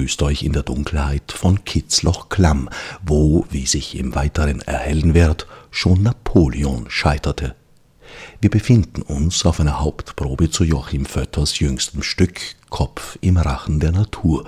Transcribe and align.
begrüßt 0.00 0.22
euch 0.22 0.44
in 0.44 0.54
der 0.54 0.62
Dunkelheit 0.62 1.30
von 1.30 1.62
Kitzloch 1.66 2.30
Klamm, 2.30 2.70
wo, 3.04 3.44
wie 3.50 3.66
sich 3.66 3.98
im 3.98 4.14
Weiteren 4.14 4.62
erhellen 4.62 5.12
wird, 5.12 5.46
schon 5.70 6.02
Napoleon 6.02 6.86
scheiterte. 6.88 7.54
Wir 8.40 8.48
befinden 8.48 9.02
uns 9.02 9.44
auf 9.44 9.60
einer 9.60 9.78
Hauptprobe 9.78 10.50
zu 10.50 10.64
Joachim 10.64 11.04
Vötters 11.04 11.58
jüngstem 11.58 12.02
Stück 12.02 12.40
Kopf 12.70 13.18
im 13.20 13.36
Rachen 13.36 13.78
der 13.78 13.92
Natur, 13.92 14.46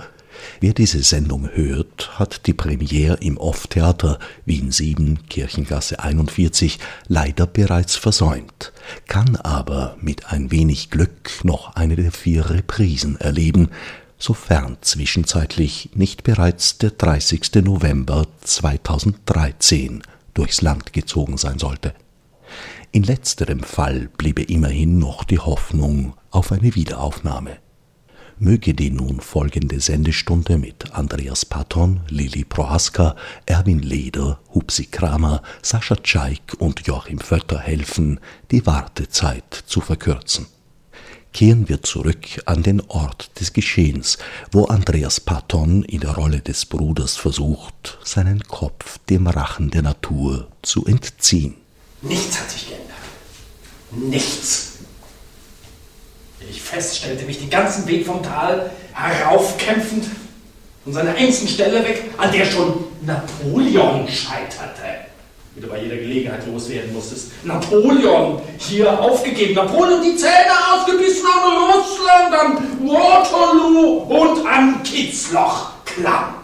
Wer 0.59 0.73
diese 0.73 1.03
Sendung 1.03 1.49
hört, 1.53 2.19
hat 2.19 2.47
die 2.47 2.53
Premiere 2.53 3.17
im 3.21 3.37
Off-Theater 3.37 4.19
Wien 4.45 4.71
7, 4.71 5.27
Kirchengasse 5.29 5.99
41 5.99 6.79
leider 7.07 7.45
bereits 7.45 7.95
versäumt, 7.95 8.73
kann 9.07 9.35
aber 9.35 9.95
mit 10.01 10.31
ein 10.31 10.51
wenig 10.51 10.89
Glück 10.89 11.31
noch 11.43 11.75
eine 11.75 11.95
der 11.95 12.11
vier 12.11 12.49
Reprisen 12.49 13.19
erleben, 13.19 13.69
sofern 14.23 14.77
zwischenzeitlich 14.79 15.89
nicht 15.95 16.23
bereits 16.23 16.77
der 16.77 16.91
30. 16.91 17.55
November 17.55 18.25
2013 18.41 20.01
durchs 20.33 20.61
Land 20.61 20.93
gezogen 20.93 21.37
sein 21.37 21.59
sollte. 21.59 21.93
In 22.93 23.03
letzterem 23.03 23.59
Fall 23.59 24.07
bliebe 24.17 24.43
immerhin 24.43 24.97
noch 24.97 25.25
die 25.25 25.39
Hoffnung 25.39 26.13
auf 26.31 26.53
eine 26.53 26.73
Wiederaufnahme 26.73 27.57
möge 28.39 28.73
die 28.73 28.89
nun 28.89 29.21
folgende 29.21 29.79
Sendestunde 29.79 30.57
mit 30.57 30.93
Andreas 30.93 31.45
Patton, 31.45 32.01
Lili 32.09 32.43
Prohaska, 32.43 33.15
Erwin 33.45 33.79
Leder, 33.79 34.39
Hupsi 34.53 34.87
Kramer, 34.87 35.41
Sascha 35.61 35.95
Tscheik 35.95 36.55
und 36.57 36.85
Joachim 36.85 37.19
Vötter 37.19 37.59
helfen, 37.59 38.19
die 38.51 38.65
Wartezeit 38.65 39.63
zu 39.65 39.79
verkürzen. 39.79 40.47
Kehren 41.33 41.67
wir 41.67 41.81
zurück 41.81 42.41
an 42.45 42.63
den 42.63 42.81
Ort 42.89 43.31
des 43.39 43.53
Geschehens, 43.53 44.19
wo 44.51 44.65
Andreas 44.65 45.19
Patton 45.19 45.83
in 45.83 46.01
der 46.01 46.11
Rolle 46.11 46.41
des 46.41 46.65
Bruders 46.65 47.17
versucht, 47.17 47.97
seinen 48.03 48.43
Kopf 48.43 48.99
dem 49.09 49.27
Rachen 49.27 49.71
der 49.71 49.81
Natur 49.81 50.47
zu 50.61 50.85
entziehen. 50.85 51.55
Nichts 52.01 52.39
hat 52.39 52.51
sich 52.51 52.67
geändert. 52.67 52.89
Nichts 53.91 54.73
ich 56.49 56.61
feststellte, 56.61 57.25
mich 57.25 57.39
den 57.39 57.49
ganzen 57.49 57.87
Weg 57.87 58.05
vom 58.05 58.21
Tal 58.21 58.69
heraufkämpfend 58.93 60.05
von 60.83 60.93
seiner 60.93 61.15
engsten 61.15 61.47
Stelle 61.47 61.83
weg, 61.83 62.11
an 62.17 62.31
der 62.31 62.45
schon 62.45 62.83
Napoleon 63.01 64.07
scheiterte. 64.07 65.12
Wie 65.55 65.61
du 65.61 65.67
bei 65.67 65.83
jeder 65.83 65.97
Gelegenheit 65.97 66.47
loswerden 66.47 66.93
musstest. 66.93 67.31
Napoleon 67.43 68.41
hier 68.57 68.99
aufgegeben, 68.99 69.53
Napoleon 69.53 70.01
die 70.01 70.15
Zähne 70.15 70.53
ausgebissen 70.73 71.25
an 71.27 71.63
Russland, 71.71 72.33
an 72.33 72.87
Waterloo 72.87 73.97
und 74.03 74.45
an 74.47 74.83
Kitzloch 74.83 75.71
Klamm. 75.85 76.35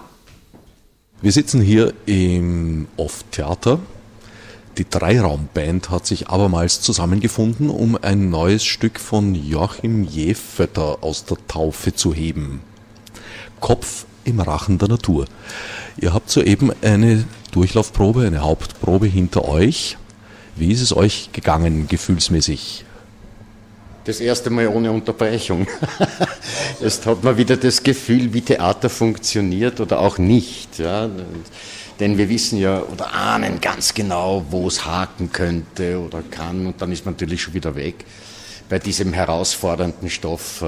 Wir 1.21 1.31
sitzen 1.31 1.61
hier 1.61 1.93
im 2.05 2.87
Off-Theater 2.97 3.79
die 4.79 4.89
Dreiraumband 4.89 5.89
hat 5.89 6.07
sich 6.07 6.29
abermals 6.29 6.79
zusammengefunden, 6.79 7.69
um 7.69 7.97
ein 8.01 8.29
neues 8.29 8.63
Stück 8.63 8.97
von 8.97 9.35
Joachim 9.35 10.05
Jefötter 10.05 10.99
aus 11.01 11.25
der 11.25 11.35
Taufe 11.49 11.93
zu 11.93 12.13
heben. 12.13 12.61
Kopf 13.59 14.05
im 14.23 14.39
Rachen 14.39 14.77
der 14.77 14.87
Natur. 14.87 15.25
Ihr 15.97 16.13
habt 16.13 16.29
soeben 16.29 16.71
eine 16.81 17.25
Durchlaufprobe, 17.51 18.25
eine 18.25 18.41
Hauptprobe 18.41 19.07
hinter 19.07 19.45
euch. 19.45 19.97
Wie 20.55 20.71
ist 20.71 20.81
es 20.81 20.95
euch 20.95 21.29
gegangen, 21.31 21.87
gefühlsmäßig? 21.87 22.85
Das 24.05 24.19
erste 24.19 24.49
Mal 24.49 24.67
ohne 24.67 24.91
Unterbrechung. 24.91 25.67
Jetzt 26.81 27.05
hat 27.05 27.23
man 27.23 27.37
wieder 27.37 27.57
das 27.57 27.83
Gefühl, 27.83 28.33
wie 28.33 28.41
Theater 28.41 28.89
funktioniert 28.89 29.79
oder 29.79 29.99
auch 29.99 30.17
nicht. 30.17 30.79
Ja. 30.79 31.09
Denn 31.99 32.17
wir 32.17 32.29
wissen 32.29 32.59
ja 32.59 32.81
oder 32.81 33.13
ahnen 33.13 33.59
ganz 33.61 33.93
genau, 33.93 34.45
wo 34.49 34.67
es 34.67 34.85
haken 34.85 35.31
könnte 35.31 35.99
oder 35.99 36.23
kann 36.31 36.65
und 36.65 36.81
dann 36.81 36.91
ist 36.91 37.05
man 37.05 37.15
natürlich 37.15 37.41
schon 37.41 37.53
wieder 37.53 37.75
weg 37.75 38.05
bei 38.69 38.79
diesem 38.79 39.13
herausfordernden 39.13 40.09
Stoff, 40.09 40.63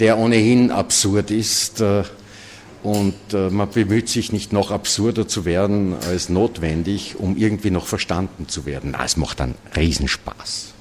der 0.00 0.18
ohnehin 0.18 0.72
absurd 0.72 1.30
ist 1.30 1.80
äh, 1.80 2.02
und 2.82 3.14
äh, 3.32 3.50
man 3.50 3.68
bemüht 3.70 4.08
sich 4.08 4.32
nicht 4.32 4.52
noch 4.52 4.70
absurder 4.70 5.28
zu 5.28 5.44
werden 5.44 5.94
als 6.08 6.28
notwendig, 6.28 7.16
um 7.18 7.36
irgendwie 7.36 7.70
noch 7.70 7.86
verstanden 7.86 8.48
zu 8.48 8.64
werden. 8.66 8.96
es 9.04 9.16
macht 9.16 9.40
dann 9.40 9.54
Riesenspaß. 9.76 10.72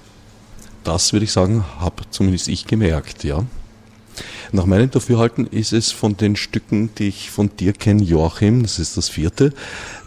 Das 0.83 1.13
würde 1.13 1.25
ich 1.25 1.31
sagen, 1.31 1.65
habe 1.79 2.03
zumindest 2.09 2.47
ich 2.47 2.65
gemerkt, 2.65 3.23
ja. 3.23 3.45
Nach 4.51 4.65
meinem 4.65 4.89
Dafürhalten 4.89 5.45
ist 5.45 5.73
es 5.73 5.91
von 5.91 6.17
den 6.17 6.35
Stücken, 6.35 6.89
die 6.95 7.09
ich 7.09 7.29
von 7.29 7.55
dir 7.55 7.73
kenne, 7.73 8.01
Joachim, 8.01 8.63
das 8.63 8.79
ist 8.79 8.97
das 8.97 9.09
vierte, 9.09 9.53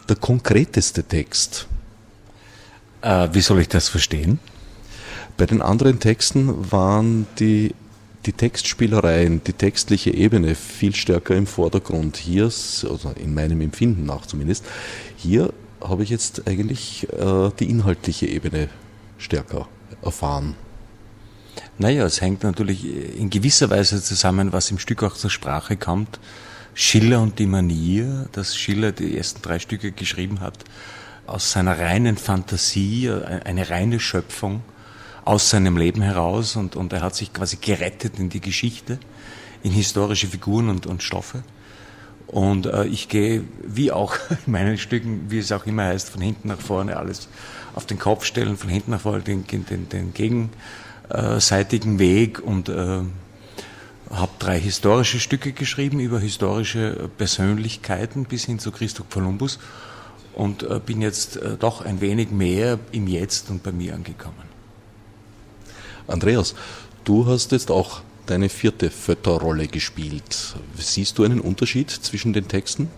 der 0.08 0.16
konkreteste 0.16 1.04
Text. 1.04 1.68
Äh, 3.02 3.28
wie 3.32 3.40
soll 3.40 3.60
ich 3.60 3.68
das 3.68 3.88
verstehen? 3.88 4.40
Bei 5.36 5.46
den 5.46 5.62
anderen 5.62 6.00
Texten 6.00 6.72
waren 6.72 7.26
die, 7.38 7.74
die 8.26 8.32
Textspielereien, 8.32 9.42
die 9.44 9.52
textliche 9.52 10.12
Ebene 10.12 10.54
viel 10.54 10.94
stärker 10.94 11.34
im 11.34 11.46
Vordergrund. 11.46 12.16
Hier, 12.16 12.44
also 12.44 13.12
in 13.16 13.34
meinem 13.34 13.60
Empfinden 13.60 14.06
nach 14.06 14.26
zumindest, 14.26 14.64
hier 15.16 15.52
habe 15.80 16.02
ich 16.04 16.10
jetzt 16.10 16.46
eigentlich 16.46 17.08
äh, 17.12 17.50
die 17.58 17.68
inhaltliche 17.68 18.26
Ebene 18.26 18.68
stärker 19.18 19.68
erfahren. 20.02 20.54
Naja, 21.78 22.04
es 22.06 22.20
hängt 22.20 22.44
natürlich 22.44 22.86
in 23.18 23.28
gewisser 23.28 23.70
Weise 23.70 24.02
zusammen, 24.02 24.52
was 24.52 24.70
im 24.70 24.78
Stück 24.78 25.02
auch 25.02 25.14
zur 25.14 25.30
Sprache 25.30 25.76
kommt. 25.76 26.20
Schiller 26.74 27.20
und 27.20 27.38
die 27.38 27.46
Manier, 27.46 28.28
dass 28.32 28.56
Schiller 28.56 28.92
die 28.92 29.16
ersten 29.16 29.42
drei 29.42 29.58
Stücke 29.58 29.92
geschrieben 29.92 30.40
hat, 30.40 30.64
aus 31.26 31.52
seiner 31.52 31.78
reinen 31.78 32.16
Fantasie, 32.16 33.10
eine 33.10 33.68
reine 33.68 34.00
Schöpfung, 34.00 34.62
aus 35.24 35.50
seinem 35.50 35.76
Leben 35.76 36.02
heraus 36.02 36.56
und, 36.56 36.76
und 36.76 36.92
er 36.92 37.02
hat 37.02 37.14
sich 37.14 37.32
quasi 37.32 37.56
gerettet 37.60 38.18
in 38.18 38.28
die 38.28 38.40
Geschichte, 38.40 38.98
in 39.62 39.72
historische 39.72 40.26
Figuren 40.26 40.68
und, 40.68 40.86
und 40.86 41.02
Stoffe. 41.02 41.42
Und 42.26 42.66
äh, 42.66 42.86
ich 42.86 43.08
gehe, 43.08 43.44
wie 43.62 43.92
auch 43.92 44.16
in 44.46 44.52
meinen 44.52 44.78
Stücken, 44.78 45.30
wie 45.30 45.38
es 45.38 45.52
auch 45.52 45.66
immer 45.66 45.84
heißt, 45.84 46.10
von 46.10 46.22
hinten 46.22 46.48
nach 46.48 46.60
vorne 46.60 46.96
alles 46.96 47.28
auf 47.74 47.86
den 47.86 47.98
Kopf 47.98 48.24
stellen, 48.24 48.56
von 48.56 48.70
hinten 48.70 48.90
nach 48.90 49.00
vorne 49.00 49.22
den, 49.22 49.46
den, 49.46 49.88
den 49.88 50.14
Gegen 50.14 50.50
äh, 51.10 51.40
seitigen 51.40 51.98
Weg 51.98 52.40
und 52.40 52.68
äh, 52.68 53.00
habe 54.10 54.32
drei 54.38 54.58
historische 54.58 55.20
Stücke 55.20 55.52
geschrieben 55.52 56.00
über 56.00 56.20
historische 56.20 57.10
Persönlichkeiten 57.16 58.24
bis 58.24 58.44
hin 58.44 58.58
zu 58.58 58.70
Christoph 58.70 59.08
Kolumbus 59.10 59.58
und 60.34 60.62
äh, 60.64 60.80
bin 60.84 61.00
jetzt 61.00 61.36
äh, 61.36 61.56
doch 61.58 61.84
ein 61.84 62.00
wenig 62.00 62.30
mehr 62.30 62.78
im 62.92 63.06
Jetzt 63.06 63.50
und 63.50 63.62
bei 63.62 63.72
mir 63.72 63.94
angekommen. 63.94 64.51
Andreas, 66.06 66.54
du 67.04 67.26
hast 67.26 67.52
jetzt 67.52 67.70
auch 67.70 68.02
deine 68.26 68.48
vierte 68.48 68.90
Fötterrolle 68.90 69.66
gespielt. 69.66 70.54
Siehst 70.76 71.18
du 71.18 71.24
einen 71.24 71.40
Unterschied 71.40 71.90
zwischen 71.90 72.32
den 72.32 72.48
Texten? 72.48 72.88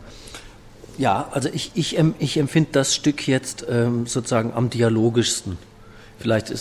Ja, 0.99 1.29
also 1.33 1.49
ich, 1.53 1.73
ich, 1.75 1.99
ich 2.19 2.37
empfinde 2.37 2.71
das 2.73 2.95
Stück 2.95 3.27
jetzt 3.27 3.67
ähm, 3.69 4.06
sozusagen 4.06 4.53
am 4.53 4.71
dialogischsten. 4.71 5.59
Vielleicht 6.19 6.53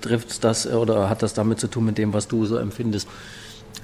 trifft 0.00 0.42
das 0.44 0.66
äh, 0.66 0.70
oder 0.70 1.10
hat 1.10 1.22
das 1.22 1.34
damit 1.34 1.60
zu 1.60 1.68
tun 1.68 1.84
mit 1.84 1.98
dem, 1.98 2.12
was 2.12 2.28
du 2.28 2.46
so 2.46 2.56
empfindest. 2.56 3.06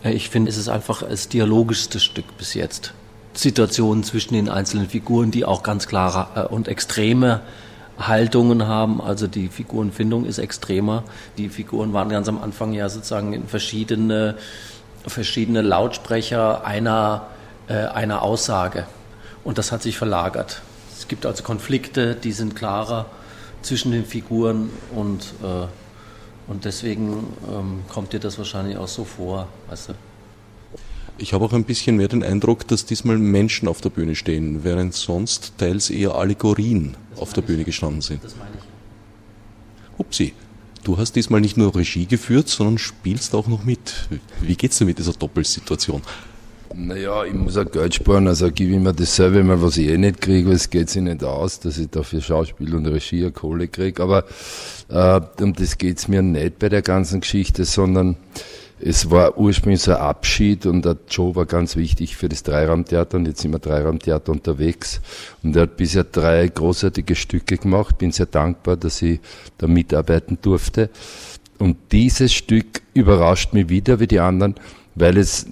Äh, 0.03 0.13
ich 0.13 0.31
finde, 0.31 0.51
es 0.51 0.57
ist 0.57 0.69
einfach 0.69 1.03
das 1.03 1.29
dialogischste 1.29 2.01
Stück 2.01 2.25
bis 2.39 2.55
jetzt 2.55 2.95
Situationen 3.35 4.03
zwischen 4.03 4.35
den 4.35 4.49
einzelnen 4.49 4.89
Figuren, 4.89 5.31
die 5.31 5.45
auch 5.45 5.63
ganz 5.63 5.87
klare 5.87 6.29
äh, 6.35 6.53
und 6.53 6.69
extreme 6.69 7.43
Haltungen 7.99 8.67
haben. 8.67 9.01
Also 9.01 9.27
die 9.27 9.49
Figurenfindung 9.49 10.25
ist 10.25 10.39
extremer. 10.39 11.05
Die 11.37 11.49
Figuren 11.49 11.93
waren 11.93 12.09
ganz 12.09 12.29
am 12.29 12.41
Anfang 12.41 12.73
ja 12.73 12.89
sozusagen 12.89 13.33
in 13.33 13.49
verschiedene, 13.49 14.37
verschiedene 15.07 15.63
Lautsprecher 15.63 16.65
einer, 16.65 17.27
äh, 17.69 17.75
einer 17.75 18.23
Aussage. 18.23 18.87
Und 19.45 19.59
das 19.59 19.73
hat 19.73 19.83
sich 19.83 19.99
verlagert. 19.99 20.63
Es 20.97 21.09
gibt 21.09 21.27
also 21.27 21.43
Konflikte, 21.43 22.15
die 22.15 22.33
sind 22.33 22.57
klarer 22.57 23.07
zwischen 23.63 23.93
den 23.93 24.05
Figuren 24.05 24.71
und, 24.95 25.35
äh, 25.43 25.67
und 26.51 26.65
deswegen 26.65 27.37
ähm, 27.51 27.85
kommt 27.89 28.13
dir 28.13 28.21
das 28.21 28.39
wahrscheinlich 28.39 28.77
auch 28.77 28.89
so 28.89 29.05
vor. 29.05 29.49
Weißt 29.69 29.91
du? 29.91 29.95
Ich 31.21 31.33
habe 31.33 31.45
auch 31.45 31.53
ein 31.53 31.65
bisschen 31.65 31.97
mehr 31.97 32.07
den 32.07 32.23
Eindruck, 32.23 32.69
dass 32.69 32.87
diesmal 32.87 33.19
Menschen 33.19 33.67
auf 33.67 33.81
der 33.81 33.91
Bühne 33.91 34.15
stehen, 34.15 34.63
während 34.63 34.95
sonst 34.95 35.53
teils 35.59 35.91
eher 35.91 36.15
Allegorien 36.15 36.97
das 37.11 37.21
auf 37.21 37.33
der 37.33 37.43
Bühne 37.43 37.65
gestanden 37.65 38.03
sind. 38.03 38.23
Das 38.23 38.37
meine 38.37 38.53
ich. 38.57 39.99
Upsi, 39.99 40.33
du 40.85 40.97
hast 40.97 41.17
diesmal 41.17 41.41
nicht 41.41 41.57
nur 41.57 41.75
Regie 41.75 42.07
geführt, 42.07 42.49
sondern 42.49 42.79
spielst 42.79 43.35
auch 43.35 43.49
noch 43.49 43.65
mit. 43.65 44.09
Wie 44.41 44.55
geht's 44.55 44.79
dir 44.79 44.85
mit 44.85 45.01
dieser 45.01 45.13
Doppelsituation? 45.13 46.03
Naja, 46.73 47.25
ich 47.25 47.35
muss 47.35 47.57
auch 47.57 47.69
Geld 47.69 47.95
sparen, 47.95 48.29
also 48.29 48.53
gebe 48.53 48.75
ich 48.75 48.79
mir 48.79 48.93
dasselbe 48.93 49.43
mal, 49.43 49.61
was 49.61 49.77
ich 49.77 49.89
eh 49.89 49.99
nicht 49.99 50.21
kriege, 50.21 50.49
weil 50.49 50.55
es 50.55 50.71
geht 50.71 50.89
sich 50.89 51.03
nicht 51.03 51.25
aus, 51.25 51.59
dass 51.59 51.79
ich 51.79 51.89
dafür 51.89 52.21
Schauspiel 52.21 52.75
und 52.77 52.87
Regie 52.87 53.23
eine 53.23 53.33
Kohle 53.33 53.67
kriege. 53.67 54.01
Aber 54.01 54.25
äh, 54.89 55.21
um 55.43 55.53
das 55.55 55.79
geht's 55.79 56.07
mir 56.07 56.23
nicht 56.23 56.61
bei 56.61 56.69
der 56.69 56.83
ganzen 56.83 57.21
Geschichte, 57.21 57.65
sondern 57.65 58.17
es 58.81 59.11
war 59.11 59.37
ursprünglich 59.39 59.83
so 59.83 59.93
ein 59.93 59.99
Abschied 59.99 60.67
und 60.67 60.85
der 60.85 60.97
Joe 61.09 61.35
war 61.35 61.47
ganz 61.47 61.77
wichtig 61.77 62.17
für 62.17 62.29
das 62.29 62.43
Dreiraumtheater 62.43 63.17
und 63.17 63.27
jetzt 63.27 63.41
sind 63.41 63.53
wir 63.53 63.59
Dreiraumtheater 63.59 64.31
unterwegs. 64.31 65.01
Und 65.43 65.57
er 65.57 65.63
hat 65.63 65.77
bisher 65.77 66.05
drei 66.05 66.49
großartige 66.49 67.17
Stücke 67.17 67.57
gemacht. 67.57 67.99
Bin 67.99 68.13
sehr 68.13 68.27
dankbar, 68.27 68.77
dass 68.77 69.03
ich 69.03 69.21
da 69.59 69.67
mitarbeiten 69.67 70.39
durfte. 70.41 70.91
Und 71.59 71.77
dieses 71.91 72.33
Stück 72.33 72.83
überrascht 72.95 73.53
mich 73.53 73.69
wieder 73.69 73.99
wie 73.99 74.07
die 74.07 74.21
anderen, 74.21 74.55
weil 74.95 75.17
es 75.17 75.47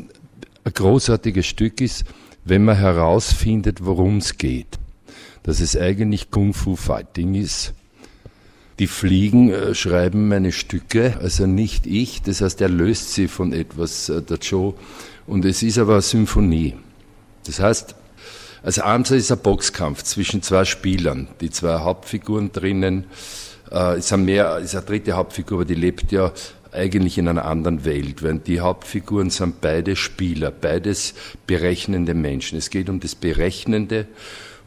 ein 0.64 0.72
großartiges 0.72 1.46
Stück 1.46 1.80
ist, 1.80 2.04
wenn 2.44 2.64
man 2.64 2.76
herausfindet, 2.76 3.84
worum 3.84 4.18
es 4.18 4.38
geht. 4.38 4.78
Dass 5.42 5.60
es 5.60 5.76
eigentlich 5.76 6.30
Kung 6.30 6.54
Fu 6.54 6.76
Fighting 6.76 7.34
ist 7.34 7.74
die 8.78 8.86
Fliegen 8.86 9.50
äh, 9.50 9.74
schreiben 9.74 10.28
meine 10.28 10.52
Stücke, 10.52 11.16
also 11.20 11.46
nicht 11.46 11.86
ich. 11.86 12.22
Das 12.22 12.40
heißt, 12.40 12.60
er 12.60 12.68
löst 12.68 13.14
sie 13.14 13.28
von 13.28 13.52
etwas, 13.52 14.08
äh, 14.08 14.22
der 14.22 14.38
Joe. 14.38 14.74
Und 15.26 15.44
es 15.44 15.62
ist 15.62 15.78
aber 15.78 15.94
eine 15.94 16.02
Symphonie. 16.02 16.74
Das 17.46 17.60
heißt, 17.60 17.94
also 18.62 18.82
abends 18.82 19.10
ist 19.10 19.32
ein 19.32 19.38
Boxkampf 19.38 20.02
zwischen 20.02 20.42
zwei 20.42 20.64
Spielern, 20.64 21.28
die 21.40 21.50
zwei 21.50 21.78
Hauptfiguren 21.78 22.52
drinnen. 22.52 23.04
Äh, 23.70 23.98
es 23.98 24.08
sind 24.08 24.24
mehr, 24.24 24.58
ist 24.58 24.74
eine 24.74 24.84
dritte 24.84 25.12
Hauptfigur, 25.12 25.58
aber 25.58 25.64
die 25.64 25.74
lebt 25.74 26.12
ja 26.12 26.32
eigentlich 26.72 27.16
in 27.16 27.28
einer 27.28 27.46
anderen 27.46 27.86
Welt, 27.86 28.22
weil 28.22 28.38
die 28.38 28.60
Hauptfiguren 28.60 29.30
sind 29.30 29.62
beide 29.62 29.96
Spieler, 29.96 30.50
beides 30.50 31.14
berechnende 31.46 32.12
Menschen. 32.12 32.58
Es 32.58 32.68
geht 32.68 32.90
um 32.90 33.00
das 33.00 33.14
Berechnende 33.14 34.06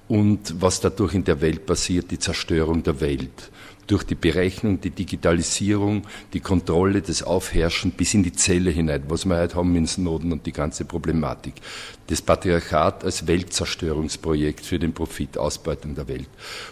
und 0.08 0.60
was 0.60 0.82
dadurch 0.82 1.14
in 1.14 1.24
der 1.24 1.42
Welt 1.42 1.68
passiert, 1.68 2.10
die 2.10 2.18
Zerstörung 2.18 2.82
der 2.82 3.00
Welt 3.00 3.52
durch 3.90 4.04
die 4.04 4.16
Berechnung, 4.16 4.80
die 4.80 4.92
Digitalisierung, 4.92 6.04
die 6.34 6.42
Kontrolle, 6.42 7.02
das 7.02 7.24
Aufherrschen 7.24 7.92
bis 7.92 8.14
in 8.14 8.22
die 8.22 8.34
Zelle 8.34 8.70
hinein, 8.70 9.04
was 9.08 9.26
wir 9.26 9.36
heute 9.36 9.56
haben 9.56 9.76
in 9.76 9.88
Snowden 9.88 10.32
und 10.32 10.46
die 10.46 10.52
ganze 10.52 10.86
Problematik. 10.86 11.56
Das 12.06 12.22
Patriarchat 12.22 13.04
als 13.04 13.26
Weltzerstörungsprojekt 13.26 14.64
für 14.64 14.78
den 14.78 14.94
Profit, 14.94 15.40
Ausbeutung 15.40 15.96
der 15.96 16.08
Welt. 16.08 16.30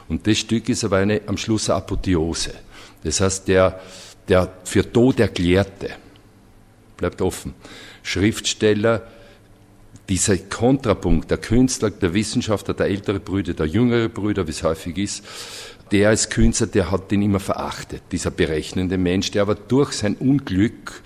Und 0.08 0.28
das 0.28 0.38
Stück 0.38 0.70
ist 0.70 0.84
aber 0.84 0.98
eine, 0.98 1.22
am 1.26 1.38
Schluss 1.38 1.72
eine 1.72 1.78
Apotheose. 1.78 2.54
Das 3.04 3.20
heißt, 3.20 3.48
der, 3.48 3.80
der 4.28 4.54
für 4.64 4.92
tot 4.92 5.20
erklärte, 5.20 5.90
bleibt 6.98 7.20
offen, 7.24 7.56
Schriftsteller, 8.04 9.08
dieser 10.08 10.38
Kontrapunkt, 10.38 11.32
der 11.32 11.40
Künstler, 11.40 11.90
der 11.90 12.14
Wissenschaftler, 12.14 12.76
der 12.76 12.88
ältere 12.88 13.20
Brüder, 13.20 13.54
der 13.54 13.66
jüngere 13.66 14.08
Brüder, 14.08 14.46
wie 14.46 14.52
es 14.52 14.64
häufig 14.64 14.98
ist, 15.00 15.24
der 15.92 16.10
als 16.10 16.30
Künstler, 16.30 16.68
der 16.68 16.92
hat 16.92 17.12
den 17.12 17.22
immer 17.22 17.40
verachtet, 17.40 18.02
dieser 18.12 18.32
berechnende 18.32 18.98
Mensch, 18.98 19.32
der 19.32 19.44
aber 19.44 19.56
durch 19.56 19.94
sein 19.94 20.16
Unglück, 20.16 21.02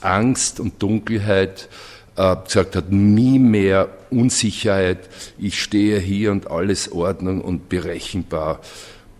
Angst 0.00 0.60
und 0.60 0.82
Dunkelheit 0.82 1.68
äh, 2.16 2.36
gesagt 2.44 2.76
hat, 2.76 2.90
nie 2.90 3.38
mehr 3.38 3.88
Unsicherheit, 4.10 5.08
ich 5.38 5.60
stehe 5.60 5.98
hier 5.98 6.32
und 6.32 6.50
alles 6.50 6.92
Ordnung 6.92 7.40
und 7.40 7.68
berechenbar. 7.68 8.60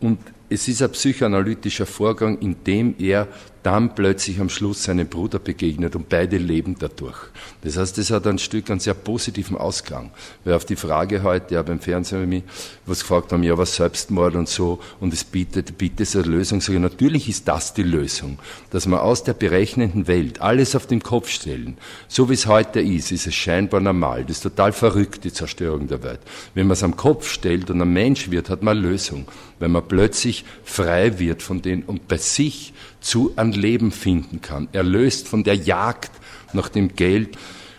Und 0.01 0.19
es 0.49 0.69
ist 0.69 0.83
ein 0.83 0.91
psychoanalytischer 0.91 1.87
Vorgang, 1.87 2.39
in 2.39 2.57
dem 2.65 2.95
er 2.99 3.27
dann 3.67 3.97
plötzlich 3.97 4.39
am 4.39 4.49
Schluss 4.49 4.85
seinem 4.85 5.09
Bruder 5.09 5.41
begegnet 5.41 5.97
und 5.97 6.09
beide 6.09 6.39
leben 6.39 6.77
dadurch. 6.79 7.19
Das 7.63 7.77
heißt, 7.77 7.99
das 7.99 8.13
hat 8.13 8.25
ein 8.29 8.39
Stück 8.39 8.71
einen 8.71 8.79
sehr 8.79 8.95
positiven 8.95 9.57
Ausgang. 9.57 10.13
Weil 10.45 10.55
auf 10.55 10.65
die 10.65 10.77
Frage 10.77 11.25
heute, 11.25 11.55
ja 11.55 11.63
beim 11.63 11.81
Fernsehen 11.81 12.29
mich 12.29 12.45
was 12.87 13.01
gefragt 13.01 13.33
haben, 13.33 13.43
ja 13.43 13.59
was 13.59 13.75
Selbstmord 13.75 14.37
und 14.37 14.49
so, 14.49 14.79
und 15.01 15.13
es 15.13 15.25
bietet, 15.25 15.77
bietet 15.79 16.03
es 16.03 16.15
eine 16.15 16.27
Lösung, 16.27 16.61
sage 16.61 16.77
ich, 16.77 16.83
natürlich 16.83 17.29
ist 17.29 17.49
das 17.49 17.75
die 17.75 17.83
Lösung, 17.83 18.39
dass 18.71 18.87
man 18.87 19.01
aus 19.01 19.25
der 19.25 19.35
berechnenden 19.35 20.07
Welt 20.07 20.41
alles 20.41 20.77
auf 20.77 20.87
den 20.87 21.03
Kopf 21.03 21.29
stellen. 21.29 21.77
So 22.07 22.31
wie 22.31 22.35
es 22.35 22.47
heute 22.47 22.81
ist, 22.81 23.11
ist 23.11 23.27
es 23.27 23.35
scheinbar 23.35 23.81
normal. 23.81 24.23
Das 24.23 24.37
ist 24.37 24.43
total 24.45 24.73
verrückt, 24.73 25.25
die 25.25 25.33
Zerstörung 25.33 25.89
der 25.89 26.05
Welt. 26.05 26.21
Wenn 26.55 26.69
man 26.69 26.75
es 26.75 26.85
am 26.85 26.97
Kopf 26.97 27.29
stellt 27.29 27.69
und 27.69 27.83
ein 27.83 27.93
Mensch 27.93 28.31
wird, 28.31 28.49
hat 28.49 28.63
man 28.63 28.79
eine 28.79 28.87
Lösung. 28.87 29.27
Wenn 29.59 29.73
man 29.73 29.89
plötzlich 29.89 30.45
frei 30.63 31.19
wird 31.19 31.43
von 31.43 31.63
denen 31.63 31.83
und 31.83 32.07
bei 32.07 32.19
sich 32.19 32.73
zu 33.07 33.33
an 33.37 33.53
Leben 33.53 33.93
finden 33.93 34.41
kann, 34.41 34.67
erlöst 34.73 35.29
von 35.29 35.45
der 35.45 35.55
Jagd 35.55 36.11
nach 36.53 36.69
dem 36.69 36.97
Geld. 36.97 37.39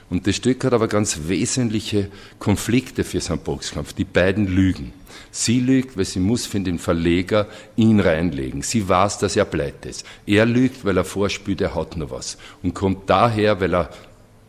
Und 0.10 0.26
das 0.26 0.38
Stück 0.38 0.64
hat 0.64 0.72
aber 0.72 0.88
ganz 0.88 1.20
wesentliche 1.28 2.10
Konflikte 2.40 3.04
für 3.04 3.20
seinen 3.20 3.40
Boxkampf. 3.40 3.92
Die 3.92 4.06
beiden 4.06 4.48
lügen. 4.48 4.94
Sie 5.30 5.60
lügt, 5.60 5.98
weil 5.98 6.06
sie 6.06 6.22
muss 6.22 6.46
für 6.46 6.62
den 6.62 6.80
Verleger 6.80 7.48
ihn 7.76 8.00
reinlegen. 8.00 8.62
Sie 8.62 8.88
weiß, 8.88 9.18
dass 9.20 9.36
er 9.36 9.44
pleite 9.44 9.90
ist. 9.90 10.06
Er 10.26 10.46
lügt, 10.46 10.86
weil 10.86 10.96
er 10.96 11.04
vorspürt, 11.04 11.60
er 11.60 11.76
hat 11.76 11.98
nur 11.98 12.10
was. 12.10 12.38
Und 12.64 12.74
kommt 12.74 13.10
daher, 13.10 13.60
weil 13.60 13.76
er 13.76 13.90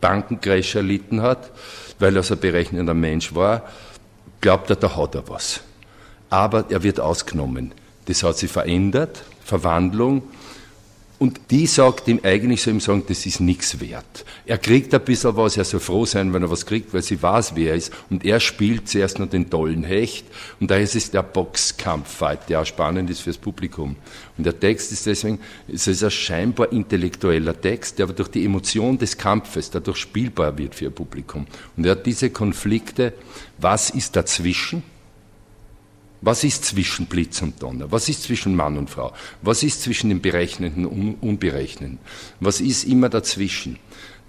Bankencrash 0.01 0.77
erlitten 0.77 1.23
hat, 1.23 1.51
weil 1.99 2.15
er 2.15 2.23
so 2.23 2.35
ein 2.35 2.41
berechnender 2.41 2.95
Mensch 2.95 3.35
war, 3.35 3.69
glaubt 4.41 4.71
er, 4.71 4.77
da 4.77 4.97
hat 4.97 5.17
er 5.17 5.29
was. 5.29 5.61
Aber 6.31 6.67
er 6.71 6.85
wird 6.85 7.01
ausgenommen. 7.01 7.73
Das 8.05 8.23
hat 8.23 8.39
sich 8.39 8.51
verändert, 8.51 9.25
Verwandlung, 9.45 10.23
und 11.19 11.41
die 11.51 11.67
sagt 11.67 12.07
ihm 12.07 12.21
eigentlich, 12.23 12.63
so 12.63 12.71
ihm 12.71 12.79
sagen, 12.79 13.03
das 13.09 13.27
ist 13.27 13.41
nichts 13.41 13.81
wert. 13.81 14.25
Er 14.47 14.57
kriegt 14.57 14.95
ein 14.95 15.01
bisschen 15.01 15.37
was, 15.37 15.57
er 15.57 15.65
soll 15.65 15.81
froh 15.81 16.07
sein, 16.07 16.33
wenn 16.33 16.45
er 16.45 16.51
was 16.51 16.65
kriegt, 16.65 16.95
weil 16.95 17.03
sie 17.03 17.21
weiß, 17.21 17.57
wer 17.57 17.71
er 17.71 17.77
ist. 17.77 17.93
Und 18.09 18.25
er 18.25 18.39
spielt 18.39 18.89
zuerst 18.89 19.19
noch 19.19 19.29
den 19.29 19.51
tollen 19.51 19.83
Hecht. 19.83 20.27
Und 20.61 20.71
da 20.71 20.77
ist 20.77 20.95
es 20.95 21.11
der 21.11 21.25
Boxkampffight, 21.25 22.49
der 22.49 22.61
auch 22.61 22.67
spannend 22.67 23.11
ist 23.11 23.23
fürs 23.23 23.37
Publikum. 23.37 23.97
Und 24.37 24.45
der 24.45 24.59
Text 24.59 24.93
ist 24.93 25.07
deswegen, 25.07 25.41
es 25.67 25.89
ist 25.89 26.05
ein 26.05 26.11
scheinbar 26.13 26.71
intellektueller 26.71 27.61
Text, 27.61 27.99
der 27.99 28.05
aber 28.05 28.15
durch 28.15 28.29
die 28.29 28.45
Emotion 28.45 28.97
des 28.97 29.19
Kampfes 29.19 29.73
dadurch 29.73 29.97
spielbar 29.97 30.57
wird 30.57 30.77
für 30.77 30.85
ihr 30.85 30.91
Publikum. 30.91 31.49
Und 31.77 31.85
er 31.85 31.93
hat 31.93 32.07
diese 32.07 32.31
Konflikte, 32.31 33.13
was 33.59 33.91
ist 33.91 34.15
dazwischen? 34.15 34.85
Was 36.21 36.43
ist 36.45 36.65
zwischen 36.65 37.07
Blitz 37.07 37.43
und 37.43 37.63
Donner? 37.63 37.91
Was 37.93 38.09
ist 38.09 38.25
zwischen 38.25 38.57
Mann 38.57 38.77
und 38.77 38.91
Frau? 38.91 39.13
Was 39.43 39.63
ist 39.63 39.83
zwischen 39.83 40.09
dem 40.11 40.21
Berechnenden 40.21 40.85
und 40.87 41.15
Unberechnenden? 41.21 41.99
Was 42.41 42.61
ist 42.61 42.85
immer 42.85 43.09
dazwischen? 43.09 43.79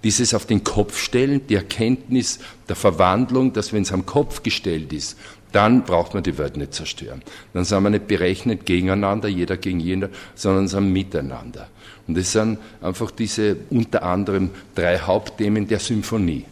Dieses 0.04 0.32
auf 0.32 0.46
den 0.46 0.64
Kopf 0.64 0.98
stellen, 0.98 1.46
die 1.46 1.56
Erkenntnis 1.56 2.38
der 2.68 2.76
Verwandlung, 2.76 3.52
dass 3.52 3.72
wenn 3.72 3.82
es 3.82 3.92
am 3.92 4.06
Kopf 4.06 4.42
gestellt 4.42 4.92
ist, 4.92 5.18
dann 5.52 5.82
braucht 5.82 6.14
man 6.14 6.22
die 6.22 6.38
Welt 6.38 6.56
nicht 6.56 6.74
zerstören. 6.74 7.22
Dann 7.52 7.64
sind 7.64 7.82
wir 7.82 7.90
nicht 7.90 8.06
berechnet 8.06 8.64
gegeneinander, 8.64 9.28
jeder 9.28 9.56
gegen 9.56 9.80
jeder, 9.80 10.08
sondern 10.34 10.68
sind 10.68 10.92
miteinander. 10.92 11.68
Und 12.06 12.16
das 12.16 12.32
sind 12.32 12.58
einfach 12.80 13.10
diese 13.10 13.56
unter 13.70 14.02
anderem 14.04 14.50
drei 14.74 14.98
Hauptthemen 14.98 15.66
der 15.66 15.80
Symphonie. 15.80 16.44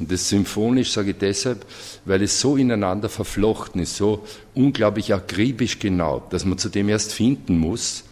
Und 0.00 0.10
das 0.10 0.28
symphonisch 0.30 0.92
sage 0.92 1.10
ich 1.10 1.18
deshalb, 1.18 1.66
weil 2.06 2.22
es 2.22 2.40
so 2.40 2.56
ineinander 2.56 3.10
verflochten 3.10 3.82
ist, 3.82 3.96
so 3.96 4.24
unglaublich 4.54 5.12
akribisch 5.12 5.78
genau, 5.78 6.22
dass 6.30 6.46
man 6.46 6.56
zu 6.56 6.70
dem 6.70 6.88
erst 6.88 7.12
finden 7.12 7.58
muss, 7.58 8.04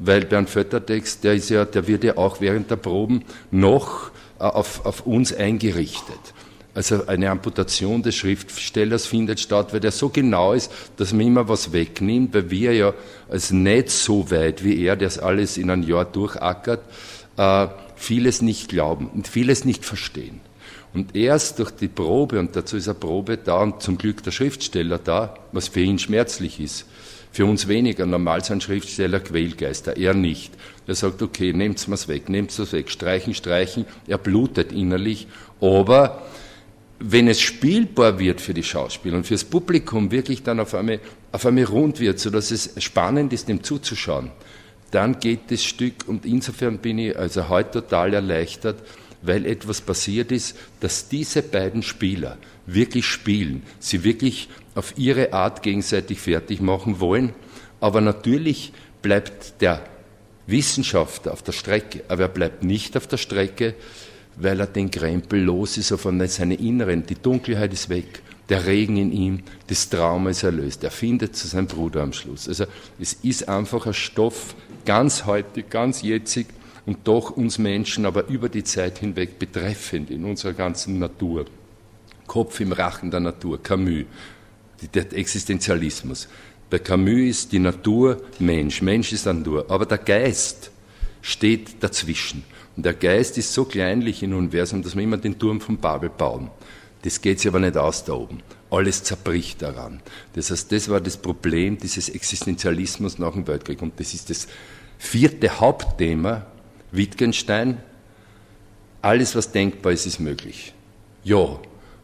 weil 0.00 0.26
Bernd 0.26 0.50
Föttertext, 0.50 1.22
der 1.22 1.34
ist 1.34 1.48
ja, 1.48 1.64
der 1.64 1.86
wird 1.86 2.04
ja 2.04 2.16
auch 2.16 2.40
während 2.40 2.70
der 2.70 2.76
Proben 2.76 3.24
noch 3.50 4.10
äh, 4.38 4.44
auf, 4.44 4.84
auf 4.84 5.06
uns 5.06 5.32
eingerichtet. 5.32 6.18
Also 6.74 7.06
eine 7.06 7.30
Amputation 7.30 8.02
des 8.02 8.16
Schriftstellers 8.16 9.06
findet 9.06 9.40
statt, 9.40 9.72
weil 9.72 9.80
der 9.80 9.92
so 9.92 10.10
genau 10.10 10.52
ist, 10.52 10.70
dass 10.98 11.14
man 11.14 11.26
immer 11.26 11.48
was 11.48 11.72
wegnimmt, 11.72 12.34
weil 12.34 12.50
wir 12.50 12.74
ja 12.74 12.94
als 13.30 13.50
nicht 13.50 13.88
so 13.88 14.30
weit 14.30 14.62
wie 14.62 14.82
er, 14.82 14.96
der 14.96 15.08
es 15.08 15.18
alles 15.18 15.56
in 15.56 15.70
ein 15.70 15.84
Jahr 15.84 16.04
durchackert, 16.04 16.80
äh, 17.38 17.68
vieles 17.94 18.42
nicht 18.42 18.68
glauben 18.68 19.08
und 19.08 19.26
vieles 19.26 19.64
nicht 19.64 19.86
verstehen. 19.86 20.40
Und 20.96 21.14
erst 21.14 21.58
durch 21.58 21.72
die 21.72 21.88
Probe, 21.88 22.40
und 22.40 22.56
dazu 22.56 22.78
ist 22.78 22.88
eine 22.88 22.94
Probe 22.94 23.36
da 23.36 23.60
und 23.60 23.82
zum 23.82 23.98
Glück 23.98 24.22
der 24.22 24.30
Schriftsteller 24.30 24.96
da, 24.96 25.34
was 25.52 25.68
für 25.68 25.82
ihn 25.82 25.98
schmerzlich 25.98 26.58
ist. 26.58 26.86
Für 27.32 27.44
uns 27.44 27.68
weniger. 27.68 28.06
Normal 28.06 28.42
sind 28.42 28.62
Schriftsteller 28.62 29.20
Quälgeister, 29.20 29.94
er 29.98 30.14
nicht. 30.14 30.54
Er 30.86 30.94
sagt, 30.94 31.20
okay, 31.20 31.52
nehmt's 31.52 31.86
mir's 31.86 32.08
weg, 32.08 32.30
nehmt's 32.30 32.58
es 32.58 32.72
weg, 32.72 32.88
streichen, 32.88 33.34
streichen. 33.34 33.84
Er 34.06 34.16
blutet 34.16 34.72
innerlich. 34.72 35.26
Aber 35.60 36.22
wenn 36.98 37.28
es 37.28 37.42
spielbar 37.42 38.18
wird 38.18 38.40
für 38.40 38.54
die 38.54 38.62
Schauspieler 38.62 39.18
und 39.18 39.26
fürs 39.26 39.44
Publikum 39.44 40.10
wirklich 40.10 40.44
dann 40.44 40.60
auf 40.60 40.74
einmal, 40.74 41.00
auf 41.30 41.44
einmal 41.44 41.64
rund 41.64 42.00
wird, 42.00 42.18
sodass 42.20 42.50
es 42.50 42.72
spannend 42.82 43.34
ist, 43.34 43.50
dem 43.50 43.62
zuzuschauen, 43.62 44.30
dann 44.92 45.20
geht 45.20 45.50
das 45.50 45.62
Stück 45.62 46.08
und 46.08 46.24
insofern 46.24 46.78
bin 46.78 46.98
ich 46.98 47.18
also 47.18 47.50
heute 47.50 47.82
total 47.82 48.14
erleichtert, 48.14 48.76
weil 49.22 49.46
etwas 49.46 49.80
passiert 49.80 50.32
ist, 50.32 50.56
dass 50.80 51.08
diese 51.08 51.42
beiden 51.42 51.82
Spieler 51.82 52.38
wirklich 52.66 53.06
spielen, 53.06 53.62
sie 53.78 54.04
wirklich 54.04 54.48
auf 54.74 54.94
ihre 54.96 55.32
Art 55.32 55.62
gegenseitig 55.62 56.20
fertig 56.20 56.60
machen 56.60 57.00
wollen, 57.00 57.32
aber 57.80 58.00
natürlich 58.00 58.72
bleibt 59.02 59.60
der 59.60 59.84
Wissenschaftler 60.46 61.32
auf 61.32 61.42
der 61.42 61.52
Strecke, 61.52 62.04
aber 62.08 62.22
er 62.22 62.28
bleibt 62.28 62.62
nicht 62.62 62.96
auf 62.96 63.06
der 63.06 63.16
Strecke, 63.16 63.74
weil 64.36 64.60
er 64.60 64.66
den 64.66 64.90
Krempel 64.90 65.40
los 65.40 65.76
ist, 65.78 65.92
von 65.98 66.26
seinen 66.28 66.58
Inneren, 66.58 67.06
die 67.06 67.14
Dunkelheit 67.14 67.72
ist 67.72 67.88
weg, 67.88 68.22
der 68.48 68.66
Regen 68.66 68.96
in 68.96 69.12
ihm, 69.12 69.42
das 69.66 69.88
Trauma 69.88 70.30
ist 70.30 70.42
erlöst, 70.42 70.84
er 70.84 70.90
findet 70.90 71.34
zu 71.34 71.48
seinem 71.48 71.66
Bruder 71.66 72.02
am 72.02 72.12
Schluss. 72.12 72.48
Also 72.48 72.66
es 73.00 73.14
ist 73.14 73.48
einfach 73.48 73.86
ein 73.86 73.94
Stoff, 73.94 74.54
ganz 74.84 75.24
heute, 75.24 75.62
ganz 75.62 76.02
jetzig, 76.02 76.46
und 76.86 76.98
doch 77.04 77.30
uns 77.30 77.58
Menschen 77.58 78.06
aber 78.06 78.28
über 78.28 78.48
die 78.48 78.64
Zeit 78.64 78.98
hinweg 78.98 79.38
betreffend 79.38 80.10
in 80.10 80.24
unserer 80.24 80.52
ganzen 80.52 80.98
Natur. 80.98 81.44
Kopf 82.26 82.60
im 82.60 82.72
Rachen 82.72 83.10
der 83.10 83.20
Natur, 83.20 83.62
Camus, 83.62 84.04
der 84.94 85.12
Existenzialismus. 85.12 86.28
Bei 86.70 86.78
Camus 86.78 87.28
ist 87.28 87.52
die 87.52 87.58
Natur 87.58 88.22
Mensch, 88.38 88.82
Mensch 88.82 89.12
ist 89.12 89.26
Natur, 89.26 89.66
aber 89.68 89.86
der 89.86 89.98
Geist 89.98 90.70
steht 91.22 91.82
dazwischen. 91.82 92.44
Und 92.76 92.84
der 92.84 92.94
Geist 92.94 93.38
ist 93.38 93.52
so 93.52 93.64
kleinlich 93.64 94.22
im 94.22 94.34
Universum, 94.34 94.82
dass 94.82 94.94
wir 94.94 95.02
immer 95.02 95.16
den 95.16 95.38
Turm 95.38 95.60
von 95.60 95.78
Babel 95.78 96.10
bauen. 96.10 96.50
Das 97.02 97.20
geht 97.20 97.40
sich 97.40 97.48
aber 97.48 97.60
nicht 97.60 97.76
aus 97.76 98.04
da 98.04 98.12
oben. 98.14 98.40
Alles 98.70 99.02
zerbricht 99.02 99.62
daran. 99.62 100.00
Das 100.34 100.50
heißt, 100.50 100.70
das 100.72 100.88
war 100.88 101.00
das 101.00 101.16
Problem 101.16 101.78
dieses 101.78 102.08
Existenzialismus 102.08 103.18
nach 103.18 103.32
dem 103.32 103.46
Weltkrieg. 103.46 103.80
Und 103.80 103.98
das 103.98 104.12
ist 104.12 104.28
das 104.28 104.48
vierte 104.98 105.60
Hauptthema 105.60 106.46
Wittgenstein, 106.92 107.78
alles, 109.02 109.36
was 109.36 109.52
denkbar 109.52 109.92
ist, 109.92 110.06
ist 110.06 110.18
möglich. 110.18 110.72
Ja, 111.24 111.58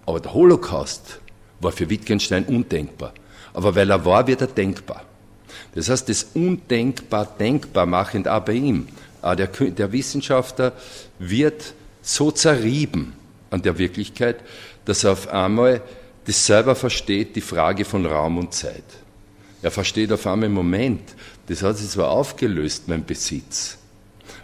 aber 0.06 0.20
der 0.20 0.34
Holocaust 0.34 1.20
war 1.60 1.72
für 1.72 1.88
Wittgenstein 1.88 2.44
undenkbar. 2.44 3.12
Aber 3.54 3.74
weil 3.74 3.90
er 3.90 4.04
war, 4.04 4.26
wird 4.26 4.40
er 4.40 4.46
denkbar. 4.46 5.04
Das 5.74 5.88
heißt, 5.88 6.08
das 6.08 6.28
undenkbar 6.34 7.26
denkbar 7.38 7.86
machend 7.86 8.28
auch 8.28 8.44
bei 8.44 8.54
ihm. 8.54 8.88
Der, 9.22 9.46
der 9.46 9.92
Wissenschaftler 9.92 10.72
wird 11.18 11.74
so 12.02 12.30
zerrieben 12.30 13.14
an 13.50 13.62
der 13.62 13.78
Wirklichkeit, 13.78 14.36
dass 14.84 15.04
er 15.04 15.12
auf 15.12 15.28
einmal 15.28 15.82
das 16.24 16.44
selber 16.46 16.74
versteht, 16.74 17.36
die 17.36 17.40
Frage 17.40 17.84
von 17.84 18.06
Raum 18.06 18.38
und 18.38 18.54
Zeit. 18.54 18.84
Er 19.62 19.70
versteht 19.70 20.12
auf 20.12 20.26
einmal, 20.26 20.48
Moment, 20.48 21.02
das 21.46 21.62
hat 21.62 21.78
sich 21.78 21.90
zwar 21.90 22.10
aufgelöst, 22.10 22.88
mein 22.88 23.04
Besitz, 23.04 23.78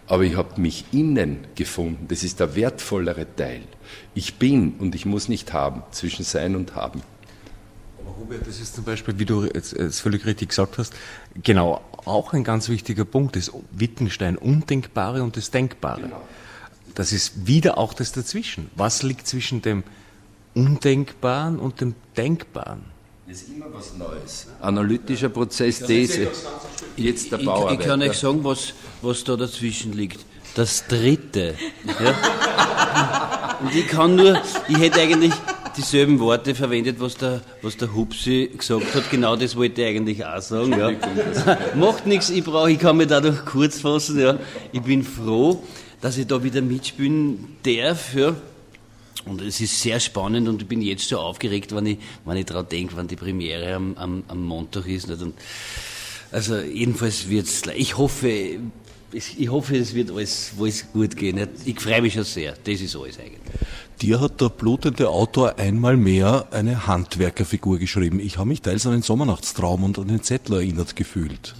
aber 0.09 0.23
ich 0.23 0.35
habe 0.35 0.59
mich 0.59 0.85
innen 0.91 1.37
gefunden. 1.55 2.07
Das 2.07 2.23
ist 2.23 2.39
der 2.39 2.55
wertvollere 2.55 3.27
Teil. 3.35 3.61
Ich 4.15 4.35
bin 4.35 4.73
und 4.79 4.95
ich 4.95 5.05
muss 5.05 5.29
nicht 5.29 5.53
haben, 5.53 5.83
zwischen 5.91 6.25
Sein 6.25 6.55
und 6.55 6.75
Haben. 6.75 7.03
Aber 7.99 8.17
Hubert, 8.17 8.47
das 8.47 8.59
ist 8.59 8.75
zum 8.75 8.83
Beispiel, 8.83 9.19
wie 9.19 9.25
du 9.25 9.45
jetzt, 9.45 9.73
jetzt 9.73 10.01
völlig 10.01 10.25
richtig 10.25 10.49
gesagt 10.49 10.79
hast, 10.79 10.93
genau 11.43 11.81
auch 12.05 12.33
ein 12.33 12.43
ganz 12.43 12.69
wichtiger 12.69 13.05
Punkt, 13.05 13.35
das 13.35 13.51
Wittgenstein 13.71 14.35
Undenkbare 14.35 15.21
und 15.21 15.37
das 15.37 15.51
Denkbare. 15.51 16.01
Genau. 16.01 16.21
Das 16.95 17.13
ist 17.13 17.45
wieder 17.45 17.77
auch 17.77 17.93
das 17.93 18.11
Dazwischen. 18.11 18.71
Was 18.75 19.03
liegt 19.03 19.27
zwischen 19.27 19.61
dem 19.61 19.83
Undenkbaren 20.55 21.59
und 21.59 21.81
dem 21.81 21.93
Denkbaren? 22.17 22.81
Das 23.29 23.43
ist 23.43 23.49
immer 23.49 23.67
was 23.71 23.93
Neues. 23.95 24.47
Analytischer 24.59 25.29
Prozess, 25.29 25.85
These. 25.85 26.29
Jetzt 26.97 27.31
der 27.31 27.37
Bauer. 27.37 27.71
Ich, 27.73 27.79
ich 27.79 27.85
kann 27.85 28.01
euch 28.01 28.17
sagen, 28.17 28.43
was, 28.43 28.73
was 29.03 29.23
da 29.23 29.35
dazwischen 29.35 29.93
liegt. 29.93 30.19
Das 30.55 30.87
dritte. 30.87 31.53
Ja? 31.85 33.59
Und 33.61 33.75
ich 33.75 33.87
kann 33.87 34.15
nur, 34.15 34.41
ich 34.67 34.79
hätte 34.79 34.99
eigentlich 35.01 35.33
dieselben 35.77 36.19
Worte 36.19 36.55
verwendet, 36.55 36.99
was 36.99 37.17
der, 37.17 37.41
was 37.61 37.77
der 37.77 37.93
Hupsi 37.93 38.49
gesagt 38.57 38.95
hat. 38.95 39.11
Genau 39.11 39.35
das 39.35 39.55
wollte 39.55 39.83
ich 39.83 39.87
eigentlich 39.89 40.25
auch 40.25 40.41
sagen. 40.41 40.71
Ja. 40.71 40.91
Macht 41.75 42.07
nichts, 42.07 42.31
ich 42.31 42.43
brauche, 42.43 42.71
ich 42.71 42.79
kann 42.79 42.97
mich 42.97 43.09
dadurch 43.09 43.45
kurz 43.45 43.79
fassen. 43.79 44.19
Ja. 44.19 44.39
Ich 44.71 44.81
bin 44.81 45.03
froh, 45.03 45.61
dass 46.01 46.17
ich 46.17 46.25
da 46.25 46.43
wieder 46.43 46.61
mitspielen 46.61 47.57
darf. 47.61 48.15
Ja. 48.15 48.33
Und 49.25 49.41
es 49.41 49.59
ist 49.59 49.81
sehr 49.81 49.99
spannend 49.99 50.47
und 50.47 50.61
ich 50.61 50.67
bin 50.67 50.81
jetzt 50.81 51.09
schon 51.09 51.17
aufgeregt, 51.17 51.75
wenn 51.75 51.85
ich, 51.85 51.97
wenn 52.25 52.37
ich 52.37 52.45
daran 52.45 52.67
denke, 52.69 52.95
wann 52.95 53.07
die 53.07 53.15
Premiere 53.15 53.75
am, 53.75 53.95
am, 53.97 54.23
am 54.27 54.43
Montag 54.43 54.87
ist. 54.87 55.09
Nicht? 55.09 55.21
Und 55.21 55.35
also 56.31 56.57
jedenfalls 56.59 57.27
wird 57.29 57.47
es, 57.47 57.63
ich 57.75 57.97
hoffe, 57.97 58.59
ich 59.11 59.49
hoffe, 59.49 59.77
es 59.77 59.93
wird 59.93 60.11
alles, 60.11 60.53
alles 60.57 60.85
gut 60.93 61.15
gehen. 61.15 61.35
Nicht? 61.35 61.49
Ich 61.65 61.79
freue 61.79 62.01
mich 62.01 62.13
schon 62.13 62.23
sehr. 62.23 62.53
Das 62.63 62.79
ist 62.79 62.95
alles 62.95 63.19
eigentlich. 63.19 63.39
Dir 64.01 64.21
hat 64.21 64.39
der 64.39 64.49
blutende 64.49 65.09
Autor 65.09 65.59
einmal 65.59 65.97
mehr 65.97 66.47
eine 66.51 66.87
Handwerkerfigur 66.87 67.79
geschrieben. 67.79 68.21
Ich 68.21 68.37
habe 68.37 68.47
mich 68.47 68.61
teils 68.61 68.85
an 68.85 68.93
den 68.93 69.01
Sommernachtstraum 69.01 69.83
und 69.83 69.99
an 69.99 70.07
den 70.07 70.23
Zettel 70.23 70.55
erinnert 70.55 70.95
gefühlt. 70.95 71.53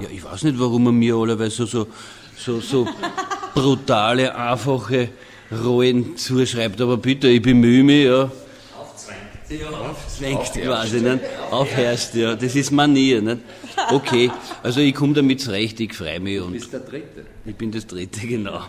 Ja, 0.00 0.08
ich 0.10 0.22
weiß 0.22 0.42
nicht, 0.42 0.58
warum 0.58 0.84
man 0.84 0.96
mir 0.96 1.14
allerweise 1.14 1.66
so, 1.66 1.66
so, 1.66 1.86
so, 2.36 2.60
so 2.60 2.88
brutale, 3.54 4.34
einfache 4.34 5.08
Rollen 5.52 6.16
zuschreibt, 6.16 6.80
aber 6.80 6.96
bitte, 6.96 7.28
ich 7.28 7.42
bemühe 7.42 7.84
mich, 7.84 8.06
ja. 8.06 8.30
Aufzwängt. 8.78 9.60
Ja, 9.60 9.68
aufzwängt 9.68 10.52
quasi, 10.52 11.00
nicht? 11.00 11.20
Aufherrscht, 11.50 12.14
ja. 12.14 12.34
Das 12.34 12.54
ist 12.54 12.70
Manier, 12.70 13.20
nicht? 13.20 13.38
Okay, 13.90 14.30
also 14.62 14.80
ich 14.80 14.94
komme 14.94 15.14
damit 15.14 15.40
zurecht, 15.40 15.80
ich 15.80 15.94
freue 15.94 16.20
mich. 16.20 16.40
Und 16.40 16.48
du 16.48 16.52
bist 16.52 16.72
der 16.72 16.80
Dritte. 16.80 17.26
Ich 17.44 17.54
bin 17.54 17.70
das 17.72 17.86
Dritte, 17.86 18.26
genau. 18.26 18.62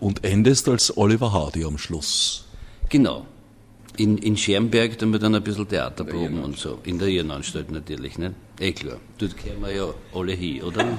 Und 0.00 0.24
endest 0.24 0.68
als 0.68 0.96
Oliver 0.96 1.32
Hardy 1.32 1.64
am 1.64 1.78
Schluss. 1.78 2.44
Genau. 2.88 3.26
In, 3.96 4.18
in 4.18 4.36
Schermberg 4.36 4.98
dann 4.98 5.12
wir 5.12 5.20
dann 5.20 5.34
ein 5.36 5.42
bisschen 5.42 5.68
Theaterproben 5.68 6.42
und 6.42 6.58
so. 6.58 6.80
In 6.84 6.98
der 6.98 7.08
Irrenanstalt 7.08 7.70
natürlich, 7.70 8.18
nicht? 8.18 8.32
Eh 8.58 8.72
klar. 8.72 8.98
Dort 9.18 9.36
kehren 9.36 9.60
wir 9.60 9.72
ja 9.72 9.86
alle 10.12 10.32
hin, 10.32 10.62
oder? 10.62 10.84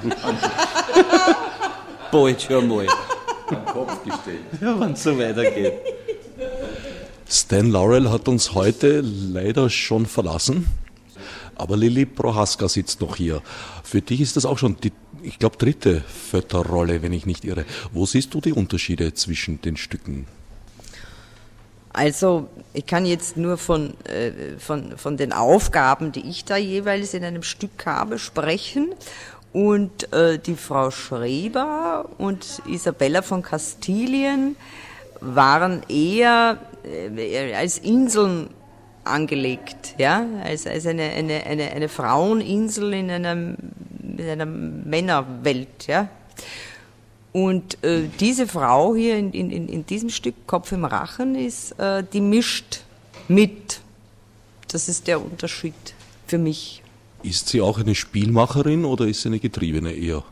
Bald 2.12 2.42
schon 2.42 2.68
mal 2.70 2.88
am 3.48 3.66
Kopf 3.66 4.04
gestellt. 4.04 4.42
Ja, 4.62 4.80
wenn 4.80 4.94
es 4.94 5.04
so 5.04 5.18
weitergeht. 5.18 5.74
Stan 7.28 7.70
Laurel 7.72 8.12
hat 8.12 8.28
uns 8.28 8.54
heute 8.54 9.02
leider 9.02 9.70
schon 9.70 10.06
verlassen, 10.06 10.68
aber 11.56 11.76
Lili 11.76 12.06
Prohaska 12.06 12.70
sitzt 12.70 13.02
noch 13.02 13.16
hier. 13.16 13.42
Für 13.84 14.02
dich 14.02 14.22
ist 14.22 14.36
das 14.36 14.46
auch 14.46 14.58
schon 14.58 14.78
die, 14.78 14.92
ich 15.24 15.40
glaube, 15.40 15.58
dritte 15.58 16.02
Fötterrolle, 16.02 17.02
wenn 17.02 17.14
ich 17.14 17.26
nicht 17.26 17.44
irre. 17.44 17.66
Wo 17.92 18.06
siehst 18.06 18.34
du 18.34 18.42
die 18.42 18.54
Unterschiede 18.54 19.14
zwischen 19.14 19.62
den 19.62 19.76
Stücken? 19.76 20.28
Also 21.96 22.50
ich 22.74 22.86
kann 22.86 23.06
jetzt 23.06 23.38
nur 23.38 23.58
von, 23.58 23.94
äh, 24.04 24.60
von, 24.60 24.98
von 24.98 25.16
den 25.16 25.32
Aufgaben, 25.32 26.12
die 26.12 26.30
ich 26.30 26.44
da 26.44 26.58
jeweils 26.58 27.14
in 27.14 27.24
einem 27.24 27.42
Stück 27.42 27.86
habe, 27.86 28.20
sprechen. 28.20 28.94
Und 29.56 30.12
äh, 30.12 30.38
die 30.38 30.58
Frau 30.58 30.92
Schreber 30.92 32.10
und 32.18 32.62
Isabella 32.68 33.22
von 33.22 33.42
Kastilien 33.42 34.58
waren 35.22 35.82
eher 35.88 36.58
äh, 36.84 37.54
als 37.54 37.78
Inseln 37.78 38.50
angelegt, 39.06 39.96
ja, 39.98 40.26
als, 40.44 40.68
als 40.68 40.86
eine, 40.86 41.04
eine, 41.04 41.46
eine, 41.46 41.72
eine 41.72 41.88
Fraueninsel 41.88 42.96
in, 42.96 43.10
einem, 43.10 43.56
in 44.18 44.28
einer 44.28 44.46
Männerwelt, 44.46 45.88
ja. 45.88 46.10
Und 47.32 47.82
äh, 47.82 48.10
diese 48.20 48.48
Frau 48.48 48.94
hier 48.94 49.18
in, 49.18 49.32
in, 49.32 49.70
in 49.70 49.86
diesem 49.86 50.10
Stück 50.10 50.36
Kopf 50.48 50.74
im 50.74 50.84
Rachen 50.84 51.34
ist, 51.36 51.80
äh, 51.80 52.04
die 52.12 52.20
mischt 52.20 52.82
mit. 53.30 53.80
Das 54.68 54.90
ist 54.90 55.08
der 55.08 55.24
Unterschied 55.24 55.76
für 56.28 56.40
mich. 56.40 56.82
Ist 57.26 57.50
sie 57.50 57.60
auch 57.60 57.80
eine 57.80 57.96
Spielmacherin 57.96 58.86
oder 58.86 59.08
ist 59.08 59.24
sie 59.24 59.30
eine 59.30 59.40
Getriebene 59.40 59.92
eher? 59.94 60.24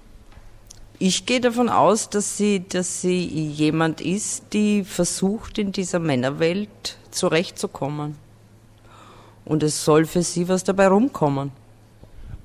Ich 1.00 1.26
gehe 1.26 1.42
davon 1.42 1.68
aus, 1.68 2.08
dass 2.12 2.38
sie, 2.38 2.64
dass 2.70 3.02
sie 3.02 3.26
jemand 3.26 4.00
ist, 4.00 4.44
die 4.54 4.84
versucht, 4.84 5.58
in 5.58 5.72
dieser 5.72 5.98
Männerwelt 5.98 7.00
zurechtzukommen. 7.10 8.16
Und 9.44 9.64
es 9.64 9.84
soll 9.84 10.06
für 10.06 10.22
sie 10.22 10.48
was 10.48 10.64
dabei 10.64 10.88
rumkommen. 10.88 11.52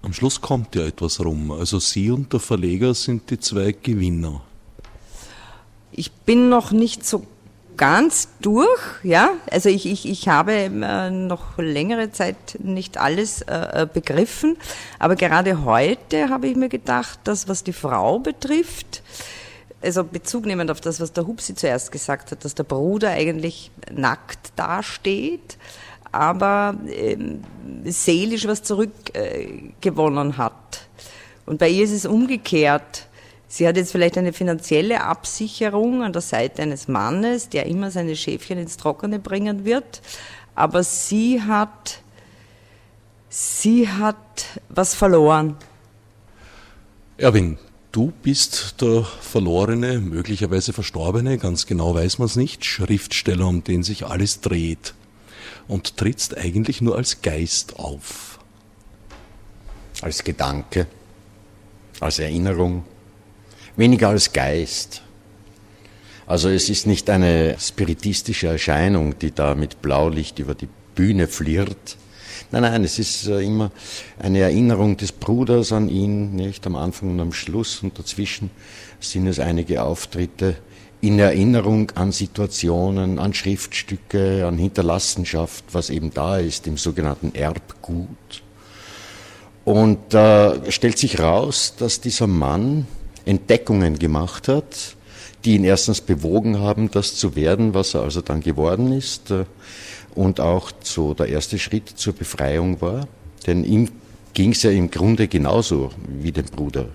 Am 0.01 0.15
Schluss 0.15 0.41
kommt 0.41 0.75
ja 0.75 0.87
etwas 0.87 1.23
rum. 1.23 1.51
Also 1.51 1.79
Sie 1.79 2.11
und 2.11 2.33
der 2.33 2.41
Verleger 2.41 2.95
sind 2.95 3.29
die 3.29 3.39
zwei 3.39 3.73
Gewinner. 3.73 4.41
Ich 5.93 6.11
bin 6.11 6.49
noch 6.49 6.73
nicht 6.73 7.05
so 7.05 7.27
ganz 7.79 8.29
durch, 8.43 8.69
ja. 9.03 9.31
Also 9.51 9.71
ich, 9.71 9.87
ich, 9.87 10.07
ich 10.07 10.29
habe 10.29 10.53
äh, 10.53 11.11
noch 11.11 11.57
längere 11.57 12.13
Zeit 12.13 12.37
nicht 12.59 12.99
alles 12.99 13.41
äh, 13.43 13.83
äh, 13.83 13.89
begriffen, 13.91 14.59
aber 14.99 15.17
gerade 15.17 15.65
heute 15.65 16.29
habe 16.29 16.49
ich 16.49 16.57
mir 16.57 16.69
gedacht, 16.69 17.21
dass 17.25 17.49
was 17.49 17.65
die 17.65 17.73
Frau 17.73 18.19
betrifft, 18.19 19.03
also 19.81 20.05
Bezug 20.05 20.45
nehmend 20.45 20.71
auf 20.71 20.81
das, 20.81 21.01
was 21.01 21.13
der 21.13 21.27
Hupsi 21.27 21.55
zuerst 21.55 21.93
gesagt 21.93 22.33
hat, 22.33 22.45
dass 22.45 22.55
der 22.55 22.65
Bruder 22.65 23.11
eigentlich 23.11 23.71
nackt 23.91 24.53
dasteht, 24.57 25.57
aber 26.11 26.75
ähm, 26.89 27.45
seelisch 27.85 28.47
was 28.47 28.63
zurückgewonnen 28.63 30.37
hat. 30.37 30.89
Und 31.47 31.59
bei 31.59 31.69
ihr 31.69 31.85
ist 31.85 31.93
es 31.93 32.07
umgekehrt. 32.07 33.08
Sie 33.49 33.67
hat 33.67 33.77
jetzt 33.77 33.93
vielleicht 33.93 34.19
eine 34.19 34.33
finanzielle 34.33 35.03
Absicherung 35.03 36.03
an 36.03 36.13
der 36.13 36.23
Seite 36.23 36.63
eines 36.63 36.87
Mannes, 36.87 37.49
der 37.49 37.67
immer 37.67 37.91
seine 37.91 38.15
Schäfchen 38.15 38.59
ins 38.59 38.77
Trockene 38.77 39.19
bringen 39.19 39.65
wird, 39.65 40.03
aber 40.55 40.83
sie 40.83 41.41
hat, 41.43 42.03
sie 43.31 43.89
hat 43.89 44.61
was 44.69 44.95
verloren. 44.95 45.57
Erwin, 47.17 47.59
Du 47.91 48.13
bist 48.23 48.83
der 48.83 49.03
verlorene, 49.03 49.99
möglicherweise 49.99 50.75
verstorbene, 50.75 51.39
ganz 51.39 51.67
genau 51.67 51.95
weiß 51.95 52.19
man 52.19 52.27
es 52.27 52.37
nicht, 52.37 52.67
Schriftsteller, 52.67 53.47
um 53.47 53.65
den 53.65 53.83
sich 53.83 54.05
alles 54.05 54.43
dreht 54.43 54.95
und 55.69 55.97
trittst 55.97 56.37
eigentlich 56.37 56.83
nur 56.83 56.97
als 56.97 57.23
Geist 57.23 57.79
auf. 57.79 58.39
Als 60.03 60.23
Gedanke, 60.23 60.87
als 61.99 62.19
Erinnerung, 62.19 62.85
weniger 63.79 64.11
als 64.11 64.35
Geist. 64.35 65.01
Also 66.27 66.51
es 66.51 66.69
ist 66.69 66.87
nicht 66.87 67.09
eine 67.09 67.57
spiritistische 67.59 68.49
Erscheinung, 68.49 69.19
die 69.19 69.35
da 69.35 69.55
mit 69.55 69.81
Blaulicht 69.81 70.39
über 70.39 70.55
die 70.55 70.69
Bühne 70.95 71.27
flirrt, 71.27 71.97
Nein, 72.51 72.63
nein, 72.63 72.85
es 72.85 72.99
ist 72.99 73.27
äh, 73.27 73.41
immer 73.43 73.71
eine 74.19 74.39
Erinnerung 74.39 74.97
des 74.97 75.13
Bruders 75.13 75.71
an 75.71 75.91
ihn, 75.91 76.35
nicht 76.35 76.67
am 76.67 76.77
Anfang 76.77 77.11
und 77.11 77.21
am 77.21 77.33
Schluss 77.33 77.83
und 77.83 77.99
dazwischen 77.99 78.51
sind 79.01 79.27
es 79.27 79.39
einige 79.39 79.83
Auftritte 79.83 80.57
in 81.03 81.19
Erinnerung 81.19 81.91
an 81.95 82.11
Situationen, 82.11 83.19
an 83.19 83.35
Schriftstücke, 83.35 84.47
an 84.47 84.57
Hinterlassenschaft, 84.57 85.65
was 85.73 85.91
eben 85.91 86.13
da 86.15 86.39
ist, 86.39 86.67
im 86.67 86.79
sogenannten 86.79 87.35
Erbgut. 87.35 88.43
Und 89.67 89.99
da 90.09 90.55
äh, 90.55 90.73
stellt 90.73 90.97
sich 90.97 91.21
raus, 91.21 91.75
dass 91.79 92.01
dieser 92.01 92.27
Mann 92.29 92.87
Entdeckungen 93.29 93.99
gemacht 93.99 94.49
hat, 94.49 94.97
die 95.45 95.55
ihn 95.57 95.65
erstens 95.65 96.01
bewogen 96.01 96.59
haben, 96.59 96.91
das 96.91 97.15
zu 97.15 97.37
werden, 97.37 97.75
was 97.75 97.95
er 97.95 98.03
also 98.03 98.23
dann 98.23 98.41
geworden 98.41 98.93
ist. 98.93 99.31
Äh, 99.31 99.45
und 100.15 100.41
auch 100.41 100.73
so 100.83 101.15
der 101.15 101.29
erste 101.29 101.59
Schritt 101.59 101.91
zur 101.91 102.13
Befreiung 102.13 102.81
war. 102.81 103.07
Denn 103.47 103.63
ihm 103.63 103.89
ging 104.35 104.53
es 104.53 104.63
ja 104.63 104.71
im 104.71 104.91
Grunde 104.91 105.29
genauso 105.29 105.91
wie 106.09 106.33
dem 106.33 106.47
Bruder. 106.47 106.87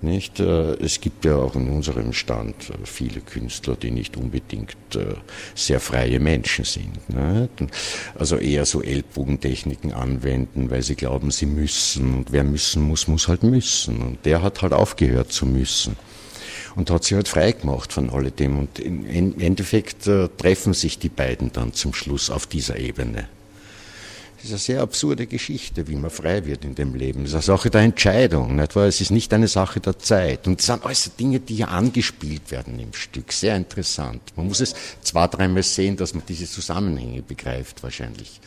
Nicht? 0.00 0.38
Äh, 0.38 0.74
es 0.74 1.00
gibt 1.00 1.24
ja 1.24 1.36
auch 1.36 1.56
in 1.56 1.68
unserem 1.68 2.12
Stand 2.12 2.70
äh, 2.70 2.74
viele 2.84 3.20
Künstler, 3.20 3.74
die 3.74 3.90
nicht 3.90 4.16
unbedingt 4.16 4.76
äh, 4.94 5.14
sehr 5.56 5.80
freie 5.80 6.20
Menschen 6.20 6.64
sind. 6.64 7.08
Nicht? 7.08 7.72
Also 8.16 8.36
eher 8.36 8.64
so 8.64 8.80
Ellbogentechniken 8.80 9.92
anwenden, 9.92 10.70
weil 10.70 10.82
sie 10.82 10.94
glauben, 10.94 11.32
sie 11.32 11.46
müssen. 11.46 12.14
Und 12.14 12.32
wer 12.32 12.44
müssen 12.44 12.82
muss, 12.82 13.08
muss 13.08 13.26
halt 13.26 13.42
müssen. 13.42 14.00
Und 14.00 14.24
der 14.24 14.42
hat 14.42 14.62
halt 14.62 14.72
aufgehört 14.72 15.32
zu 15.32 15.46
müssen 15.46 15.96
und 16.76 16.90
hat 16.90 17.02
sich 17.02 17.14
halt 17.14 17.26
frei 17.26 17.50
gemacht 17.50 17.92
von 17.92 18.10
alledem. 18.10 18.58
Und 18.58 18.78
im 18.78 19.40
Endeffekt 19.40 20.04
treffen 20.38 20.74
sich 20.74 20.98
die 20.98 21.08
beiden 21.08 21.50
dann 21.52 21.72
zum 21.72 21.92
Schluss 21.92 22.30
auf 22.30 22.46
dieser 22.46 22.78
Ebene. 22.78 23.28
Das 24.40 24.44
ist 24.44 24.50
eine 24.52 24.58
sehr 24.58 24.82
absurde 24.82 25.26
Geschichte, 25.26 25.88
wie 25.88 25.96
man 25.96 26.10
frei 26.10 26.46
wird 26.46 26.64
in 26.64 26.76
dem 26.76 26.94
Leben. 26.94 27.24
Das 27.24 27.30
ist 27.30 27.34
eine 27.34 27.42
Sache 27.42 27.70
der 27.70 27.80
Entscheidung, 27.80 28.54
nicht 28.54 28.76
wahr? 28.76 28.86
Es 28.86 29.00
ist 29.00 29.10
nicht 29.10 29.34
eine 29.34 29.48
Sache 29.48 29.80
der 29.80 29.98
Zeit. 29.98 30.46
Und 30.46 30.60
es 30.60 30.66
sind 30.66 30.84
alles 30.84 31.10
Dinge, 31.18 31.40
die 31.40 31.56
hier 31.56 31.68
angespielt 31.68 32.52
werden 32.52 32.78
im 32.78 32.92
Stück. 32.92 33.32
Sehr 33.32 33.56
interessant. 33.56 34.22
Man 34.36 34.46
muss 34.46 34.60
es 34.60 34.74
zwei, 35.02 35.26
dreimal 35.26 35.64
sehen, 35.64 35.96
dass 35.96 36.14
man 36.14 36.22
diese 36.28 36.46
Zusammenhänge 36.46 37.22
begreift, 37.22 37.82
wahrscheinlich. 37.82 38.40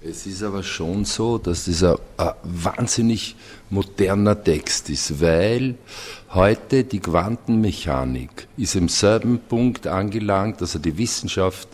Es 0.00 0.26
ist 0.26 0.44
aber 0.44 0.62
schon 0.62 1.04
so, 1.04 1.38
dass 1.38 1.64
das 1.64 1.82
ein, 1.82 1.96
ein, 2.18 2.32
wahnsinnig 2.44 3.34
moderner 3.68 4.40
Text 4.42 4.90
ist, 4.90 5.20
weil 5.20 5.74
heute 6.30 6.84
die 6.84 7.00
Quantenmechanik 7.00 8.46
ist 8.56 8.76
im 8.76 8.88
selben 8.88 9.40
Punkt 9.40 9.88
angelangt, 9.88 10.60
also 10.60 10.78
die 10.78 10.96
Wissenschaft 10.96 11.68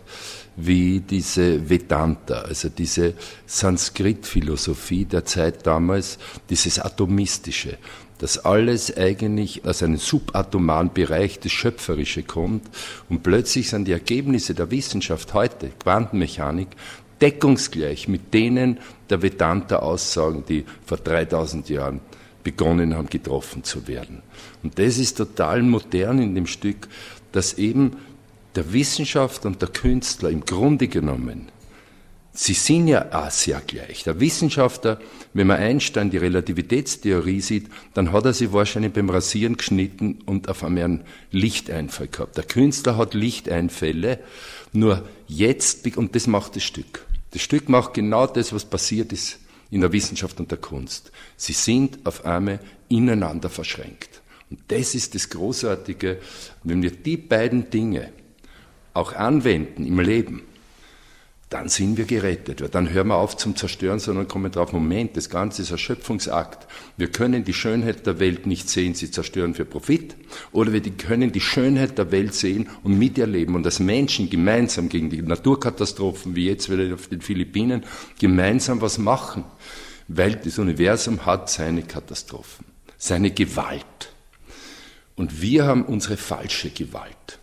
wie 0.57 1.01
diese 1.01 1.69
Vedanta, 1.69 2.43
also 2.43 2.71
diese 2.71 3.15
Sanskrit-Philosophie 3.47 5.05
der 5.05 5.25
Zeit 5.27 5.67
damals, 5.67 6.19
dieses 6.49 6.79
Atomistische, 6.79 7.77
dass 8.19 8.39
alles 8.39 8.97
eigentlich 8.97 9.65
aus 9.65 9.83
einem 9.83 9.99
subatomaren 9.99 10.93
Bereich 10.93 11.41
das 11.41 11.53
Schöpferische 11.53 12.23
kommt. 12.23 12.63
Und 13.09 13.23
plötzlich 13.23 13.69
sind 13.69 13.87
die 13.87 13.93
Ergebnisse 13.93 14.55
der 14.55 14.71
Wissenschaft 14.71 15.35
heute, 15.35 15.71
Quantenmechanik, 15.83 16.69
deckungsgleich 17.25 18.07
mit 18.07 18.35
denen 18.35 18.79
der 19.09 19.23
Vedanta-Aussagen, 19.23 20.45
die 20.47 20.67
vor 20.85 20.99
3000 20.99 21.71
Jahren 21.71 22.01
begonnen 22.43 22.95
haben, 22.95 23.09
getroffen 23.09 23.65
zu 23.65 23.89
werden. 23.89 24.23
Und 24.63 24.79
das 24.79 24.99
ist 24.99 25.17
total 25.17 25.63
modern 25.63 26.19
in 26.19 26.35
dem 26.35 26.47
Stück, 26.47 26.87
dass 27.33 27.55
eben 27.55 27.97
der 28.55 28.75
Wissenschaft 28.75 29.47
und 29.47 29.63
der 29.63 29.71
Künstler 29.71 30.29
im 30.29 30.45
Grunde 30.45 30.87
genommen, 30.87 31.49
sie 32.35 32.53
sind 32.53 32.89
ja 32.89 33.07
auch 33.11 33.31
sehr 33.31 33.63
gleich. 33.67 34.05
Der 34.05 34.21
Wissenschaftler, 34.21 35.01
wenn 35.33 35.47
man 35.47 35.57
Einstein 35.57 36.11
die 36.11 36.19
Relativitätstheorie 36.19 37.41
sieht, 37.41 37.69
dann 37.95 38.13
hat 38.13 38.27
er 38.27 38.35
sie 38.35 38.53
wahrscheinlich 38.53 38.93
beim 38.93 39.09
Rasieren 39.09 39.57
geschnitten 39.57 40.19
und 40.27 40.51
auf 40.51 40.63
einmal 40.63 40.85
einen 40.85 41.05
Lichteinfall 41.31 42.09
gehabt. 42.09 42.37
Der 42.37 42.45
Künstler 42.45 42.99
hat 42.99 43.15
Lichteinfälle 43.15 44.19
nur 44.75 45.09
jetzt, 45.27 45.97
und 45.97 46.15
das 46.15 46.27
macht 46.27 46.57
das 46.57 46.65
Stück. 46.65 47.07
Das 47.35 47.43
Stück 47.43 47.69
macht 47.69 47.95
genau 47.95 48.29
das, 48.29 48.53
was 48.53 48.65
passiert 48.65 49.13
ist 49.13 49.41
in 49.73 49.81
der 49.81 49.93
Wissenschaft 49.93 50.39
und 50.39 50.53
der 50.53 50.59
Kunst. 50.59 51.11
Sie 51.37 51.53
sind 51.53 52.07
auf 52.07 52.25
einmal 52.25 52.61
ineinander 52.89 53.51
verschränkt. 53.51 54.23
Und 54.51 54.61
das 54.69 54.95
ist 54.95 55.17
das 55.17 55.29
Großartige, 55.31 56.21
wenn 56.63 56.81
wir 56.81 56.93
die 56.93 57.17
beiden 57.17 57.71
Dinge 57.71 58.13
auch 58.93 59.15
anwenden 59.15 59.85
im 59.85 59.99
Leben, 59.99 60.43
dann 61.55 61.69
sind 61.69 61.97
wir 61.97 62.05
gerettet. 62.05 62.75
Dann 62.75 62.91
hören 62.91 63.07
wir 63.07 63.15
auf 63.15 63.37
zum 63.37 63.55
Zerstören, 63.55 64.01
sondern 64.01 64.27
kommen 64.27 64.51
drauf, 64.51 64.73
Moment, 64.73 65.17
das 65.17 65.31
Ganze 65.31 65.63
ist 65.63 65.71
ein 65.71 65.79
Schöpfungsakt. 65.79 66.67
Wir 66.97 67.07
können 67.07 67.45
die 67.45 67.53
Schönheit 67.53 68.07
der 68.07 68.19
Welt 68.19 68.45
nicht 68.45 68.69
sehen, 68.69 68.95
sie 68.95 69.09
zerstören 69.09 69.55
für 69.55 69.65
Profit. 69.65 70.17
Oder 70.51 70.73
wir 70.73 70.81
können 70.81 71.31
die 71.31 71.41
Schönheit 71.41 71.97
der 71.97 72.11
Welt 72.11 72.35
sehen 72.35 72.69
und 72.83 72.99
miterleben 72.99 73.55
und 73.55 73.65
als 73.65 73.79
Menschen 73.79 74.29
gemeinsam 74.29 74.89
gegen 74.89 75.11
die 75.11 75.23
Naturkatastrophen, 75.23 76.35
wie 76.35 76.49
jetzt 76.49 76.73
wieder 76.73 76.93
auf 76.93 77.07
den 77.07 77.21
Philippinen, 77.21 77.85
gemeinsam 78.19 78.81
was 78.81 78.99
machen. 78.99 79.45
Weil 80.09 80.35
das 80.35 80.59
Universum 80.59 81.25
hat 81.25 81.49
seine 81.51 81.83
Katastrophen, 81.83 82.67
seine 82.99 83.31
Gewalt. 83.31 83.85
Und 85.15 85.41
wir 85.41 85.67
haben 85.67 85.85
unsere 85.85 86.17
falsche 86.17 86.71
Gewalt. 86.71 87.39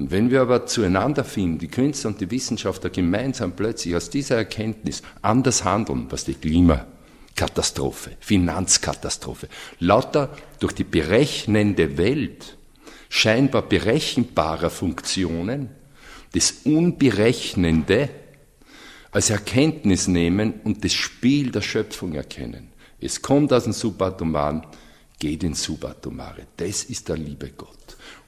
Und 0.00 0.10
wenn 0.12 0.30
wir 0.30 0.40
aber 0.40 0.64
zueinander 0.64 1.24
finden, 1.24 1.58
die 1.58 1.68
Künstler 1.68 2.08
und 2.08 2.22
die 2.22 2.30
Wissenschaftler 2.30 2.88
gemeinsam 2.88 3.52
plötzlich 3.52 3.94
aus 3.94 4.08
dieser 4.08 4.36
Erkenntnis 4.36 5.02
anders 5.20 5.64
handeln, 5.64 6.06
was 6.08 6.24
die 6.24 6.32
Klimakatastrophe, 6.32 8.12
Finanzkatastrophe, 8.18 9.48
lauter 9.78 10.34
durch 10.58 10.72
die 10.72 10.84
berechnende 10.84 11.98
Welt 11.98 12.56
scheinbar 13.10 13.60
berechenbarer 13.60 14.70
Funktionen, 14.70 15.68
das 16.32 16.62
Unberechnende 16.64 18.08
als 19.10 19.28
Erkenntnis 19.28 20.08
nehmen 20.08 20.60
und 20.64 20.82
das 20.82 20.94
Spiel 20.94 21.50
der 21.50 21.60
Schöpfung 21.60 22.14
erkennen. 22.14 22.72
Es 22.98 23.20
kommt 23.20 23.52
aus 23.52 23.64
dem 23.64 23.74
Subatomaren, 23.74 24.62
geht 25.18 25.42
ins 25.42 25.62
Subatomare. 25.62 26.46
Das 26.56 26.84
ist 26.84 27.06
der 27.10 27.18
liebe 27.18 27.50
Gott. 27.50 27.79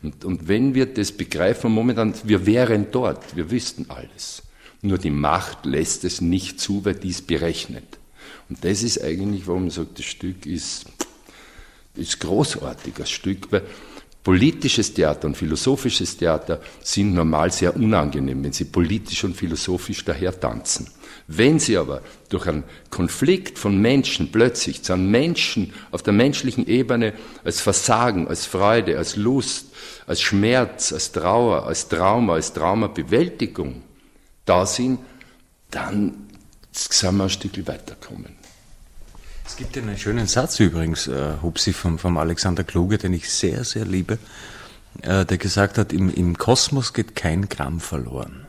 Und, 0.03 0.25
und 0.25 0.49
wenn 0.49 0.75
wir 0.75 0.87
das 0.87 1.13
begreifen, 1.13 1.71
momentan, 1.73 2.15
wir 2.25 2.45
wären 2.45 2.87
dort, 2.91 3.37
wir 3.37 3.51
wüssten 3.51 3.87
alles. 3.89 4.43
Nur 4.81 4.99
die 4.99 5.11
Macht 5.11 5.65
lässt 5.65 6.05
es 6.05 6.21
nicht 6.21 6.61
zu, 6.61 6.85
weil 6.85 6.95
dies 6.95 7.23
berechnet. 7.23 7.85
Und 8.49 8.65
das 8.65 8.83
ist 8.83 9.03
eigentlich, 9.03 9.47
warum 9.47 9.63
man 9.63 9.71
sagt, 9.71 9.99
das 9.99 10.07
Stück 10.07 10.45
ist, 10.45 10.87
ist 11.95 12.19
großartig, 12.19 12.95
das 12.97 13.11
Stück, 13.11 13.53
weil 13.53 13.63
Politisches 14.23 14.95
Theater 14.95 15.27
und 15.27 15.37
philosophisches 15.37 16.17
Theater 16.17 16.61
sind 16.81 17.13
normal 17.13 17.51
sehr 17.51 17.75
unangenehm, 17.75 18.45
wenn 18.45 18.53
sie 18.53 18.67
politisch 18.67 19.25
und 19.25 19.37
philosophisch 19.37 20.05
daher 20.05 20.39
tanzen. 20.39 20.87
Wenn 21.27 21.59
sie 21.59 21.77
aber 21.77 22.03
durch 22.29 22.47
einen 22.47 22.63
Konflikt 22.89 23.59
von 23.59 23.81
Menschen 23.81 24.31
plötzlich 24.31 24.83
zu 24.83 24.93
einem 24.93 25.11
Menschen 25.11 25.73
auf 25.91 26.05
der 26.05 26.13
menschlichen 26.13 26.69
Ebene 26.69 27.15
als 27.43 27.61
Versagen, 27.61 28.29
als 28.29 28.47
Freude, 28.47 28.97
als 28.97 29.17
Lust, 29.17 29.72
als 30.07 30.21
Schmerz, 30.21 30.93
als 30.93 31.13
Trauer, 31.13 31.67
als 31.67 31.89
Trauma, 31.89 32.35
als 32.35 32.53
Traumabewältigung 32.53 33.83
da 34.45 34.67
sind, 34.67 34.99
dann 35.71 36.29
sind 36.73 37.17
wir 37.17 37.25
ein 37.25 37.31
Stück 37.31 37.67
weiterkommen. 37.67 38.37
Es 39.45 39.57
gibt 39.57 39.77
einen 39.77 39.99
schönen 39.99 40.27
Satz 40.27 40.61
übrigens, 40.61 41.09
äh, 41.09 41.35
Hupsi, 41.43 41.73
vom, 41.73 41.99
vom 41.99 42.17
Alexander 42.17 42.65
Kluge, 42.65 42.99
den 42.99 43.13
ich 43.13 43.31
sehr, 43.31 43.65
sehr 43.65 43.85
liebe, 43.85 44.19
äh, 45.03 45.25
der 45.25 45.39
gesagt 45.39 45.79
hat, 45.79 45.93
im, 45.93 46.13
im 46.13 46.39
Kosmos 46.39 46.93
geht 46.93 47.17
kein 47.17 47.49
Gramm 47.49 47.81
verloren. 47.81 48.47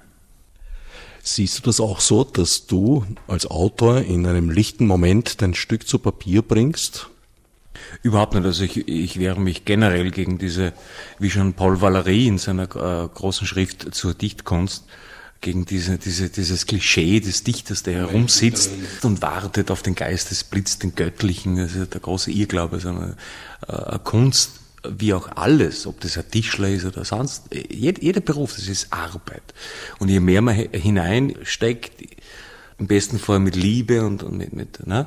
Siehst 1.22 1.60
du 1.60 1.62
das 1.64 1.80
auch 1.80 2.00
so, 2.00 2.24
dass 2.24 2.68
du 2.68 3.06
als 3.28 3.46
Autor 3.46 4.00
in 4.00 4.28
einem 4.28 4.50
lichten 4.50 4.86
Moment 4.86 5.42
dein 5.42 5.54
Stück 5.54 5.88
zu 5.88 6.00
Papier 6.00 6.42
bringst? 6.42 7.10
Überhaupt 8.02 8.34
nicht. 8.34 8.46
Also 8.46 8.64
ich, 8.64 8.88
ich 8.88 9.20
wehre 9.20 9.40
mich 9.40 9.66
generell 9.66 10.12
gegen 10.12 10.38
diese, 10.38 10.74
wie 11.20 11.30
schon 11.30 11.54
Paul 11.54 11.76
Valéry 11.76 12.28
in 12.28 12.38
seiner 12.38 12.64
äh, 12.64 13.08
großen 13.08 13.48
Schrift 13.48 13.94
zur 13.94 14.14
Dichtkunst, 14.14 14.86
gegen 15.44 15.66
diese, 15.66 15.98
diese, 15.98 16.30
dieses 16.30 16.66
Klischee 16.66 17.20
des 17.20 17.44
Dichters, 17.44 17.84
der 17.84 17.96
herumsitzt 17.96 18.72
und 19.04 19.22
wartet 19.22 19.72
auf 19.72 19.82
den 19.82 19.94
Geistesblitz, 19.94 20.80
den 20.80 20.96
Göttlichen, 20.96 21.60
also 21.60 21.86
der 21.86 22.00
große 22.00 22.32
Irrglaube, 22.32 22.80
sondern 22.80 23.18
äh, 23.68 24.00
Kunst 24.04 24.62
wie 24.88 25.14
auch 25.14 25.30
alles, 25.36 25.86
ob 25.88 26.00
das 26.02 26.18
ein 26.18 26.30
Tischler 26.30 26.70
ist 26.70 26.86
oder 26.86 27.06
sonst, 27.06 27.44
jeder, 27.70 28.02
jeder 28.02 28.22
Beruf, 28.22 28.56
das 28.56 28.68
ist 28.68 28.92
Arbeit. 28.92 29.54
Und 30.00 30.10
je 30.10 30.20
mehr 30.20 30.42
man 30.42 30.56
hineinsteckt, 30.56 31.92
im 32.80 32.88
besten 32.88 33.20
Fall 33.20 33.40
mit 33.40 33.56
Liebe 33.56 34.06
und, 34.06 34.24
und 34.24 34.38
mit, 34.38 34.54
mit 34.54 34.86
ne, 34.88 35.06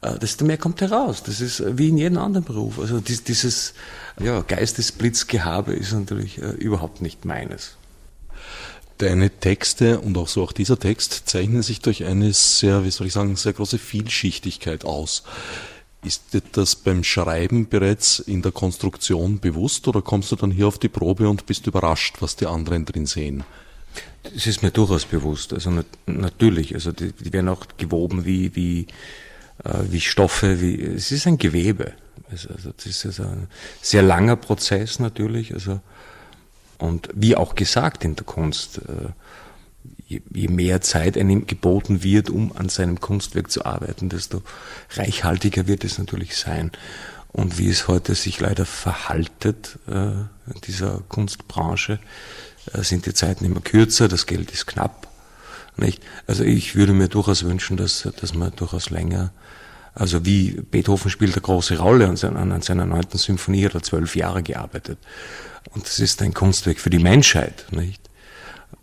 desto 0.00 0.44
mehr 0.44 0.58
kommt 0.58 0.80
heraus. 0.80 1.22
Das 1.22 1.40
ist 1.40 1.62
wie 1.76 1.88
in 1.88 1.98
jedem 1.98 2.18
anderen 2.18 2.44
Beruf. 2.44 2.78
Also 2.78 3.00
dieses 3.00 3.74
ja, 4.20 4.42
Geistesblitzgehabe 4.42 5.72
ist 5.74 5.92
natürlich 5.92 6.38
äh, 6.38 6.50
überhaupt 6.50 7.02
nicht 7.02 7.24
meines. 7.24 7.76
Deine 8.98 9.30
Texte 9.30 10.00
und 10.00 10.16
auch 10.18 10.28
so 10.28 10.42
auch 10.42 10.52
dieser 10.52 10.78
Text 10.78 11.22
zeichnen 11.26 11.62
sich 11.62 11.80
durch 11.80 12.04
eine 12.04 12.32
sehr, 12.32 12.84
wie 12.84 12.90
soll 12.90 13.06
ich 13.06 13.12
sagen, 13.12 13.36
sehr 13.36 13.52
große 13.52 13.78
Vielschichtigkeit 13.78 14.84
aus. 14.84 15.22
Ist 16.04 16.32
dir 16.32 16.42
das 16.52 16.76
beim 16.76 17.02
Schreiben 17.02 17.68
bereits 17.68 18.20
in 18.20 18.42
der 18.42 18.52
Konstruktion 18.52 19.40
bewusst 19.40 19.86
oder 19.88 20.02
kommst 20.02 20.30
du 20.30 20.36
dann 20.36 20.50
hier 20.50 20.68
auf 20.68 20.78
die 20.78 20.88
Probe 20.88 21.28
und 21.28 21.46
bist 21.46 21.66
überrascht, 21.66 22.16
was 22.20 22.36
die 22.36 22.46
anderen 22.46 22.84
drin 22.84 23.06
sehen? 23.06 23.44
Das 24.22 24.46
ist 24.46 24.62
mir 24.62 24.70
durchaus 24.70 25.04
bewusst. 25.04 25.52
Also 25.52 25.70
nat 25.70 25.86
natürlich, 26.06 26.74
also 26.74 26.92
die, 26.92 27.12
die, 27.12 27.32
werden 27.32 27.48
auch 27.48 27.66
gewoben 27.76 28.24
wie, 28.24 28.54
wie, 28.54 28.82
äh, 28.82 28.86
wie 29.90 30.00
Stoffe, 30.00 30.60
wie, 30.60 30.80
es 30.82 31.10
ist 31.10 31.26
ein 31.26 31.38
Gewebe. 31.38 31.92
Also, 32.30 32.48
das 32.76 32.86
ist 32.86 33.06
also 33.06 33.24
ein 33.24 33.48
sehr 33.82 34.02
langer 34.02 34.36
Prozess 34.36 34.98
natürlich. 34.98 35.52
Also, 35.52 35.80
und 36.78 37.08
wie 37.14 37.36
auch 37.36 37.54
gesagt 37.54 38.04
in 38.04 38.14
der 38.14 38.24
Kunst, 38.24 38.78
äh, 38.78 39.08
je, 40.06 40.22
je 40.32 40.48
mehr 40.48 40.80
Zeit 40.80 41.16
einem 41.16 41.46
geboten 41.46 42.02
wird, 42.02 42.30
um 42.30 42.56
an 42.56 42.68
seinem 42.68 43.00
Kunstwerk 43.00 43.50
zu 43.50 43.64
arbeiten, 43.64 44.08
desto 44.08 44.42
reichhaltiger 44.90 45.66
wird 45.66 45.84
es 45.84 45.98
natürlich 45.98 46.36
sein. 46.36 46.70
Und 47.32 47.58
wie 47.58 47.68
es 47.68 47.88
heute 47.88 48.14
sich 48.14 48.40
leider 48.40 48.64
verhaltet 48.64 49.78
äh, 49.86 49.92
in 49.92 50.60
dieser 50.66 51.02
Kunstbranche, 51.08 51.98
äh, 52.72 52.82
sind 52.82 53.06
die 53.06 53.14
Zeiten 53.14 53.44
immer 53.44 53.60
kürzer, 53.60 54.08
das 54.08 54.26
Geld 54.26 54.50
ist 54.50 54.66
knapp. 54.66 55.08
Nicht? 55.76 56.02
Also 56.26 56.42
ich 56.42 56.74
würde 56.74 56.92
mir 56.92 57.08
durchaus 57.08 57.44
wünschen, 57.44 57.76
dass, 57.76 58.08
dass 58.20 58.34
man 58.34 58.54
durchaus 58.56 58.90
länger, 58.90 59.30
also 59.98 60.24
wie 60.24 60.52
Beethoven 60.52 61.10
spielt 61.10 61.32
eine 61.32 61.42
große 61.42 61.78
Rolle 61.78 62.08
an 62.08 62.16
seiner, 62.16 62.40
an 62.40 62.62
seiner 62.62 62.86
neunten 62.86 63.18
Symphonie 63.18 63.64
hat 63.64 63.74
er 63.74 63.82
zwölf 63.82 64.14
Jahre 64.14 64.42
gearbeitet. 64.42 64.98
Und 65.74 65.84
das 65.84 65.98
ist 65.98 66.22
ein 66.22 66.32
Kunstwerk 66.32 66.78
für 66.78 66.90
die 66.90 67.00
Menschheit, 67.00 67.66
nicht? 67.72 68.07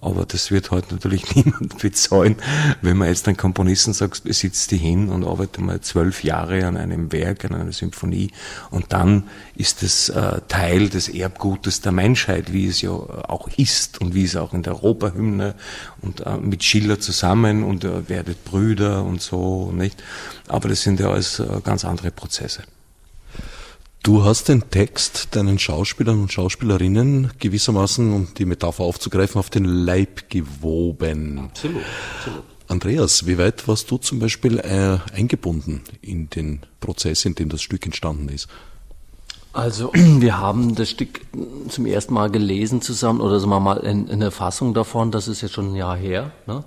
Aber 0.06 0.26
das 0.26 0.52
wird 0.52 0.70
heute 0.70 0.94
natürlich 0.94 1.36
niemand 1.36 1.80
bezahlen, 1.80 2.36
wenn 2.84 2.98
man 2.98 3.08
jetzt 3.08 3.28
einen 3.28 3.38
Komponisten 3.38 3.92
sagt, 3.94 4.22
sitzt 4.26 4.70
die 4.70 4.78
hin 4.78 5.10
und 5.10 5.24
arbeitet 5.24 5.64
mal 5.64 5.82
zwölf 5.82 6.24
Jahre 6.24 6.68
an 6.68 6.78
einem 6.78 7.12
Werk, 7.12 7.44
an 7.46 7.56
einer 7.56 7.72
Symphonie 7.72 8.30
und 8.70 8.94
dann 8.94 9.24
ist 9.56 9.82
es 9.82 10.10
äh, 10.10 10.42
Teil 10.48 10.90
des 10.90 11.10
Erbgutes 11.10 11.82
der 11.82 11.92
Menschheit, 11.92 12.54
wie 12.54 12.68
es 12.68 12.82
ja 12.82 12.92
auch 12.92 13.50
ist 13.58 14.00
und 14.00 14.14
wie 14.14 14.26
es 14.26 14.36
auch 14.36 14.54
in 14.54 14.62
der 14.62 14.74
Europahymne 14.74 15.56
und 16.02 16.22
äh, 16.22 16.38
mit 16.38 16.64
Schiller 16.64 17.00
zusammen 17.00 17.64
und 17.64 17.84
äh, 17.84 18.08
werdet 18.08 18.46
Brüder 18.46 19.04
und 19.04 19.22
so, 19.22 19.72
nicht? 19.72 20.04
Aber 20.48 20.70
das 20.70 20.84
sind 20.84 21.00
ja 21.00 21.10
alles 21.10 21.40
äh, 21.40 21.48
ganz 21.64 21.84
andere 21.84 22.12
Prozesse. 22.12 22.62
Du 24.06 24.24
hast 24.24 24.50
den 24.50 24.70
Text 24.70 25.30
deinen 25.32 25.58
Schauspielern 25.58 26.22
und 26.22 26.32
Schauspielerinnen 26.32 27.32
gewissermaßen, 27.40 28.14
um 28.14 28.28
die 28.38 28.46
Metapher 28.46 28.84
aufzugreifen, 28.84 29.40
auf 29.40 29.50
den 29.50 29.66
Leib 29.66 30.30
gewoben. 30.30 31.40
Absolut, 31.40 31.82
absolut. 32.16 32.44
Andreas, 32.68 33.26
wie 33.26 33.40
weit 33.40 33.68
warst 33.68 33.90
du 33.90 33.98
zum 33.98 34.20
Beispiel 34.20 34.60
äh, 34.60 35.00
eingebunden 35.12 35.82
in 36.04 36.30
den 36.30 36.62
Prozess, 36.82 37.26
in 37.26 37.34
dem 37.34 37.50
das 37.50 37.64
Stück 37.64 37.84
entstanden 37.84 38.30
ist? 38.30 38.48
Also 39.54 39.92
wir 39.96 40.38
haben 40.38 40.76
das 40.76 40.92
Stück 40.92 41.22
zum 41.70 41.88
ersten 41.88 42.14
Mal 42.14 42.30
gelesen 42.30 42.84
zusammen 42.84 43.22
oder 43.22 43.40
sagen 43.40 43.50
wir 43.54 43.60
mal 43.60 43.78
in, 43.78 44.08
in 44.08 44.20
der 44.20 44.30
Fassung 44.30 44.76
davon, 44.76 45.10
das 45.10 45.28
ist 45.28 45.42
jetzt 45.42 45.56
schon 45.56 45.72
ein 45.72 45.76
Jahr 45.76 45.98
her. 45.98 46.32
Ne? 46.46 46.64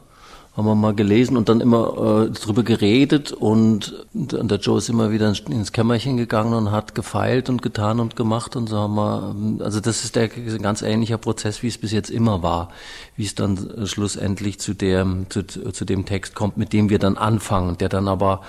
Haben 0.58 0.66
wir 0.66 0.74
mal 0.74 0.92
gelesen 0.92 1.36
und 1.36 1.48
dann 1.48 1.60
immer 1.60 2.26
äh, 2.26 2.30
drüber 2.30 2.64
geredet 2.64 3.30
und, 3.30 4.04
und 4.12 4.50
der 4.50 4.58
Joe 4.58 4.78
ist 4.78 4.88
immer 4.88 5.12
wieder 5.12 5.28
ins 5.28 5.70
Kämmerchen 5.72 6.16
gegangen 6.16 6.52
und 6.52 6.72
hat 6.72 6.96
gefeilt 6.96 7.48
und 7.48 7.62
getan 7.62 8.00
und 8.00 8.16
gemacht 8.16 8.56
und 8.56 8.68
so 8.68 8.76
haben 8.76 8.96
wir, 8.96 9.64
also 9.64 9.78
das 9.78 10.02
ist 10.02 10.16
der 10.16 10.24
ein 10.24 10.60
ganz 10.60 10.82
ähnlicher 10.82 11.16
Prozess, 11.16 11.62
wie 11.62 11.68
es 11.68 11.78
bis 11.78 11.92
jetzt 11.92 12.10
immer 12.10 12.42
war, 12.42 12.70
wie 13.14 13.24
es 13.24 13.36
dann 13.36 13.86
schlussendlich 13.86 14.58
zu 14.58 14.74
dem, 14.74 15.26
zu, 15.30 15.44
zu 15.44 15.84
dem 15.84 16.06
Text 16.06 16.34
kommt, 16.34 16.56
mit 16.56 16.72
dem 16.72 16.90
wir 16.90 16.98
dann 16.98 17.16
anfangen, 17.16 17.78
der 17.78 17.88
dann 17.88 18.08
aber 18.08 18.40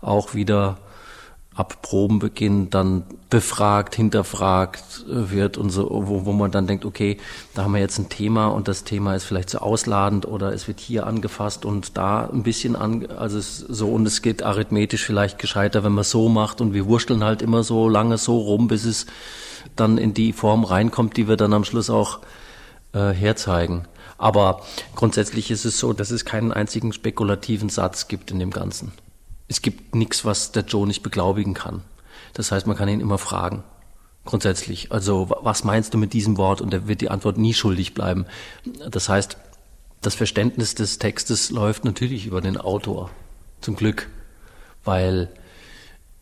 auch 0.00 0.34
wieder 0.34 0.78
ab 1.56 1.80
Probenbeginn 1.80 2.68
dann 2.68 3.04
befragt, 3.30 3.94
hinterfragt 3.94 5.06
wird 5.08 5.56
und 5.56 5.70
so, 5.70 5.88
wo, 5.90 6.26
wo 6.26 6.32
man 6.32 6.50
dann 6.50 6.66
denkt, 6.66 6.84
okay, 6.84 7.16
da 7.54 7.64
haben 7.64 7.72
wir 7.72 7.80
jetzt 7.80 7.98
ein 7.98 8.10
Thema 8.10 8.48
und 8.48 8.68
das 8.68 8.84
Thema 8.84 9.14
ist 9.14 9.24
vielleicht 9.24 9.48
so 9.48 9.58
ausladend 9.58 10.28
oder 10.28 10.52
es 10.52 10.68
wird 10.68 10.80
hier 10.80 11.06
angefasst 11.06 11.64
und 11.64 11.96
da 11.96 12.26
ein 12.26 12.42
bisschen 12.42 12.76
an, 12.76 13.06
also 13.06 13.38
es 13.38 13.58
so 13.58 13.88
und 13.88 14.06
es 14.06 14.20
geht 14.20 14.42
arithmetisch 14.42 15.02
vielleicht 15.02 15.38
gescheiter, 15.38 15.82
wenn 15.82 15.92
man 15.92 16.04
so 16.04 16.28
macht 16.28 16.60
und 16.60 16.74
wir 16.74 16.86
wurschteln 16.86 17.24
halt 17.24 17.40
immer 17.40 17.64
so 17.64 17.88
lange 17.88 18.18
so 18.18 18.38
rum, 18.38 18.68
bis 18.68 18.84
es 18.84 19.06
dann 19.76 19.96
in 19.96 20.12
die 20.12 20.34
Form 20.34 20.62
reinkommt, 20.62 21.16
die 21.16 21.26
wir 21.26 21.38
dann 21.38 21.54
am 21.54 21.64
Schluss 21.64 21.88
auch 21.88 22.20
äh, 22.92 23.12
herzeigen. 23.12 23.86
Aber 24.18 24.60
grundsätzlich 24.94 25.50
ist 25.50 25.64
es 25.64 25.78
so, 25.78 25.94
dass 25.94 26.10
es 26.10 26.26
keinen 26.26 26.52
einzigen 26.52 26.92
spekulativen 26.92 27.70
Satz 27.70 28.08
gibt 28.08 28.30
in 28.30 28.38
dem 28.38 28.50
Ganzen 28.50 28.92
es 29.48 29.62
gibt 29.62 29.94
nichts, 29.94 30.24
was 30.24 30.52
der 30.52 30.64
Joe 30.64 30.86
nicht 30.86 31.02
beglaubigen 31.02 31.54
kann. 31.54 31.82
Das 32.34 32.52
heißt, 32.52 32.66
man 32.66 32.76
kann 32.76 32.88
ihn 32.88 33.00
immer 33.00 33.18
fragen. 33.18 33.62
Grundsätzlich. 34.24 34.90
Also, 34.90 35.30
was 35.40 35.62
meinst 35.62 35.94
du 35.94 35.98
mit 35.98 36.12
diesem 36.12 36.36
Wort? 36.36 36.60
Und 36.60 36.74
er 36.74 36.88
wird 36.88 37.00
die 37.00 37.10
Antwort 37.10 37.38
nie 37.38 37.54
schuldig 37.54 37.94
bleiben. 37.94 38.26
Das 38.90 39.08
heißt, 39.08 39.36
das 40.02 40.14
Verständnis 40.14 40.74
des 40.74 40.98
Textes 40.98 41.50
läuft 41.50 41.84
natürlich 41.84 42.26
über 42.26 42.40
den 42.40 42.56
Autor. 42.56 43.10
Zum 43.60 43.76
Glück. 43.76 44.08
Weil 44.84 45.28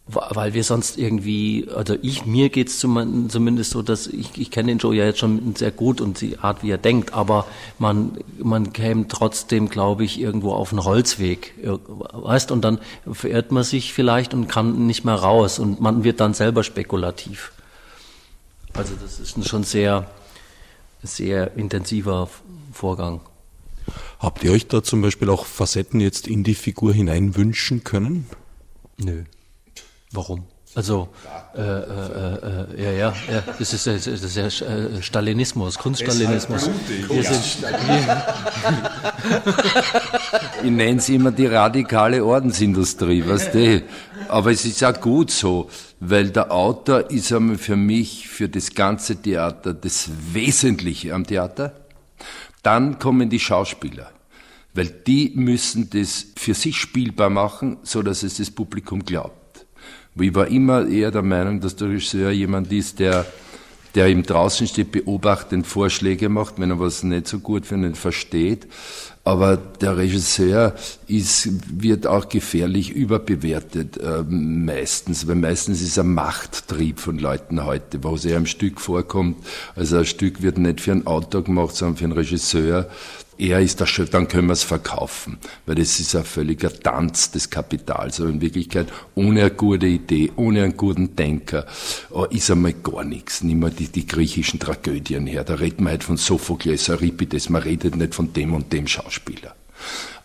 weil 0.07 0.53
wir 0.53 0.64
sonst 0.64 0.99
irgendwie, 0.99 1.67
also 1.75 1.97
ich, 2.03 2.27
mir 2.27 2.51
geht's 2.51 2.79
zumindest 2.79 3.71
so, 3.71 3.81
dass 3.81 4.07
ich, 4.07 4.37
ich 4.37 4.51
kenne 4.51 4.69
den 4.69 4.79
Joe 4.79 4.95
ja 4.95 5.07
jetzt 5.07 5.19
schon 5.19 5.55
sehr 5.57 5.71
gut 5.71 6.03
und 6.03 6.21
die 6.21 6.38
Art, 6.38 6.62
wie 6.62 6.71
er 6.71 6.79
denkt, 6.79 7.14
aber 7.14 7.47
man, 7.79 8.19
man 8.38 8.75
käme 8.75 9.09
trotzdem, 9.09 9.71
glaube 9.71 10.05
ich, 10.05 10.21
irgendwo 10.21 10.53
auf 10.53 10.73
einen 10.73 10.85
Holzweg, 10.85 11.55
weißt, 11.62 12.53
und 12.53 12.62
dann 12.62 12.81
verirrt 13.11 13.51
man 13.51 13.64
sich 13.64 13.95
vielleicht 13.95 14.35
und 14.35 14.47
kann 14.47 14.87
nicht 14.87 15.05
mehr 15.05 15.14
raus 15.14 15.59
und 15.59 15.81
man 15.81 16.05
wird 16.05 16.21
dann 16.21 16.35
selber 16.35 16.64
spekulativ. 16.64 17.53
Also 18.75 18.93
das 19.01 19.21
ist 19.21 19.49
schon 19.49 19.64
sehr, 19.64 20.11
sehr 21.03 21.57
intensiver 21.57 22.29
Vorgang. 22.73 23.21
Habt 24.19 24.45
ihr 24.45 24.53
euch 24.53 24.67
da 24.67 24.83
zum 24.83 25.01
Beispiel 25.01 25.31
auch 25.31 25.47
Facetten 25.47 26.01
jetzt 26.01 26.27
in 26.27 26.45
die 26.45 26.55
Figur 26.55 26.93
hineinwünschen 26.93 27.85
können? 27.85 28.27
Nö. 28.99 29.25
Warum? 30.14 30.44
Also, 30.77 31.09
äh, 31.57 31.61
äh, 31.61 31.62
äh, 31.62 32.83
ja, 32.83 32.90
ja, 32.90 33.14
ja, 33.31 33.44
das 33.59 33.72
ist, 33.72 33.87
das 33.87 34.07
ist 34.09 34.37
ja 34.37 34.46
äh, 34.46 35.00
Stalinismus, 35.03 35.79
Kunststalinismus. 35.79 36.68
Wir 37.09 37.22
sind, 37.22 37.62
wir, 37.62 38.27
ich 40.64 40.70
nenne 40.70 40.98
es 40.98 41.09
immer 41.09 41.31
die 41.31 41.46
radikale 41.46 42.24
Ordensindustrie, 42.24 43.24
weißt 43.24 43.55
du? 43.55 43.83
Aber 44.29 44.50
es 44.50 44.64
ist 44.64 44.83
auch 44.83 45.00
gut 45.00 45.31
so, 45.31 45.70
weil 46.00 46.31
der 46.31 46.50
Autor 46.50 47.09
ist 47.09 47.33
einmal 47.33 47.59
für 47.59 47.77
mich, 47.77 48.29
für 48.29 48.48
das 48.48 48.74
ganze 48.74 49.14
Theater, 49.14 49.74
das 49.74 50.11
Wesentliche 50.33 51.14
am 51.14 51.24
Theater. 51.24 51.72
Dann 52.64 52.98
kommen 52.98 53.31
die 53.31 53.38
Schauspieler, 53.38 54.11
weil 54.72 54.88
die 54.88 55.33
müssen 55.37 55.88
das 55.90 56.27
für 56.37 56.55
sich 56.55 56.79
spielbar 56.79 57.31
machen, 57.31 57.77
so 57.85 58.03
dass 58.03 58.24
es 58.24 58.38
das 58.38 58.50
Publikum 58.50 59.05
glaubt. 59.05 59.43
Ich 60.16 60.35
war 60.35 60.46
immer 60.46 60.87
eher 60.87 61.11
der 61.11 61.22
Meinung, 61.22 61.61
dass 61.61 61.77
der 61.77 61.88
Regisseur 61.88 62.31
jemand 62.31 62.72
ist, 62.72 62.98
der 63.00 63.27
der 63.94 64.09
ihm 64.09 64.24
draußen 64.24 64.66
steht, 64.66 64.90
beobachtend 64.90 65.66
Vorschläge 65.66 66.29
macht, 66.29 66.59
wenn 66.59 66.70
er 66.70 66.81
was 66.81 67.05
nicht 67.05 67.29
so 67.29 67.38
gut 67.38 67.64
findet, 67.66 67.96
versteht. 67.96 68.66
Aber 69.22 69.57
der 69.57 69.96
Regisseur 69.96 70.74
ist, 71.07 71.48
wird 71.81 72.07
auch 72.07 72.29
gefährlich 72.29 72.90
überbewertet, 72.90 73.96
äh, 73.96 74.22
meistens, 74.29 75.27
weil 75.27 75.37
meistens 75.37 75.81
ist 75.81 75.96
er 75.96 76.05
Machttrieb 76.05 76.98
von 76.98 77.18
Leuten 77.18 77.64
heute, 77.64 78.03
wo 78.03 78.16
es 78.16 78.24
eher 78.24 78.37
im 78.37 78.46
Stück 78.46 78.81
vorkommt. 78.81 79.37
Also 79.77 79.98
ein 79.98 80.05
Stück 80.05 80.42
wird 80.42 80.59
nicht 80.59 80.81
für 80.81 80.92
einen 80.92 81.07
Autor 81.07 81.42
gemacht, 81.42 81.74
sondern 81.74 81.96
für 81.96 82.05
einen 82.05 82.12
Regisseur, 82.12 82.90
er 83.38 83.61
ist 83.61 83.81
der 83.81 83.87
Chef, 83.87 84.11
dann 84.11 84.29
können 84.29 84.49
wir 84.49 84.53
es 84.53 84.62
verkaufen. 84.62 85.38
Weil 85.66 85.77
das 85.77 85.99
ist 85.99 86.14
ein 86.14 86.25
völliger 86.25 86.73
Tanz 86.73 87.31
des 87.31 87.51
Kapitals. 87.51 88.20
Aber 88.20 88.31
in 88.31 88.40
Wirklichkeit, 88.40 88.88
ohne 89.14 89.40
eine 89.40 89.51
gute 89.51 89.87
Idee, 89.87 90.31
ohne 90.37 90.62
einen 90.62 90.77
guten 90.77 91.16
Denker, 91.16 91.66
oh, 92.11 92.25
ist 92.25 92.51
einmal 92.51 92.75
gar 92.75 93.05
nichts. 93.05 93.42
Nimm 93.42 93.61
mal 93.61 93.70
die, 93.70 93.88
die 93.88 94.07
griechischen 94.07 94.61
Tragödien 94.61 95.27
her. 95.27 95.44
Da 95.44 95.55
reden 95.55 95.85
wir 95.85 95.90
halt 95.90 96.05
von 96.05 96.16
Sophokles, 96.16 96.88
Euripides, 96.88 97.49
man 97.49 97.62
redet 97.62 97.97
nicht 97.97 98.14
von 98.14 98.33
dem 98.33 98.55
und 98.55 98.73
dem 98.73 98.87
Schauspieler. 98.87 99.55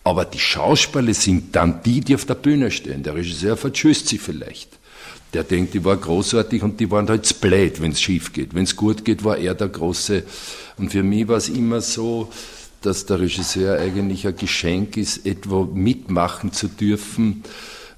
Aber 0.04 0.24
die 0.24 0.38
Schauspieler 0.38 1.12
sind 1.14 1.54
dann 1.54 1.82
die, 1.82 2.00
die 2.00 2.14
auf 2.14 2.24
der 2.24 2.34
Bühne 2.34 2.70
stehen. 2.70 3.02
Der 3.02 3.14
Regisseur 3.14 3.56
verschüsst 3.56 4.08
sie 4.08 4.18
vielleicht. 4.18 4.78
Der 5.34 5.44
denkt, 5.44 5.74
die 5.74 5.84
war 5.84 5.96
großartig 5.96 6.62
und 6.62 6.80
die 6.80 6.90
waren 6.90 7.08
halt 7.08 7.40
blöd, 7.40 7.80
wenn 7.80 7.92
es 7.92 8.00
schief 8.00 8.32
geht. 8.32 8.54
Wenn 8.54 8.64
es 8.64 8.74
gut 8.74 9.04
geht, 9.04 9.22
war 9.22 9.36
er 9.36 9.54
der 9.54 9.68
Große. 9.68 10.24
Und 10.76 10.90
für 10.90 11.02
mich 11.02 11.28
war 11.28 11.36
es 11.36 11.48
immer 11.48 11.80
so, 11.80 12.32
dass 12.82 13.06
der 13.06 13.20
Regisseur 13.20 13.78
eigentlich 13.78 14.26
ein 14.26 14.36
Geschenk 14.36 14.96
ist, 14.96 15.26
etwa 15.26 15.68
mitmachen 15.72 16.52
zu 16.52 16.68
dürfen, 16.68 17.42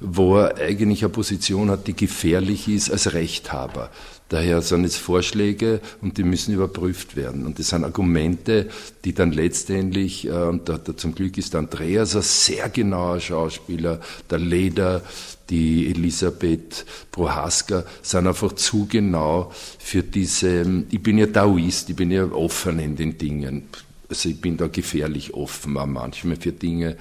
wo 0.01 0.39
er 0.39 0.57
eigentlich 0.57 1.05
eine 1.05 1.13
Position 1.13 1.71
hat, 1.71 1.87
die 1.87 1.95
gefährlich 1.95 2.69
ist 2.69 2.91
als 2.91 3.13
Rechthaber. 3.13 3.91
Daher 4.29 4.63
sind 4.63 4.85
es 4.85 4.97
Vorschläge 4.97 5.81
und 6.01 6.17
die 6.17 6.23
müssen 6.23 6.55
überprüft 6.55 7.17
werden. 7.17 7.45
Und 7.45 7.59
das 7.59 7.69
sind 7.69 7.85
Argumente, 7.85 8.71
die 9.05 9.13
dann 9.13 9.31
letztendlich, 9.31 10.27
äh, 10.27 10.31
und 10.31 10.71
da, 10.71 10.79
da 10.79 10.97
zum 10.97 11.15
Glück 11.15 11.37
ist 11.37 11.55
Andreas 11.55 12.17
ein 12.17 12.23
sehr 12.23 12.71
genauer 12.71 13.21
Schauspieler, 13.21 14.01
der 14.31 14.39
Leder, 14.39 15.03
die 15.51 15.91
Elisabeth 15.91 16.87
Prohaska 17.11 17.85
sind 18.01 18.27
einfach 18.27 18.55
zu 18.55 18.87
genau 18.87 19.53
für 19.79 20.03
diese, 20.03 20.85
ich 20.91 21.03
bin 21.03 21.19
ja 21.19 21.27
Taoist, 21.27 21.91
ich 21.91 21.97
bin 21.97 22.11
ja 22.11 22.25
offen 22.25 22.79
in 22.79 22.97
den 22.97 23.19
Dingen 23.19 23.69
also 24.13 24.29
ich 24.29 24.41
bin 24.41 24.57
da 24.57 24.67
gefährlich 24.67 25.35
offen 25.35 25.77
auch 25.79 25.87
manchmal 25.87 26.37
für 26.37 26.53
Dinge. 26.53 26.97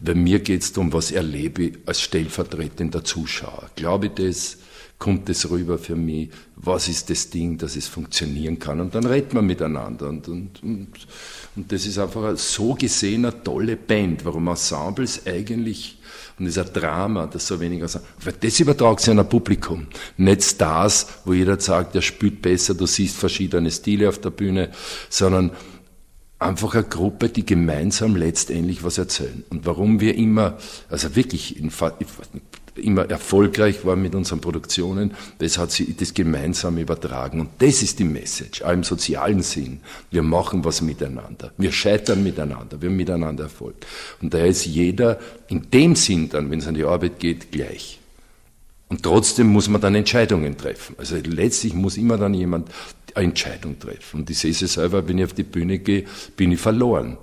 Bei 0.00 0.14
mir 0.14 0.40
geht 0.40 0.62
es 0.62 0.72
darum, 0.72 0.92
was 0.92 1.12
erlebe 1.12 1.62
ich 1.62 1.78
als 1.86 2.00
stellvertretender 2.00 3.04
Zuschauer. 3.04 3.70
Glaube 3.76 4.06
ich 4.06 4.12
das? 4.12 4.58
Kommt 4.98 5.28
es 5.28 5.48
rüber 5.48 5.78
für 5.78 5.94
mich? 5.94 6.30
Was 6.56 6.88
ist 6.88 7.08
das 7.10 7.30
Ding, 7.30 7.56
dass 7.56 7.76
es 7.76 7.86
funktionieren 7.86 8.58
kann? 8.58 8.80
Und 8.80 8.96
dann 8.96 9.06
redet 9.06 9.32
man 9.32 9.46
miteinander. 9.46 10.08
Und, 10.08 10.26
und, 10.26 10.60
und, 10.64 10.88
und 11.54 11.70
das 11.72 11.86
ist 11.86 11.98
einfach 11.98 12.36
so 12.36 12.74
gesehen 12.74 13.24
eine 13.24 13.44
tolle 13.44 13.76
Band. 13.76 14.24
Warum 14.24 14.48
Ensembles 14.48 15.24
eigentlich 15.24 15.98
und 16.38 16.46
das 16.46 16.56
ist 16.56 16.66
ein 16.66 16.72
Drama, 16.72 17.26
das 17.26 17.46
so 17.46 17.58
weniger 17.58 17.88
sagen. 17.88 18.04
Weil 18.22 18.34
das 18.40 18.60
übertragt 18.60 19.00
sich 19.00 19.10
an 19.10 19.18
ein 19.18 19.28
Publikum. 19.28 19.88
Nicht 20.16 20.44
Stars, 20.44 21.06
wo 21.24 21.32
jeder 21.32 21.58
sagt, 21.58 21.94
der 21.94 22.00
spielt 22.00 22.40
besser, 22.40 22.74
du 22.74 22.86
siehst 22.86 23.16
verschiedene 23.16 23.70
Stile 23.70 24.08
auf 24.08 24.20
der 24.20 24.30
Bühne, 24.30 24.70
sondern 25.08 25.50
einfach 26.38 26.74
eine 26.74 26.84
Gruppe, 26.84 27.28
die 27.28 27.44
gemeinsam 27.44 28.16
letztendlich 28.16 28.84
was 28.84 28.98
erzählen. 28.98 29.44
Und 29.50 29.66
warum 29.66 30.00
wir 30.00 30.14
immer, 30.14 30.56
also 30.88 31.16
wirklich 31.16 31.60
immer 32.76 33.10
erfolgreich 33.10 33.84
waren 33.84 34.00
mit 34.00 34.14
unseren 34.14 34.40
Produktionen, 34.40 35.14
das 35.38 35.58
hat 35.58 35.72
sie 35.72 35.94
das 35.94 36.14
gemeinsam 36.14 36.78
übertragen. 36.78 37.40
Und 37.40 37.50
das 37.58 37.82
ist 37.82 37.98
die 37.98 38.04
Message, 38.04 38.62
auch 38.62 38.72
im 38.72 38.84
sozialen 38.84 39.42
Sinn. 39.42 39.80
Wir 40.10 40.22
machen 40.22 40.64
was 40.64 40.80
miteinander. 40.80 41.52
Wir 41.58 41.72
scheitern 41.72 42.22
miteinander. 42.22 42.80
Wir 42.80 42.88
haben 42.88 42.96
miteinander 42.96 43.44
Erfolg. 43.44 43.74
Und 44.22 44.32
daher 44.32 44.46
ist 44.46 44.64
jeder 44.64 45.18
in 45.48 45.70
dem 45.70 45.96
Sinn 45.96 46.28
dann, 46.28 46.50
wenn 46.50 46.60
es 46.60 46.68
an 46.68 46.74
die 46.74 46.84
Arbeit 46.84 47.18
geht, 47.18 47.50
gleich. 47.50 47.98
Und 48.90 49.02
trotzdem 49.02 49.48
muss 49.48 49.68
man 49.68 49.80
dann 49.80 49.94
Entscheidungen 49.94 50.56
treffen. 50.56 50.94
Also 50.98 51.16
letztlich 51.16 51.74
muss 51.74 51.96
immer 51.98 52.16
dann 52.16 52.32
jemand 52.32 52.70
eine 53.18 53.28
Entscheidung 53.28 53.78
treffen. 53.78 54.20
Und 54.20 54.30
ich 54.30 54.38
sehe 54.38 54.50
es 54.50 54.60
selber, 54.60 55.06
wenn 55.06 55.18
ich 55.18 55.24
auf 55.24 55.32
die 55.32 55.44
Bühne 55.44 55.78
gehe, 55.78 56.04
bin 56.36 56.52
ich 56.52 56.60
verloren. 56.60 57.18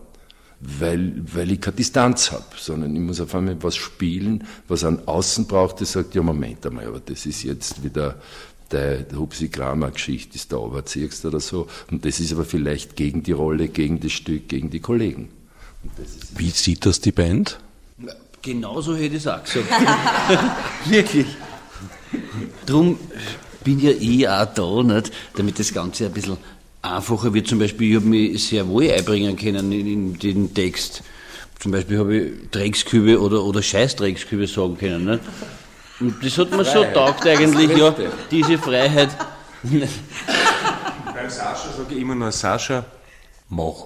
Weil, 0.60 1.22
weil 1.34 1.52
ich 1.52 1.62
keine 1.62 1.76
Distanz 1.76 2.32
habe, 2.32 2.46
sondern 2.58 2.96
ich 2.96 3.02
muss 3.02 3.20
auf 3.20 3.36
einmal 3.36 3.62
was 3.62 3.76
spielen, 3.76 4.46
was 4.68 4.84
an 4.84 5.02
außen 5.06 5.48
braucht, 5.48 5.82
das 5.82 5.92
sagt, 5.92 6.16
ja 6.16 6.24
Moment 6.24 6.66
einmal, 6.66 6.88
aber 6.88 7.02
das 7.02 7.26
ist 7.26 7.44
jetzt 7.44 7.84
wieder 7.84 8.20
der, 8.72 9.00
der 9.00 9.20
Hupsi 9.20 9.50
Kramer 9.50 9.92
Geschichte, 9.92 10.36
ist 10.36 10.52
da 10.52 10.58
Oberziehst 10.58 11.26
oder 11.26 11.40
so. 11.40 11.68
Und 11.92 12.06
das 12.06 12.20
ist 12.20 12.32
aber 12.32 12.46
vielleicht 12.46 12.96
gegen 12.96 13.22
die 13.22 13.34
Rolle, 13.34 13.68
gegen 13.68 14.00
das 14.00 14.14
Stück, 14.14 14.48
gegen 14.48 14.70
die 14.70 14.80
Kollegen. 14.80 15.30
Wie 16.38 16.50
sieht 16.50 16.86
das 16.86 17.00
die 17.02 17.12
Band? 17.12 17.60
Genauso 18.42 18.96
hätte 18.96 19.16
ich 19.16 19.26
es 19.26 19.28
auch 19.28 19.44
gesagt. 19.44 19.70
Wirklich. 20.86 21.28
Drum 22.66 22.98
bin 23.66 23.80
ja 23.80 23.92
eh 23.92 24.28
auch 24.30 24.46
da, 24.54 24.84
nicht, 24.84 25.12
damit 25.36 25.60
das 25.60 25.74
Ganze 25.74 26.06
ein 26.06 26.14
bisschen 26.14 26.38
einfacher 26.82 27.34
wird. 27.34 27.48
Zum 27.48 27.60
Beispiel, 27.60 27.90
ich 27.90 27.96
habe 27.98 28.06
mich 28.06 28.48
sehr 28.48 28.66
wohl 28.70 28.90
einbringen 28.90 29.36
können 29.36 29.72
in, 29.74 29.88
in 29.88 30.20
den 30.20 30.54
Text. 30.54 31.04
Zum 31.60 31.72
Beispiel 31.72 32.00
habe 32.00 32.16
ich 32.16 32.50
Dreckskübe 32.52 33.20
oder, 33.20 33.44
oder 33.44 33.62
Scheißdreckskübe 33.62 34.48
sagen 34.48 34.78
können. 34.78 35.06
Nicht? 35.06 35.22
Und 36.00 36.24
das 36.24 36.38
hat 36.38 36.52
mir 36.52 36.64
so 36.64 36.84
taugt 36.94 37.26
eigentlich, 37.26 37.76
ja, 37.76 37.96
diese 38.30 38.58
Freiheit. 38.58 39.10
Beim 39.64 41.30
Sascha 41.30 41.72
sage 41.76 41.96
ich 41.96 42.02
immer 42.02 42.14
nur, 42.14 42.32
Sascha, 42.32 42.86
mach. 43.50 43.86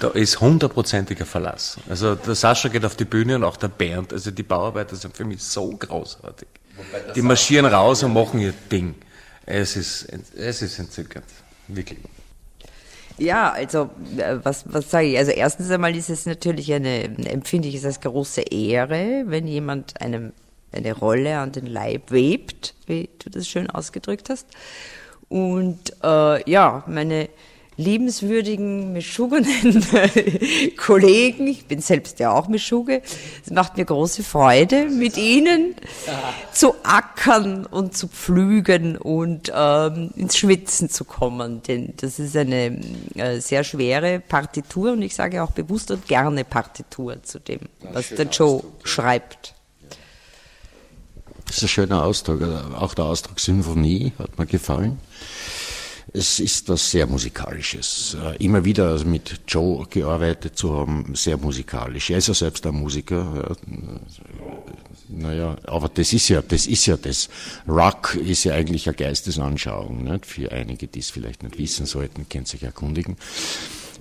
Da 0.00 0.08
ist 0.08 0.40
hundertprozentiger 0.40 1.26
Verlass. 1.26 1.76
Also 1.88 2.14
der 2.14 2.34
Sascha 2.34 2.68
geht 2.68 2.84
auf 2.84 2.96
die 2.96 3.04
Bühne 3.04 3.36
und 3.36 3.44
auch 3.44 3.58
der 3.58 3.68
Bernd, 3.68 4.12
also 4.12 4.30
die 4.30 4.42
Bauarbeiter 4.42 4.96
sind 4.96 5.16
für 5.16 5.24
mich 5.24 5.42
so 5.42 5.70
großartig. 5.70 6.48
Die 7.14 7.22
marschieren 7.22 7.66
raus 7.66 8.02
und 8.02 8.12
machen 8.12 8.40
ihr 8.40 8.52
Ding. 8.70 8.94
Es 9.46 9.76
ist, 9.76 10.08
es 10.34 10.62
ist 10.62 10.78
entzückend, 10.78 11.24
wirklich. 11.68 11.98
Ja, 13.18 13.52
also 13.52 13.90
äh, 14.16 14.38
was, 14.42 14.64
was 14.66 14.90
sage 14.90 15.08
ich? 15.08 15.18
Also 15.18 15.30
erstens 15.30 15.70
einmal 15.70 15.94
ist 15.94 16.10
es 16.10 16.26
natürlich 16.26 16.72
eine, 16.72 17.04
empfinde 17.04 17.68
ich 17.68 17.76
es 17.76 17.84
als 17.84 18.00
große 18.00 18.42
Ehre, 18.42 19.24
wenn 19.26 19.46
jemand 19.46 20.00
einem 20.00 20.32
eine 20.72 20.92
Rolle 20.92 21.38
an 21.38 21.52
den 21.52 21.66
Leib 21.66 22.10
webt, 22.10 22.74
wie 22.86 23.08
du 23.20 23.30
das 23.30 23.46
schön 23.46 23.70
ausgedrückt 23.70 24.28
hast. 24.28 24.48
Und 25.28 25.94
äh, 26.02 26.50
ja, 26.50 26.82
meine 26.88 27.28
liebenswürdigen, 27.76 28.92
mischugenen 28.92 29.84
Kollegen. 30.76 31.46
Ich 31.46 31.66
bin 31.66 31.80
selbst 31.80 32.20
ja 32.20 32.32
auch 32.32 32.48
Mischuge. 32.48 33.02
Es 33.44 33.50
macht 33.50 33.76
mir 33.76 33.84
große 33.84 34.22
Freude, 34.22 34.88
mit 34.90 35.16
ihnen 35.16 35.74
zu 36.52 36.74
ackern 36.84 37.66
und 37.66 37.96
zu 37.96 38.08
pflügen 38.08 38.96
und 38.96 39.52
ähm, 39.54 40.10
ins 40.16 40.36
Schwitzen 40.36 40.88
zu 40.88 41.04
kommen. 41.04 41.62
Denn 41.62 41.94
das 41.96 42.18
ist 42.18 42.36
eine 42.36 42.80
äh, 43.14 43.40
sehr 43.40 43.64
schwere 43.64 44.20
Partitur 44.20 44.92
und 44.92 45.02
ich 45.02 45.14
sage 45.14 45.42
auch 45.42 45.50
bewusst 45.50 45.90
und 45.90 46.06
gerne 46.06 46.44
Partitur 46.44 47.22
zu 47.22 47.40
dem, 47.40 47.60
was 47.92 48.10
der 48.10 48.26
Joe 48.26 48.56
Ausdruck, 48.56 48.88
schreibt. 48.88 49.54
Das 51.46 51.58
ist 51.58 51.64
ein 51.64 51.68
schöner 51.68 52.04
Ausdruck. 52.04 52.42
Auch 52.74 52.94
der 52.94 53.04
Ausdruck 53.04 53.38
Symphonie 53.38 54.12
hat 54.18 54.38
mir 54.38 54.46
gefallen. 54.46 54.98
Es 56.16 56.38
ist 56.38 56.68
was 56.68 56.92
sehr 56.92 57.08
Musikalisches. 57.08 58.16
Äh, 58.22 58.36
immer 58.36 58.64
wieder 58.64 59.04
mit 59.04 59.40
Joe 59.48 59.84
gearbeitet 59.90 60.56
zu 60.56 60.72
haben, 60.72 61.12
sehr 61.16 61.36
musikalisch. 61.36 62.10
Er 62.10 62.18
ist 62.18 62.28
ja 62.28 62.34
selbst 62.34 62.64
ein 62.66 62.74
Musiker. 62.76 63.56
Naja, 65.08 65.56
aber 65.64 65.88
das 65.88 66.12
ist 66.12 66.28
ja, 66.28 66.40
das 66.40 66.68
ist 66.68 66.86
ja 66.86 66.96
das. 66.96 67.28
Rock 67.66 68.14
ist 68.14 68.44
ja 68.44 68.54
eigentlich 68.54 68.86
eine 68.86 68.94
Geistesanschauung, 68.94 70.04
nicht? 70.04 70.24
Für 70.24 70.52
einige, 70.52 70.86
die 70.86 71.00
es 71.00 71.10
vielleicht 71.10 71.42
nicht 71.42 71.58
wissen 71.58 71.84
sollten, 71.84 72.28
können 72.28 72.46
sich 72.46 72.62
erkundigen. 72.62 73.16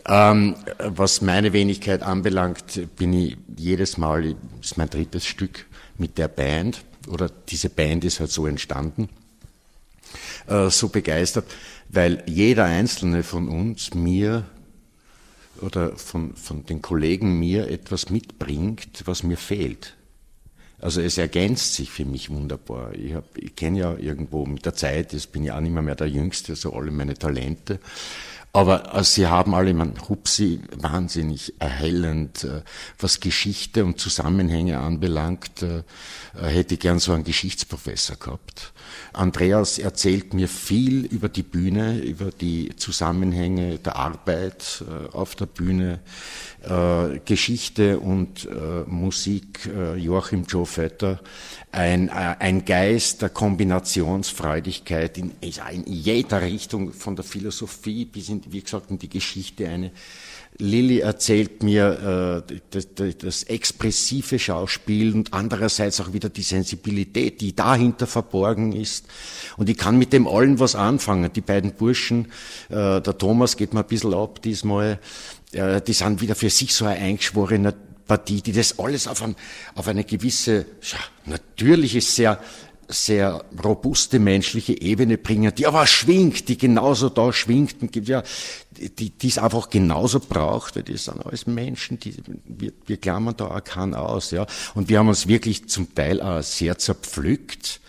Ähm, 0.05 0.55
was 0.77 1.21
meine 1.21 1.51
Wenigkeit 1.51 2.03
anbelangt, 2.03 2.95
bin 2.95 3.13
ich 3.13 3.37
jedes 3.57 3.97
Mal, 3.97 4.35
ist 4.61 4.77
mein 4.77 4.89
drittes 4.89 5.25
Stück 5.25 5.65
mit 5.97 6.19
der 6.19 6.27
Band 6.27 6.83
oder 7.07 7.29
diese 7.49 7.69
Band 7.69 8.05
ist 8.05 8.19
halt 8.19 8.29
so 8.29 8.45
entstanden, 8.45 9.09
äh, 10.47 10.69
so 10.69 10.89
begeistert, 10.89 11.45
weil 11.93 12.23
jeder 12.25 12.65
einzelne 12.65 13.23
von 13.23 13.47
uns 13.47 13.93
mir 13.93 14.45
oder 15.61 15.95
von, 15.95 16.35
von 16.35 16.65
den 16.65 16.81
Kollegen 16.81 17.39
mir 17.39 17.69
etwas 17.69 18.09
mitbringt, 18.09 19.03
was 19.05 19.23
mir 19.23 19.37
fehlt. 19.37 19.95
Also 20.79 20.99
es 21.01 21.17
ergänzt 21.17 21.75
sich 21.75 21.91
für 21.91 22.03
mich 22.03 22.29
wunderbar. 22.29 22.93
Ich, 22.95 23.13
ich 23.35 23.55
kenne 23.55 23.79
ja 23.79 23.95
irgendwo 23.97 24.45
mit 24.45 24.65
der 24.65 24.73
Zeit, 24.73 25.13
jetzt 25.13 25.31
bin 25.31 25.45
ich 25.45 25.51
auch 25.51 25.61
nicht 25.61 25.71
mehr 25.71 25.95
der 25.95 26.09
Jüngste, 26.09 26.55
so 26.55 26.73
alle 26.73 26.91
meine 26.91 27.13
Talente. 27.13 27.79
Aber 28.55 28.93
also 28.93 29.11
sie 29.11 29.25
haben 29.25 29.55
alle, 29.55 29.73
man 29.73 29.95
Hupsi, 30.07 30.61
wahnsinnig 30.77 31.55
erhellend, 31.57 32.43
äh, 32.43 32.61
was 32.99 33.19
Geschichte 33.19 33.83
und 33.83 33.99
Zusammenhänge 33.99 34.77
anbelangt, 34.77 35.63
äh, 35.63 35.79
äh, 36.39 36.49
hätte 36.49 36.75
ich 36.75 36.79
gern 36.79 36.99
so 36.99 37.13
einen 37.13 37.23
Geschichtsprofessor 37.23 38.17
gehabt. 38.17 38.71
Andreas 39.11 39.79
erzählt 39.79 40.35
mir 40.35 40.47
viel 40.47 41.03
über 41.05 41.29
die 41.29 41.41
Bühne, 41.41 41.97
über 41.97 42.29
die 42.29 42.75
Zusammenhänge 42.75 43.79
der 43.79 43.95
Arbeit 43.95 44.83
auf 45.13 45.35
der 45.35 45.45
Bühne, 45.45 45.99
Geschichte 47.25 47.99
und 47.99 48.47
Musik, 48.87 49.69
Joachim 49.97 50.45
Joe 50.47 50.65
Vetter, 50.65 51.19
ein, 51.71 52.09
ein 52.09 52.65
Geist 52.65 53.21
der 53.21 53.29
Kombinationsfreudigkeit 53.29 55.17
in, 55.17 55.31
in 55.41 55.83
jeder 55.85 56.41
Richtung, 56.41 56.93
von 56.93 57.15
der 57.15 57.25
Philosophie 57.25 58.05
bis 58.05 58.29
in 58.29 58.42
wie 58.49 58.61
gesagt, 58.61 58.91
in 58.91 58.99
die 58.99 59.09
Geschichte 59.09 59.67
eine. 59.67 59.91
Lilly 60.59 60.99
erzählt 60.99 61.63
mir 61.63 62.45
äh, 62.47 62.55
das, 62.69 62.87
das 63.17 63.43
expressive 63.43 64.37
Schauspiel 64.37 65.13
und 65.13 65.33
andererseits 65.33 65.99
auch 65.99 66.13
wieder 66.13 66.29
die 66.29 66.43
Sensibilität, 66.43 67.41
die 67.41 67.55
dahinter 67.55 68.05
verborgen 68.05 68.73
ist. 68.73 69.07
Und 69.57 69.69
ich 69.69 69.77
kann 69.77 69.97
mit 69.97 70.13
dem 70.13 70.27
allen 70.27 70.59
was 70.59 70.75
anfangen. 70.75 71.33
Die 71.33 71.41
beiden 71.41 71.73
Burschen, 71.73 72.25
äh, 72.69 73.01
der 73.01 73.17
Thomas 73.17 73.57
geht 73.57 73.73
mir 73.73 73.79
ein 73.79 73.87
bisschen 73.87 74.13
ab 74.13 74.41
diesmal, 74.43 74.99
äh, 75.53 75.81
die 75.81 75.93
sind 75.93 76.21
wieder 76.21 76.35
für 76.35 76.49
sich 76.49 76.73
so 76.73 76.85
ein 76.85 76.97
eingeschworener 76.97 77.73
Partie, 78.07 78.41
die 78.41 78.51
das 78.51 78.77
alles 78.79 79.07
auf, 79.07 79.23
ein, 79.23 79.35
auf 79.75 79.87
eine 79.87 80.03
gewisse, 80.03 80.65
ja, 80.81 80.99
natürliche, 81.25 82.01
sehr 82.01 82.39
sehr 82.87 83.43
robuste 83.63 84.19
menschliche 84.19 84.79
Ebene 84.81 85.17
bringen, 85.17 85.53
die 85.55 85.65
aber 85.65 85.87
schwingt, 85.87 86.49
die 86.49 86.57
genauso 86.57 87.09
da 87.09 87.31
schwingt 87.31 87.81
und 87.81 87.95
die, 87.95 89.09
die 89.09 89.27
es 89.27 89.37
einfach 89.37 89.69
genauso 89.69 90.19
braucht, 90.19 90.75
weil 90.75 90.83
die 90.83 90.97
sind 90.97 91.25
alles 91.25 91.47
Menschen, 91.47 91.99
die, 91.99 92.15
wir, 92.45 92.71
wir 92.85 92.97
klammern 92.97 93.35
da 93.37 93.47
auch 93.47 93.63
keinen 93.63 93.93
aus, 93.93 94.31
ja. 94.31 94.45
Und 94.73 94.89
wir 94.89 94.99
haben 94.99 95.07
uns 95.07 95.27
wirklich 95.27 95.69
zum 95.69 95.93
Teil 95.93 96.21
auch 96.21 96.41
sehr 96.41 96.77
zerpflückt, 96.77 97.79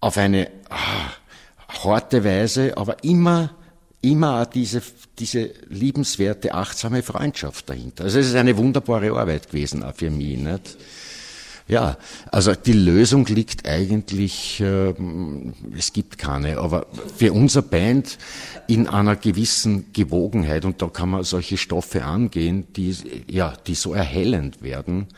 auf 0.00 0.16
eine 0.16 0.50
ah, 0.70 1.10
harte 1.84 2.24
Weise, 2.24 2.76
aber 2.76 3.02
immer, 3.02 3.54
immer 4.00 4.46
diese, 4.46 4.82
diese 5.18 5.50
liebenswerte, 5.68 6.54
achtsame 6.54 7.02
Freundschaft 7.02 7.68
dahinter. 7.68 8.04
Also 8.04 8.18
es 8.18 8.28
ist 8.28 8.36
eine 8.36 8.56
wunderbare 8.56 9.12
Arbeit 9.12 9.48
gewesen 9.48 9.82
auch 9.82 9.94
für 9.94 10.10
mich, 10.10 10.38
nicht? 10.38 10.76
Ja, 11.68 11.98
also 12.32 12.54
die 12.54 12.72
Lösung 12.72 13.26
liegt 13.26 13.68
eigentlich, 13.68 14.58
äh, 14.60 14.94
es 15.76 15.92
gibt 15.92 16.16
keine, 16.16 16.56
aber 16.56 16.86
für 17.14 17.34
unser 17.34 17.60
Band 17.60 18.16
in 18.68 18.86
einer 18.86 19.16
gewissen 19.16 19.92
Gewogenheit 19.92 20.64
und 20.64 20.80
da 20.80 20.86
kann 20.88 21.10
man 21.10 21.24
solche 21.24 21.58
Stoffe 21.58 22.06
angehen, 22.06 22.66
die 22.74 22.96
ja, 23.30 23.54
die 23.66 23.74
so 23.74 23.92
erhellend 23.92 24.62
werden, 24.62 25.08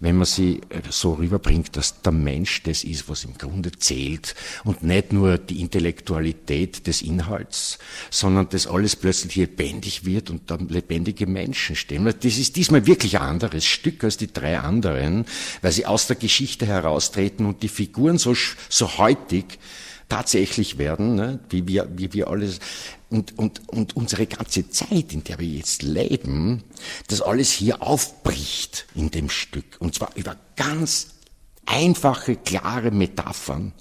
wenn 0.00 0.16
man 0.16 0.26
sie 0.26 0.60
äh, 0.68 0.82
so 0.90 1.14
rüberbringt, 1.14 1.74
dass 1.74 2.02
der 2.02 2.12
Mensch 2.12 2.62
das 2.64 2.84
ist, 2.84 3.08
was 3.08 3.24
im 3.24 3.38
Grunde 3.38 3.72
zählt 3.72 4.34
und 4.64 4.82
nicht 4.82 5.14
nur 5.14 5.38
die 5.38 5.62
Intellektualität 5.62 6.86
des 6.86 7.00
Inhalts, 7.00 7.78
sondern 8.10 8.50
dass 8.50 8.66
alles 8.66 8.94
plötzlich 8.94 9.36
lebendig 9.36 10.04
wird 10.04 10.28
und 10.28 10.50
dann 10.50 10.68
lebendige 10.68 11.26
Menschen 11.26 11.76
stehen. 11.76 12.04
Das 12.04 12.36
ist 12.36 12.56
diesmal 12.56 12.86
wirklich 12.86 13.16
ein 13.18 13.26
anderes 13.26 13.64
Stück 13.64 14.04
als 14.04 14.18
die 14.18 14.30
drei 14.30 14.58
anderen, 14.58 15.24
weil 15.62 15.72
sie 15.72 15.86
aus 15.94 16.06
der 16.06 16.16
Geschichte 16.16 16.66
heraustreten 16.66 17.46
und 17.46 17.62
die 17.62 17.68
Figuren 17.68 18.18
so, 18.18 18.34
so 18.68 18.98
heutig 18.98 19.58
tatsächlich 20.08 20.76
werden, 20.76 21.14
ne, 21.14 21.40
wie 21.48 21.66
wir, 21.66 21.88
wie 21.96 22.12
wir 22.12 22.28
alles, 22.28 22.58
und, 23.10 23.38
und, 23.38 23.68
und 23.68 23.96
unsere 23.96 24.26
ganze 24.26 24.68
Zeit, 24.70 25.12
in 25.12 25.24
der 25.24 25.38
wir 25.38 25.46
jetzt 25.46 25.82
leben, 25.82 26.64
das 27.06 27.22
alles 27.22 27.52
hier 27.52 27.80
aufbricht 27.82 28.86
in 28.94 29.10
dem 29.10 29.30
Stück. 29.30 29.76
Und 29.78 29.94
zwar 29.94 30.10
über 30.16 30.36
ganz 30.56 31.08
einfache, 31.64 32.36
klare 32.36 32.90
Metaphern, 32.90 33.72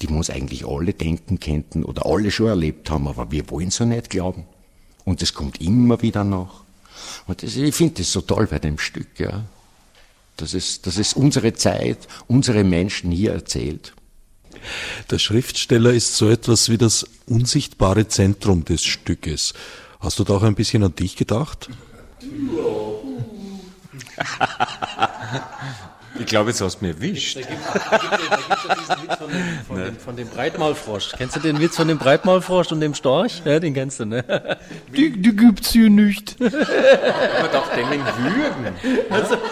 die 0.00 0.08
wir 0.08 0.16
uns 0.16 0.30
eigentlich 0.30 0.66
alle 0.66 0.94
denken 0.94 1.40
könnten 1.40 1.84
oder 1.84 2.06
alle 2.06 2.30
schon 2.30 2.46
erlebt 2.46 2.88
haben, 2.88 3.08
aber 3.08 3.30
wir 3.32 3.50
wollen 3.50 3.70
so 3.70 3.84
nicht 3.84 4.10
glauben. 4.10 4.44
Und 5.04 5.22
es 5.22 5.34
kommt 5.34 5.60
immer 5.60 6.00
wieder 6.02 6.24
noch. 6.24 6.64
Und 7.26 7.42
das, 7.42 7.56
ich 7.56 7.74
finde 7.74 8.02
das 8.02 8.12
so 8.12 8.20
toll 8.20 8.46
bei 8.46 8.58
dem 8.58 8.78
Stück, 8.78 9.18
ja. 9.18 9.44
Dass 10.36 10.54
es, 10.54 10.82
dass 10.82 10.98
es 10.98 11.14
unsere 11.14 11.54
Zeit, 11.54 12.06
unsere 12.26 12.64
Menschen 12.64 13.10
hier 13.10 13.32
erzählt. 13.32 13.94
Der 15.10 15.18
Schriftsteller 15.18 15.92
ist 15.92 16.16
so 16.16 16.28
etwas 16.28 16.68
wie 16.68 16.78
das 16.78 17.06
unsichtbare 17.26 18.08
Zentrum 18.08 18.64
des 18.64 18.84
Stückes. 18.84 19.54
Hast 20.00 20.18
du 20.18 20.24
da 20.24 20.34
auch 20.34 20.42
ein 20.42 20.54
bisschen 20.54 20.82
an 20.82 20.94
dich 20.94 21.16
gedacht? 21.16 21.68
Ich 26.18 26.26
glaube, 26.26 26.50
jetzt 26.50 26.60
hast 26.60 26.80
du 26.80 26.86
mich 26.86 26.96
erwischt. 26.96 27.36
Da 27.36 27.40
gibt 27.40 27.60
es 27.60 28.64
ja 28.68 28.74
diesen 28.74 29.02
Witz 29.02 29.16
von 29.16 29.28
dem, 29.28 29.64
von, 29.66 29.76
dem, 29.76 29.96
von 30.06 30.16
dem 30.16 30.28
Breitmaulfrosch. 30.28 31.12
Kennst 31.16 31.36
du 31.36 31.40
den 31.40 31.60
Witz 31.60 31.76
von 31.76 31.88
dem 31.88 31.98
Breitmaulfrosch 31.98 32.72
und 32.72 32.80
dem 32.80 32.94
Storch? 32.94 33.42
Ja, 33.44 33.60
den 33.60 33.74
kennst 33.74 34.00
du, 34.00 34.06
ne? 34.06 34.24
Die, 34.96 35.10
die 35.10 35.36
gibt's 35.36 35.72
hier 35.72 35.90
nicht. 35.90 36.38
Man 36.40 36.50
darf 36.50 37.74
denen 37.74 38.04
würgen. 38.04 39.06
Also. 39.10 39.36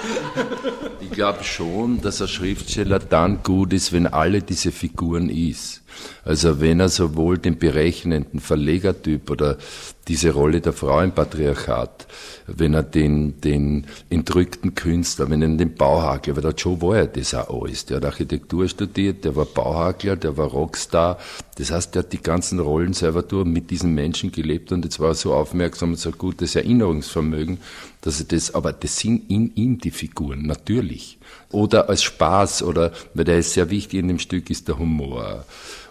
Ich 1.01 1.11
glaube 1.11 1.45
schon, 1.45 2.01
dass 2.01 2.21
ein 2.23 2.29
Schriftsteller 2.29 2.99
dann 2.99 3.43
gut 3.43 3.73
ist, 3.73 3.93
wenn 3.93 4.07
alle 4.07 4.43
diese 4.43 4.73
Figuren 4.73 5.29
ist. 5.29 5.83
Also 6.25 6.61
wenn 6.61 6.81
er 6.81 6.89
sowohl 6.89 7.39
den 7.39 7.59
berechnenden 7.59 8.41
Verlegertyp 8.41 9.31
oder 9.31 9.59
diese 10.09 10.33
Rolle 10.33 10.61
der 10.61 10.73
Frau 10.73 11.01
im 11.01 11.13
Patriarchat, 11.13 12.07
wenn 12.47 12.75
er 12.75 12.83
den, 12.83 13.41
den 13.41 13.87
entrückten 14.11 14.75
Künstler, 14.75 15.31
wenn 15.31 15.43
er 15.43 15.49
den 15.49 15.75
Bauhakler, 15.75 16.37
weil 16.37 16.43
der 16.43 16.53
Joe 16.53 16.81
war 16.83 16.97
ja 16.97 17.07
das 17.07 17.35
auch 17.35 17.65
alles. 17.65 17.87
Der 17.87 17.97
hat 17.97 18.05
Architektur 18.05 18.69
studiert, 18.69 19.25
der 19.25 19.35
war 19.35 19.47
Bauhakler, 19.47 20.17
der 20.17 20.37
war 20.37 20.49
Rockstar. 20.49 21.19
Das 21.57 21.71
heißt, 21.71 21.95
der 21.95 22.03
hat 22.03 22.13
die 22.13 22.23
ganzen 22.23 22.59
Rollen 22.59 22.93
selber 22.93 23.23
durch 23.23 23.47
mit 23.47 23.71
diesen 23.71 23.95
Menschen 23.95 24.31
gelebt 24.31 24.73
und 24.73 24.85
jetzt 24.85 25.01
war 25.01 25.09
er 25.09 25.15
so 25.15 25.33
aufmerksam 25.33 25.91
und 25.91 25.99
so 25.99 26.11
gutes 26.11 26.55
Erinnerungsvermögen, 26.55 27.59
dass 28.03 28.21
er 28.21 28.27
das, 28.27 28.55
aber 28.55 28.73
das 28.73 28.99
sind 28.99 29.31
in 29.31 29.55
ihm 29.55 29.79
die 29.79 29.91
Figuren, 29.91 30.47
natürlich. 30.47 31.19
Oder 31.51 31.89
als 31.89 32.03
Spaß 32.03 32.65
oder, 32.65 32.93
weil 33.15 33.25
der 33.25 33.39
ist 33.39 33.55
sehr 33.55 33.71
wichtig 33.71 34.01
in 34.01 34.09
dem 34.09 34.19
Stück, 34.19 34.51
ist 34.51 34.69
der 34.69 34.79
Humor. 34.79 35.45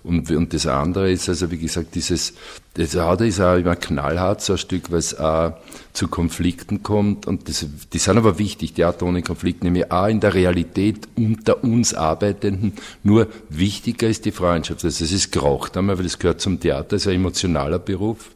Und, 0.04 0.30
und 0.30 0.54
das 0.54 0.68
andere 0.68 1.12
ist 1.12 1.30
also, 1.30 1.50
wie 1.50 1.58
gesagt, 1.58 1.96
dieses, 1.96 2.34
das 2.76 2.96
andere 2.96 3.28
ist 3.28 3.40
auch 3.40 3.56
immer 3.56 3.76
knallhart, 3.76 4.42
so 4.42 4.54
ein 4.54 4.58
Stück, 4.58 4.92
weil 4.92 4.98
es 4.98 5.20
auch 5.20 5.54
zu 5.94 6.08
Konflikten 6.08 6.82
kommt. 6.82 7.28
Und 7.28 7.48
das, 7.48 7.68
die 7.94 8.00
sind 8.00 8.18
aber 8.18 8.40
wichtig, 8.40 8.74
die 8.74 8.84
Atonen-Konflikte, 8.84 9.66
nämlich 9.66 9.92
auch 9.92 10.08
in 10.08 10.20
der 10.20 10.34
Realität 10.34 11.08
unter 11.16 11.64
uns 11.64 11.94
Arbeitenden. 11.94 12.74
Nur 13.04 13.28
wichtiger 13.50 14.08
ist 14.08 14.26
die 14.26 14.32
Freundschaft. 14.32 14.84
Also 14.84 15.04
es 15.04 15.12
ist 15.12 15.32
geraucht 15.32 15.78
einmal, 15.78 15.98
weil 15.98 16.06
das 16.06 16.18
gehört 16.18 16.42
zum 16.42 16.60
Theater, 16.60 16.96
ist 16.96 17.08
ein 17.08 17.16
emotionaler 17.16 17.78
Beruf. 17.78 18.32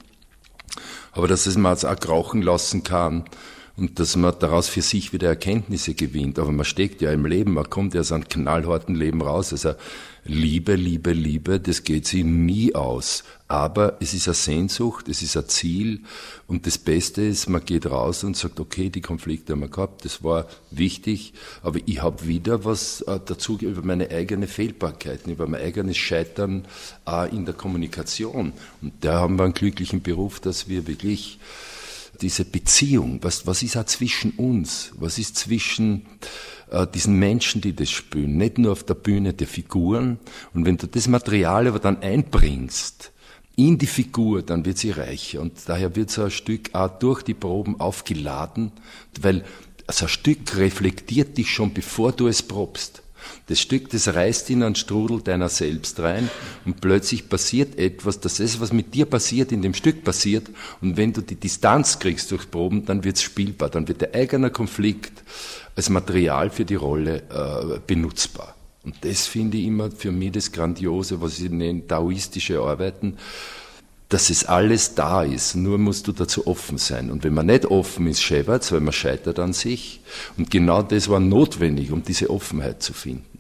Aber 1.13 1.28
dass 1.28 1.47
es 1.47 1.58
man 1.58 1.76
auch 1.76 2.00
krauchen 2.00 2.43
lassen 2.43 2.84
kann 2.84 3.23
und 3.76 4.00
dass 4.00 4.15
man 4.15 4.36
daraus 4.39 4.67
für 4.67 4.84
sich 4.84 5.13
wieder 5.13 5.30
Erkenntnisse 5.30 5.95
gewinnt. 5.95 6.38
Aber 6.38 6.52
man 6.52 6.65
steckt 6.65 7.02
ja 7.02 7.12
im 7.12 7.26
Leben, 7.26 7.54
man 7.54 7.69
kommt 7.71 7.95
ja 7.95 8.02
aus 8.02 8.12
einem 8.12 8.28
knallharten 8.28 8.93
Leben 8.93 9.23
raus. 9.23 9.52
Also 9.52 9.73
Liebe, 10.27 10.75
Liebe, 10.75 11.13
Liebe, 11.13 11.59
das 11.59 11.83
geht 11.83 12.05
sie 12.05 12.23
nie 12.23 12.75
aus. 12.75 13.23
Aber 13.47 13.95
es 14.01 14.13
ist 14.13 14.27
eine 14.27 14.35
Sehnsucht, 14.35 15.07
es 15.07 15.21
ist 15.21 15.37
ein 15.37 15.47
Ziel 15.47 16.01
und 16.47 16.67
das 16.67 16.77
Beste 16.77 17.21
ist, 17.21 17.47
man 17.47 17.63
geht 17.63 17.85
raus 17.85 18.25
und 18.25 18.35
sagt, 18.35 18.59
okay, 18.59 18.89
die 18.89 18.99
Konflikte 18.99 19.53
haben 19.53 19.61
wir 19.61 19.69
gehabt, 19.69 20.03
das 20.03 20.21
war 20.21 20.47
wichtig, 20.69 21.33
aber 21.63 21.79
ich 21.85 22.01
habe 22.01 22.27
wieder 22.27 22.65
was 22.65 23.01
äh, 23.01 23.21
dazu 23.25 23.57
über 23.61 23.81
meine 23.83 24.09
eigene 24.11 24.47
Fehlbarkeiten, 24.47 25.31
über 25.31 25.47
mein 25.47 25.61
eigenes 25.61 25.95
Scheitern 25.95 26.65
äh, 27.07 27.33
in 27.33 27.45
der 27.45 27.53
Kommunikation. 27.53 28.51
Und 28.81 28.93
da 28.99 29.21
haben 29.21 29.37
wir 29.37 29.45
einen 29.45 29.53
glücklichen 29.53 30.01
Beruf, 30.01 30.41
dass 30.41 30.67
wir 30.67 30.87
wirklich 30.87 31.39
diese 32.21 32.43
Beziehung, 32.43 33.19
was, 33.21 33.47
was 33.47 33.63
ist 33.63 33.77
auch 33.77 33.85
zwischen 33.85 34.31
uns, 34.31 34.91
was 34.97 35.19
ist 35.19 35.37
zwischen 35.37 36.05
diesen 36.93 37.17
Menschen, 37.17 37.62
die 37.62 37.75
das 37.75 37.89
spielen, 37.89 38.38
nicht 38.38 38.58
nur 38.58 38.73
auf 38.73 38.84
der 38.84 38.95
Bühne 38.95 39.34
der 39.34 39.47
Figuren. 39.47 40.19
Und 40.53 40.65
wenn 40.65 40.77
du 40.77 40.88
das 40.88 41.08
Material 41.08 41.68
aber 41.68 41.80
dann 41.80 42.01
einbringst, 42.01 43.11
in 43.55 43.78
die 43.80 43.88
Figur, 43.88 44.43
dann 44.43 44.65
wird 44.65 44.78
sie 44.78 44.91
reicher. 44.91 45.41
Und 45.41 45.53
daher 45.65 45.95
wird 45.95 46.11
so 46.11 46.24
ein 46.24 46.32
Stück 46.32 46.76
auch 46.76 46.99
durch 46.99 47.24
die 47.24 47.34
Proben 47.34 47.80
aufgeladen, 47.80 48.72
weil 49.20 49.43
so 49.89 50.05
ein 50.05 50.09
Stück 50.09 50.55
reflektiert 50.57 51.38
dich 51.38 51.49
schon, 51.49 51.74
bevor 51.74 52.11
du 52.11 52.28
es 52.28 52.43
probst. 52.43 53.01
Das 53.47 53.59
Stück, 53.59 53.89
das 53.89 54.13
reißt 54.13 54.51
in 54.51 54.61
einen 54.61 54.76
Strudel 54.76 55.22
deiner 55.22 55.49
selbst 55.49 55.99
rein 55.99 56.30
und 56.65 56.82
plötzlich 56.82 57.30
passiert 57.30 57.78
etwas, 57.78 58.20
dass 58.20 58.36
das, 58.38 58.59
was 58.59 58.72
mit 58.72 58.93
dir 58.93 59.05
passiert, 59.05 59.51
in 59.51 59.63
dem 59.63 59.74
Stück 59.74 60.03
passiert. 60.03 60.49
Und 60.82 60.95
wenn 60.95 61.11
du 61.13 61.22
die 61.22 61.36
Distanz 61.36 61.99
kriegst 61.99 62.32
durch 62.32 62.49
Proben, 62.51 62.86
dann 62.86 63.03
wird's 63.03 63.24
spielbar, 63.24 63.70
dann 63.70 63.88
wird 63.88 64.01
der 64.01 64.13
eigene 64.13 64.51
Konflikt 64.51 65.24
als 65.78 65.89
Material 65.89 66.49
für 66.49 66.65
die 66.65 66.75
Rolle 66.75 67.21
äh, 67.30 67.80
benutzbar. 67.86 68.55
Und 68.84 68.95
das 69.01 69.28
finde 69.28 69.57
ich 69.57 69.65
immer 69.65 69.91
für 69.91 70.11
mich 70.11 70.32
das 70.32 70.51
Grandiose, 70.51 71.21
was 71.21 71.39
ich 71.39 71.51
nenne, 71.51 71.86
taoistische 71.86 72.59
Arbeiten, 72.59 73.17
dass 74.09 74.30
es 74.30 74.45
alles 74.45 74.95
da 74.95 75.23
ist, 75.23 75.55
nur 75.55 75.78
musst 75.78 76.07
du 76.07 76.13
dazu 76.13 76.47
offen 76.47 76.78
sein. 76.78 77.11
Und 77.11 77.23
wenn 77.23 77.34
man 77.34 77.45
nicht 77.45 77.65
offen 77.65 78.07
ist, 78.07 78.21
scheitert's, 78.21 78.71
weil 78.71 78.80
man 78.80 78.93
scheitert 78.93 79.38
an 79.38 79.53
sich. 79.53 79.99
Und 80.38 80.49
genau 80.49 80.82
das 80.82 81.09
war 81.09 81.19
notwendig, 81.19 81.91
um 81.91 82.03
diese 82.03 82.30
Offenheit 82.30 82.82
zu 82.82 82.93
finden. 82.93 83.38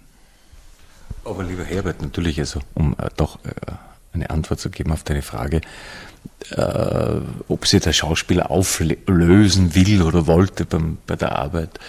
Aber 1.23 1.43
lieber 1.43 1.63
Herbert, 1.63 2.01
natürlich, 2.01 2.39
also 2.39 2.59
um 2.73 2.95
äh, 2.99 3.09
doch 3.15 3.39
äh, 3.45 3.49
eine 4.13 4.29
Antwort 4.29 4.59
zu 4.59 4.69
geben 4.69 4.91
auf 4.91 5.03
deine 5.03 5.21
Frage, 5.21 5.61
äh, 6.51 7.15
ob 7.47 7.65
sich 7.65 7.81
der 7.81 7.93
Schauspieler 7.93 8.51
auflösen 8.51 9.73
will 9.75 10.01
oder 10.01 10.27
wollte 10.27 10.65
beim, 10.65 10.97
bei 11.07 11.15
der 11.15 11.37
Arbeit. 11.37 11.79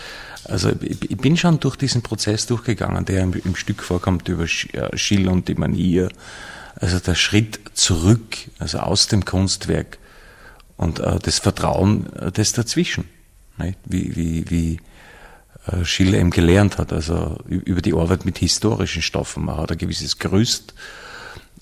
Also 0.45 0.71
ich, 0.81 1.17
bin 1.17 1.37
schon 1.37 1.61
durch 1.61 1.77
diesen 1.77 2.03
Prozess 2.03 2.47
durchgegangen, 2.47 3.05
der 3.05 3.23
im, 3.23 3.33
im 3.33 3.57
Stück 3.57 3.83
vorkommt 3.83 4.29
über 4.29 4.45
äh, 4.45 4.97
Schill 4.97 5.29
und 5.29 5.49
die 5.49 5.55
Manier. 5.55 6.09
Also 6.77 6.99
der 7.01 7.15
Schritt 7.15 7.61
zurück, 7.75 8.37
also 8.59 8.79
aus 8.79 9.09
dem 9.09 9.25
Kunstwerk 9.25 9.99
und 10.77 11.01
äh, 11.01 11.19
das 11.19 11.39
Vertrauen, 11.39 12.13
äh, 12.15 12.33
das 12.33 12.53
dazwischen. 12.53 13.05
Nicht? 13.59 13.79
Wie, 13.85 14.17
wie, 14.17 14.51
wie 14.51 14.81
äh, 15.67 15.85
Schiller 15.85 16.19
eben 16.19 16.31
gelernt 16.31 16.79
hat, 16.79 16.93
also 16.93 17.39
über 17.49 17.83
die 17.83 17.95
Arbeit 17.95 18.25
mit 18.25 18.39
historischen 18.39 19.03
Stoffen. 19.03 19.45
Man 19.45 19.57
hat 19.57 19.73
ein 19.73 19.79
gewisses 19.79 20.19
Gerüst 20.19 20.75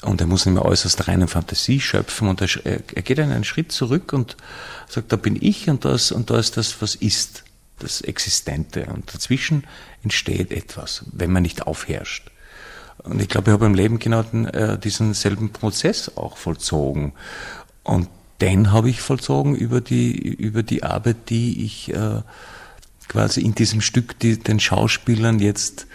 und 0.02 0.20
er 0.20 0.26
muss 0.26 0.44
nicht 0.44 0.54
mehr 0.54 0.64
alles 0.64 0.84
aus 0.84 0.96
der 0.96 1.08
reinen 1.08 1.28
Fantasie 1.28 1.80
schöpfen 1.80 2.28
und 2.28 2.42
er, 2.42 2.48
er 2.66 3.02
geht 3.02 3.18
einen 3.18 3.44
Schritt 3.44 3.72
zurück 3.72 4.12
und 4.12 4.36
sagt, 4.86 5.12
da 5.12 5.16
bin 5.16 5.36
ich 5.40 5.70
und 5.70 5.84
das, 5.84 6.12
und 6.12 6.30
da 6.30 6.38
ist 6.38 6.56
das, 6.56 6.80
was 6.82 6.94
ist 6.94 7.45
das 7.78 8.00
Existente. 8.00 8.86
Und 8.86 9.12
dazwischen 9.12 9.64
entsteht 10.02 10.52
etwas, 10.52 11.04
wenn 11.12 11.32
man 11.32 11.42
nicht 11.42 11.66
aufherrscht. 11.66 12.30
Und 12.98 13.20
ich 13.20 13.28
glaube, 13.28 13.50
ich 13.50 13.52
habe 13.52 13.66
im 13.66 13.74
Leben 13.74 13.98
genau 13.98 14.22
den, 14.22 14.46
äh, 14.46 14.78
diesen 14.78 15.14
selben 15.14 15.52
Prozess 15.52 16.16
auch 16.16 16.36
vollzogen. 16.36 17.12
Und 17.82 18.08
den 18.40 18.72
habe 18.72 18.90
ich 18.90 19.00
vollzogen 19.00 19.54
über 19.54 19.80
die, 19.80 20.12
über 20.16 20.62
die 20.62 20.82
Arbeit, 20.82 21.30
die 21.30 21.64
ich 21.64 21.92
äh, 21.92 22.22
quasi 23.08 23.40
in 23.40 23.54
diesem 23.54 23.80
Stück 23.80 24.18
die, 24.18 24.38
den 24.38 24.60
Schauspielern 24.60 25.38
jetzt 25.38 25.86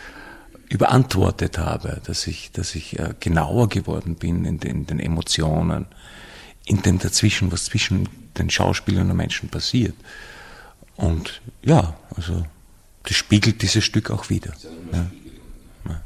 überantwortet 0.69 1.57
habe, 1.57 2.01
dass 2.05 2.27
ich, 2.27 2.51
dass 2.53 2.75
ich 2.75 2.97
äh, 2.97 3.13
genauer 3.19 3.67
geworden 3.67 4.15
bin 4.15 4.45
in 4.45 4.59
den, 4.59 4.71
in 4.71 4.85
den 4.85 4.99
Emotionen, 4.99 5.85
in 6.65 6.81
dem 6.81 6.97
Dazwischen, 6.97 7.51
was 7.51 7.65
zwischen 7.65 8.07
den 8.37 8.49
Schauspielern 8.49 9.11
und 9.11 9.17
Menschen 9.17 9.49
passiert. 9.49 9.95
Und 10.95 11.41
ja, 11.63 11.95
also 12.15 12.45
das 13.03 13.15
spiegelt 13.15 13.61
dieses 13.61 13.83
Stück 13.83 14.11
auch 14.11 14.29
wieder. 14.29 14.53
Ja. 14.91 16.01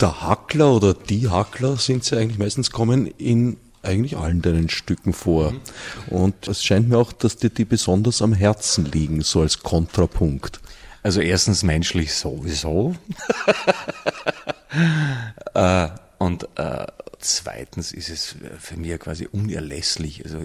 Der 0.00 0.20
Hackler 0.22 0.72
oder 0.72 0.94
die 0.94 1.28
Hackler 1.28 1.76
sind 1.76 2.04
sie 2.04 2.16
eigentlich 2.16 2.38
meistens 2.38 2.70
kommen 2.70 3.06
in 3.06 3.56
eigentlich 3.82 4.16
allen 4.16 4.42
deinen 4.42 4.68
Stücken 4.68 5.12
vor. 5.12 5.52
Mhm. 5.52 5.60
Und 6.08 6.48
es 6.48 6.64
scheint 6.64 6.88
mir 6.88 6.98
auch, 6.98 7.12
dass 7.12 7.36
dir 7.36 7.50
die 7.50 7.64
besonders 7.64 8.20
am 8.20 8.32
Herzen 8.32 8.84
liegen, 8.84 9.22
so 9.22 9.40
als 9.40 9.60
Kontrapunkt. 9.60 10.60
Also 11.02 11.20
erstens 11.20 11.62
menschlich 11.62 12.12
sowieso. 12.12 12.96
äh, 15.54 15.88
und 16.18 16.48
äh, 16.56 16.86
zweitens 17.20 17.92
ist 17.92 18.08
es 18.08 18.34
für 18.58 18.76
mich 18.76 18.98
quasi 18.98 19.28
unerlässlich. 19.30 20.24
Also 20.24 20.42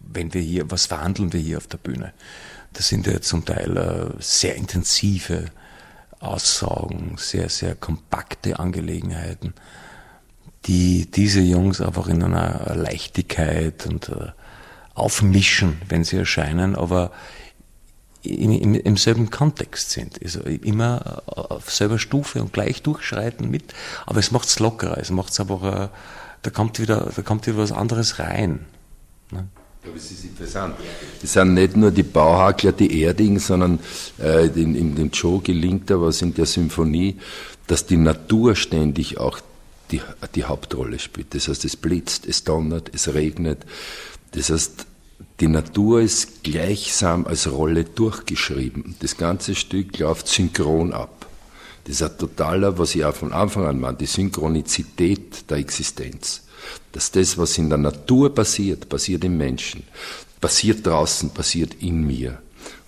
wenn 0.00 0.34
wir 0.34 0.40
hier, 0.40 0.70
was 0.70 0.86
verhandeln 0.86 1.32
wir 1.32 1.40
hier 1.40 1.58
auf 1.58 1.68
der 1.68 1.78
Bühne? 1.78 2.12
Das 2.72 2.88
sind 2.88 3.06
ja 3.06 3.20
zum 3.20 3.44
Teil 3.44 3.76
äh, 3.76 4.22
sehr 4.22 4.54
intensive 4.54 5.46
Aussagen, 6.20 7.16
sehr, 7.16 7.48
sehr 7.48 7.74
kompakte 7.74 8.58
Angelegenheiten, 8.58 9.54
die 10.66 11.10
diese 11.10 11.40
Jungs 11.40 11.80
einfach 11.80 12.08
in 12.08 12.22
einer 12.22 12.74
Leichtigkeit 12.74 13.86
und 13.86 14.10
äh, 14.10 14.28
aufmischen, 14.94 15.80
wenn 15.88 16.04
sie 16.04 16.18
erscheinen, 16.18 16.76
aber 16.76 17.10
im, 18.22 18.50
im, 18.52 18.74
im 18.74 18.96
selben 18.96 19.30
Kontext 19.30 19.90
sind. 19.90 20.22
Also 20.22 20.40
immer 20.40 21.22
auf 21.26 21.72
selber 21.72 21.98
Stufe 21.98 22.42
und 22.42 22.52
gleich 22.52 22.82
durchschreiten 22.82 23.50
mit, 23.50 23.72
aber 24.06 24.18
es 24.18 24.30
macht 24.30 24.48
es 24.48 24.58
lockerer, 24.58 24.98
es 24.98 25.10
macht 25.10 25.32
es 25.32 25.40
aber, 25.40 25.90
äh, 25.92 25.96
da 26.42 26.50
kommt 26.50 26.78
wieder, 26.78 27.10
da 27.14 27.22
kommt 27.22 27.46
wieder 27.46 27.58
was 27.58 27.72
anderes 27.72 28.18
rein. 28.18 28.66
Ne? 29.30 29.48
Aber 29.82 29.96
es 29.96 30.10
ist 30.10 30.24
interessant. 30.24 30.74
Es 31.22 31.32
sind 31.32 31.54
nicht 31.54 31.74
nur 31.74 31.90
die 31.90 32.02
Bauhakler, 32.02 32.72
die 32.72 33.00
Erding, 33.00 33.38
sondern 33.38 33.78
äh, 34.18 34.46
in, 34.48 34.74
in 34.74 34.94
dem 34.94 35.10
Joe 35.10 35.40
gelingt 35.40 35.88
da 35.88 36.00
was 36.00 36.20
in 36.20 36.34
der 36.34 36.44
Symphonie, 36.44 37.16
dass 37.66 37.86
die 37.86 37.96
Natur 37.96 38.56
ständig 38.56 39.18
auch 39.18 39.40
die, 39.90 40.02
die 40.34 40.44
Hauptrolle 40.44 40.98
spielt. 40.98 41.34
Das 41.34 41.48
heißt, 41.48 41.64
es 41.64 41.76
blitzt, 41.76 42.26
es 42.26 42.44
donnert, 42.44 42.90
es 42.94 43.12
regnet. 43.14 43.64
Das 44.32 44.50
heißt, 44.50 44.86
die 45.40 45.48
Natur 45.48 46.02
ist 46.02 46.42
gleichsam 46.42 47.26
als 47.26 47.50
Rolle 47.50 47.84
durchgeschrieben. 47.84 48.96
Das 49.00 49.16
ganze 49.16 49.54
Stück 49.54 49.98
läuft 49.98 50.28
synchron 50.28 50.92
ab. 50.92 51.26
Das 51.84 51.94
ist 51.94 52.02
ein 52.02 52.18
totaler, 52.18 52.76
was 52.76 52.94
ich 52.94 53.04
auch 53.06 53.14
von 53.14 53.32
Anfang 53.32 53.64
an 53.64 53.80
meine, 53.80 53.96
die 53.96 54.06
Synchronizität 54.06 55.50
der 55.50 55.56
Existenz 55.56 56.42
dass 56.92 57.10
das, 57.10 57.38
was 57.38 57.58
in 57.58 57.68
der 57.68 57.78
Natur 57.78 58.34
passiert, 58.34 58.88
passiert 58.88 59.24
im 59.24 59.36
Menschen, 59.36 59.84
passiert 60.40 60.86
draußen, 60.86 61.30
passiert 61.30 61.74
in 61.80 62.06
mir. 62.06 62.38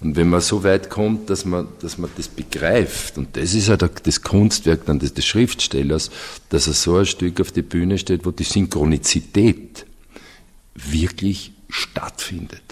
Und 0.01 0.17
wenn 0.17 0.29
man 0.29 0.41
so 0.41 0.65
weit 0.65 0.91
kommt, 0.91 1.31
dass 1.31 1.45
man, 1.45 1.69
dass 1.81 1.97
man 1.97 2.11
das 2.17 2.29
begreift, 2.29 3.19
und 3.19 3.37
das 3.37 3.55
ist 3.55 3.69
ja 3.69 3.77
das 3.77 4.23
Kunstwerk 4.23 4.85
dann 4.87 4.99
des, 4.99 5.15
des 5.15 5.25
Schriftstellers, 5.25 6.11
dass 6.49 6.67
er 6.67 6.73
so 6.73 6.97
ein 6.97 7.07
Stück 7.07 7.41
auf 7.41 7.53
die 7.53 7.63
Bühne 7.63 7.99
steht, 7.99 8.27
wo 8.27 8.33
die 8.33 8.45
Synchronizität 8.45 9.87
wirklich 10.75 11.53
stattfindet. 11.69 12.63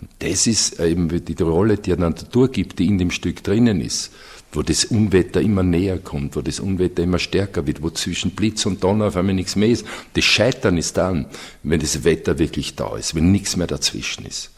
Und 0.00 0.10
das 0.20 0.46
ist 0.46 0.80
eben 0.80 1.08
die 1.08 1.42
Rolle, 1.42 1.76
die 1.76 1.92
er 1.92 1.96
der 1.96 2.10
Natur 2.10 2.50
gibt, 2.50 2.78
die 2.78 2.86
in 2.86 2.98
dem 2.98 3.10
Stück 3.10 3.44
drinnen 3.44 3.80
ist 3.80 4.10
wo 4.56 4.62
das 4.62 4.84
Unwetter 4.84 5.40
immer 5.40 5.62
näher 5.62 5.98
kommt, 5.98 6.36
wo 6.36 6.42
das 6.42 6.60
Unwetter 6.60 7.02
immer 7.02 7.18
stärker 7.18 7.66
wird, 7.66 7.82
wo 7.82 7.90
zwischen 7.90 8.32
Blitz 8.32 8.66
und 8.66 8.82
Donner 8.82 9.06
auf 9.06 9.16
einmal 9.16 9.34
nichts 9.34 9.56
mehr 9.56 9.68
ist. 9.68 9.86
Das 10.14 10.24
Scheitern 10.24 10.78
ist 10.78 10.96
dann, 10.96 11.26
wenn 11.62 11.80
das 11.80 12.04
Wetter 12.04 12.38
wirklich 12.38 12.76
da 12.76 12.96
ist, 12.96 13.14
wenn 13.14 13.32
nichts 13.32 13.56
mehr 13.56 13.66
dazwischen 13.66 14.26
ist. 14.26 14.50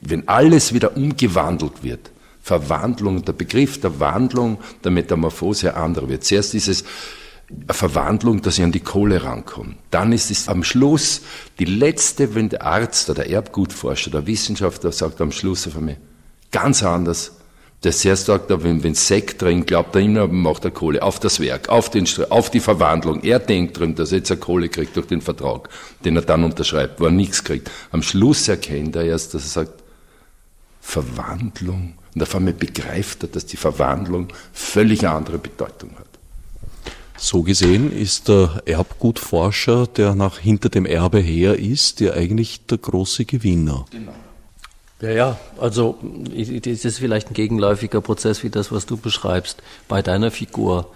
Wenn 0.00 0.28
alles 0.28 0.72
wieder 0.72 0.96
umgewandelt 0.96 1.82
wird. 1.82 2.10
Verwandlung, 2.42 3.24
der 3.24 3.34
Begriff 3.34 3.80
der 3.80 4.00
Wandlung, 4.00 4.58
der 4.82 4.90
Metamorphose 4.90 5.74
anderer 5.74 6.08
wird. 6.08 6.24
Zuerst 6.24 6.54
ist 6.54 6.68
es 6.68 6.84
eine 7.50 7.74
Verwandlung, 7.74 8.40
dass 8.42 8.58
ich 8.58 8.64
an 8.64 8.72
die 8.72 8.80
Kohle 8.80 9.22
rankomme. 9.22 9.74
Dann 9.90 10.12
ist 10.12 10.30
es 10.30 10.48
am 10.48 10.64
Schluss 10.64 11.22
die 11.58 11.64
letzte, 11.64 12.34
wenn 12.34 12.48
der 12.48 12.62
Arzt 12.62 13.10
oder 13.10 13.24
der 13.24 13.30
Erbgutforscher, 13.32 14.10
der 14.10 14.26
Wissenschaftler 14.26 14.92
sagt 14.92 15.20
am 15.20 15.32
Schluss 15.32 15.66
auf 15.66 15.76
einmal, 15.76 15.98
ganz 16.50 16.82
anders, 16.82 17.32
der 17.82 17.92
sehr 17.92 18.16
sagt, 18.16 18.50
wenn, 18.50 18.82
wenn 18.82 18.94
Sekt 18.94 19.40
drin, 19.40 19.64
glaubt 19.64 19.94
er 19.94 20.02
immer, 20.02 20.28
macht 20.28 20.64
er 20.64 20.70
Kohle 20.70 21.02
auf 21.02 21.18
das 21.18 21.40
Werk, 21.40 21.70
auf, 21.70 21.90
den, 21.90 22.06
auf 22.28 22.50
die 22.50 22.60
Verwandlung. 22.60 23.22
Er 23.22 23.38
denkt 23.38 23.78
drin, 23.78 23.94
dass 23.94 24.12
er 24.12 24.18
jetzt 24.18 24.30
eine 24.30 24.40
Kohle 24.40 24.68
kriegt 24.68 24.96
durch 24.96 25.06
den 25.06 25.22
Vertrag, 25.22 25.70
den 26.04 26.16
er 26.16 26.22
dann 26.22 26.44
unterschreibt, 26.44 27.00
wo 27.00 27.06
er 27.06 27.10
nichts 27.10 27.42
kriegt. 27.42 27.70
Am 27.90 28.02
Schluss 28.02 28.48
erkennt 28.48 28.96
er 28.96 29.04
erst, 29.04 29.32
dass 29.32 29.44
er 29.44 29.64
sagt, 29.64 29.82
Verwandlung. 30.80 31.94
Und 32.14 32.22
auf 32.22 32.34
einmal 32.34 32.52
begreift 32.52 33.22
er, 33.22 33.28
dass 33.28 33.46
die 33.46 33.56
Verwandlung 33.56 34.28
völlig 34.52 35.00
eine 35.00 35.12
andere 35.12 35.38
Bedeutung 35.38 35.92
hat. 35.98 36.06
So 37.16 37.42
gesehen 37.42 37.92
ist 37.92 38.28
der 38.28 38.62
Erbgutforscher, 38.64 39.86
der 39.86 40.14
nach 40.14 40.38
hinter 40.38 40.70
dem 40.70 40.86
Erbe 40.86 41.20
her 41.20 41.58
ist, 41.58 42.00
der 42.00 42.14
eigentlich 42.14 42.66
der 42.66 42.78
große 42.78 43.26
Gewinner. 43.26 43.84
Genau. 43.90 44.14
Ja, 45.00 45.10
ja, 45.10 45.36
also 45.58 45.98
es 46.36 46.84
ist 46.84 46.98
vielleicht 46.98 47.30
ein 47.30 47.34
gegenläufiger 47.34 48.02
Prozess 48.02 48.42
wie 48.42 48.50
das, 48.50 48.70
was 48.70 48.84
du 48.84 48.98
beschreibst. 48.98 49.62
Bei 49.88 50.02
deiner 50.02 50.30
Figur, 50.30 50.92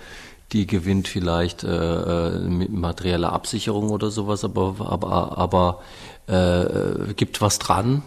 die 0.52 0.66
gewinnt 0.66 1.08
vielleicht 1.08 1.64
äh, 1.64 1.68
äh 1.68 2.38
mit 2.38 2.70
materieller 2.70 3.32
Absicherung 3.32 3.88
oder 3.90 4.10
sowas, 4.10 4.44
aber, 4.44 4.76
aber, 4.80 5.38
aber 5.38 5.80
äh, 6.26 7.14
gibt 7.14 7.40
was 7.40 7.58
dran, 7.58 8.02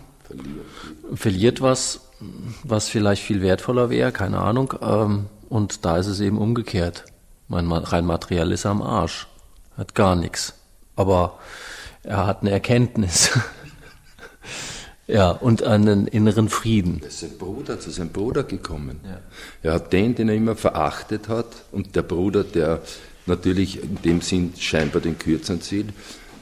verliert. 1.15 1.61
was, 1.61 2.01
was 2.63 2.89
vielleicht 2.89 3.23
viel 3.23 3.41
wertvoller 3.41 3.89
wäre, 3.89 4.11
keine 4.11 4.39
Ahnung. 4.39 4.73
Ähm, 4.81 5.25
und 5.49 5.83
da 5.85 5.97
ist 5.97 6.07
es 6.07 6.19
eben 6.19 6.37
umgekehrt. 6.37 7.05
Mein 7.47 7.71
rein 7.71 8.05
materiell 8.05 8.51
ist 8.51 8.65
am 8.65 8.81
Arsch, 8.81 9.27
hat 9.77 9.95
gar 9.95 10.15
nichts. 10.15 10.53
Aber 10.95 11.39
er 12.03 12.27
hat 12.27 12.41
eine 12.41 12.51
Erkenntnis. 12.51 13.31
Ja, 15.07 15.31
und 15.31 15.63
einen 15.63 16.05
inneren 16.07 16.49
Frieden. 16.49 16.99
Er 17.01 17.07
ist 17.07 17.21
sein 17.21 17.37
Bruder, 17.37 17.79
zu 17.79 17.91
seinem 17.91 18.09
Bruder 18.09 18.43
gekommen. 18.43 18.99
Ja. 19.05 19.21
Er 19.63 19.73
hat 19.75 19.93
den, 19.93 20.15
den 20.15 20.27
er 20.27 20.35
immer 20.35 20.55
verachtet 20.55 21.29
hat, 21.29 21.47
und 21.71 21.95
der 21.95 22.01
Bruder, 22.01 22.43
der 22.43 22.81
natürlich 23.25 23.81
in 23.81 24.01
dem 24.03 24.21
Sinn 24.21 24.53
scheinbar 24.57 25.01
den 25.01 25.17
Kürzeren 25.17 25.61
zieht, 25.61 25.87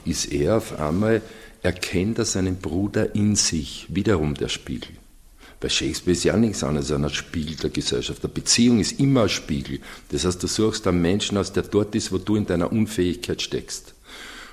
ist 0.04 0.32
er 0.32 0.56
auf 0.56 0.80
einmal, 0.80 1.22
erkennt 1.62 2.18
er 2.18 2.24
seinen 2.24 2.56
Bruder 2.56 3.14
in 3.14 3.36
sich, 3.36 3.86
wiederum 3.88 4.34
der 4.34 4.48
Spiegel. 4.48 4.90
Bei 5.58 5.68
Shakespeare 5.68 6.12
ist 6.12 6.24
ja 6.24 6.36
nichts 6.36 6.62
anderes 6.62 6.92
als 6.92 7.02
ein 7.02 7.10
Spiegel 7.10 7.56
der 7.56 7.70
Gesellschaft. 7.70 8.22
Der 8.22 8.28
Beziehung 8.28 8.78
ist 8.78 9.00
immer 9.00 9.22
ein 9.22 9.28
Spiegel. 9.28 9.80
Das 10.10 10.24
heißt, 10.24 10.42
du 10.42 10.46
suchst 10.46 10.86
einen 10.86 11.00
Menschen 11.00 11.38
aus, 11.38 11.52
der 11.52 11.62
dort 11.62 11.94
ist, 11.94 12.12
wo 12.12 12.18
du 12.18 12.36
in 12.36 12.46
deiner 12.46 12.70
Unfähigkeit 12.70 13.40
steckst. 13.40 13.95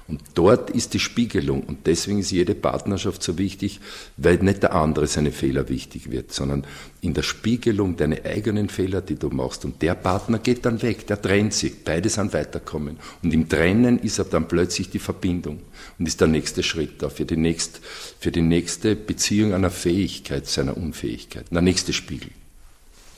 Und 0.08 0.22
dort 0.34 0.70
ist 0.70 0.94
die 0.94 1.00
Spiegelung. 1.00 1.62
Und 1.64 1.88
deswegen 1.88 2.20
ist 2.20 2.32
jede 2.32 2.56
Partnerschaft 2.56 3.24
so 3.24 3.38
wichtig, 3.38 3.80
weil 4.18 4.38
nicht 4.38 4.64
der 4.64 4.76
andere 4.76 5.08
seine 5.08 5.32
Fehler 5.32 5.70
wichtig 5.70 6.12
wird, 6.12 6.34
sondern 6.34 6.66
in 7.02 7.14
der 7.14 7.24
Spiegelung 7.24 7.96
deine 7.96 8.26
eigenen 8.26 8.68
Fehler, 8.68 9.02
die 9.02 9.16
du 9.16 9.30
machst. 9.30 9.64
Und 9.64 9.82
der 9.82 9.96
Partner 9.96 10.40
geht 10.40 10.66
dann 10.66 10.82
weg, 10.82 11.08
der 11.08 11.22
trennt 11.22 11.54
sich. 11.54 11.84
Beide 11.86 12.10
sind 12.10 12.34
weiterkommen. 12.34 12.98
Und 13.22 13.34
im 13.34 13.48
Trennen 13.48 13.98
ist 14.00 14.20
er 14.20 14.26
dann 14.26 14.48
plötzlich 14.48 14.90
die 14.90 15.00
Verbindung 15.00 15.60
und 15.98 16.08
ist 16.08 16.20
der 16.20 16.28
nächste 16.28 16.64
Schritt 16.64 17.02
da 17.02 17.10
für 17.10 17.26
die, 17.26 17.38
nächst, 17.38 17.80
für 18.20 18.32
die 18.32 18.42
nächste 18.42 18.96
Beziehung 18.96 19.54
einer 19.54 19.72
Fähigkeit, 19.72 20.48
seiner 20.48 20.76
Unfähigkeit. 20.76 21.46
Der 21.50 21.62
nächste 21.62 21.94
Spiegel. 21.94 22.32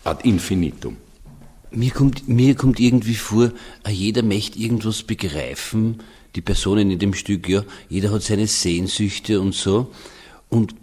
Ad 0.04 0.28
infinitum. 0.28 0.98
Mir 1.72 1.92
kommt, 1.92 2.30
mir 2.30 2.56
kommt 2.56 2.80
irgendwie 2.80 3.16
vor, 3.16 3.52
jeder 3.88 4.24
möchte 4.24 4.60
irgendwas 4.60 5.04
begreifen, 5.04 6.00
die 6.36 6.42
Personen 6.42 6.92
in 6.92 7.00
dem 7.00 7.14
Stück, 7.14 7.48
ja, 7.48 7.64
jeder 7.90 8.12
hat 8.12 8.24
seine 8.24 8.48
Sehnsüchte 8.48 9.40
und 9.40 9.56
so. 9.56 9.92
Und 10.50 10.76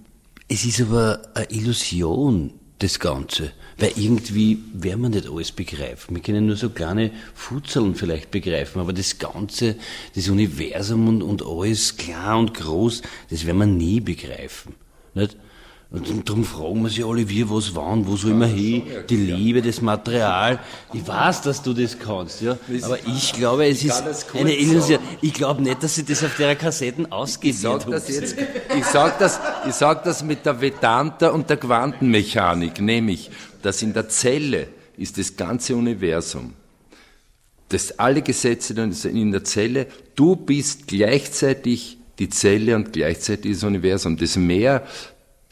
es 0.48 0.64
ist 0.64 0.80
aber 0.80 1.20
eine 1.34 1.50
Illusion, 1.50 2.52
das 2.78 2.98
Ganze. 2.98 3.52
Weil 3.78 3.92
irgendwie 3.96 4.58
werden 4.74 5.02
wir 5.02 5.08
nicht 5.08 5.28
alles 5.28 5.52
begreifen. 5.52 6.14
Wir 6.14 6.22
können 6.22 6.46
nur 6.46 6.56
so 6.56 6.70
kleine 6.70 7.10
Futzeln 7.34 7.94
vielleicht 7.94 8.30
begreifen, 8.30 8.80
aber 8.80 8.92
das 8.92 9.18
Ganze, 9.18 9.76
das 10.14 10.28
Universum 10.28 11.08
und, 11.08 11.22
und 11.22 11.44
alles 11.44 11.96
klar 11.96 12.38
und 12.38 12.54
groß, 12.54 13.02
das 13.30 13.46
werden 13.46 13.58
wir 13.58 13.66
nie 13.66 14.00
begreifen. 14.00 14.74
Nicht? 15.14 15.36
Und 15.92 16.26
darum 16.26 16.42
fragen 16.42 16.82
wir 16.82 16.88
sich 16.88 17.04
alle, 17.04 17.28
wie, 17.28 17.48
was, 17.50 17.74
wann, 17.74 18.06
wo 18.06 18.16
soll 18.16 18.32
man 18.32 18.48
hin? 18.48 18.84
Die 19.10 19.16
Liebe, 19.16 19.60
das 19.60 19.82
Material. 19.82 20.58
Ich 20.94 21.06
weiß, 21.06 21.42
dass 21.42 21.62
du 21.62 21.74
das 21.74 21.98
kannst, 21.98 22.40
ja. 22.40 22.56
Aber 22.80 22.98
ich 23.06 23.34
glaube, 23.34 23.66
es 23.66 23.84
ist 23.84 24.02
eine 24.34 24.54
Illusion. 24.56 25.00
Ich 25.20 25.34
glaube 25.34 25.60
nicht, 25.60 25.82
dass 25.82 25.94
sie 25.94 26.04
das 26.04 26.24
auf 26.24 26.34
der 26.36 26.56
Kassetten 26.56 27.12
ausgeht. 27.12 27.54
Ich 27.54 27.60
sag 27.60 27.86
das 27.86 28.08
jetzt, 28.08 28.36
ich 28.74 28.84
sag 28.86 29.18
das, 29.18 29.38
ich 29.68 29.74
sag 29.74 30.02
das 30.04 30.22
mit 30.22 30.46
der 30.46 30.62
Vedanta 30.62 31.28
und 31.28 31.50
der 31.50 31.58
Quantenmechanik, 31.58 32.80
nämlich, 32.80 33.30
dass 33.60 33.82
in 33.82 33.92
der 33.92 34.08
Zelle 34.08 34.68
ist 34.96 35.18
das 35.18 35.36
ganze 35.36 35.76
Universum. 35.76 36.54
Das 37.68 37.98
alle 37.98 38.22
Gesetze 38.22 38.72
in 39.10 39.30
der 39.30 39.44
Zelle. 39.44 39.88
Du 40.14 40.36
bist 40.36 40.86
gleichzeitig 40.86 41.98
die 42.18 42.28
Zelle 42.30 42.76
und 42.76 42.92
gleichzeitig 42.92 43.52
das 43.52 43.64
Universum. 43.64 44.16
Das 44.16 44.36
Meer 44.36 44.86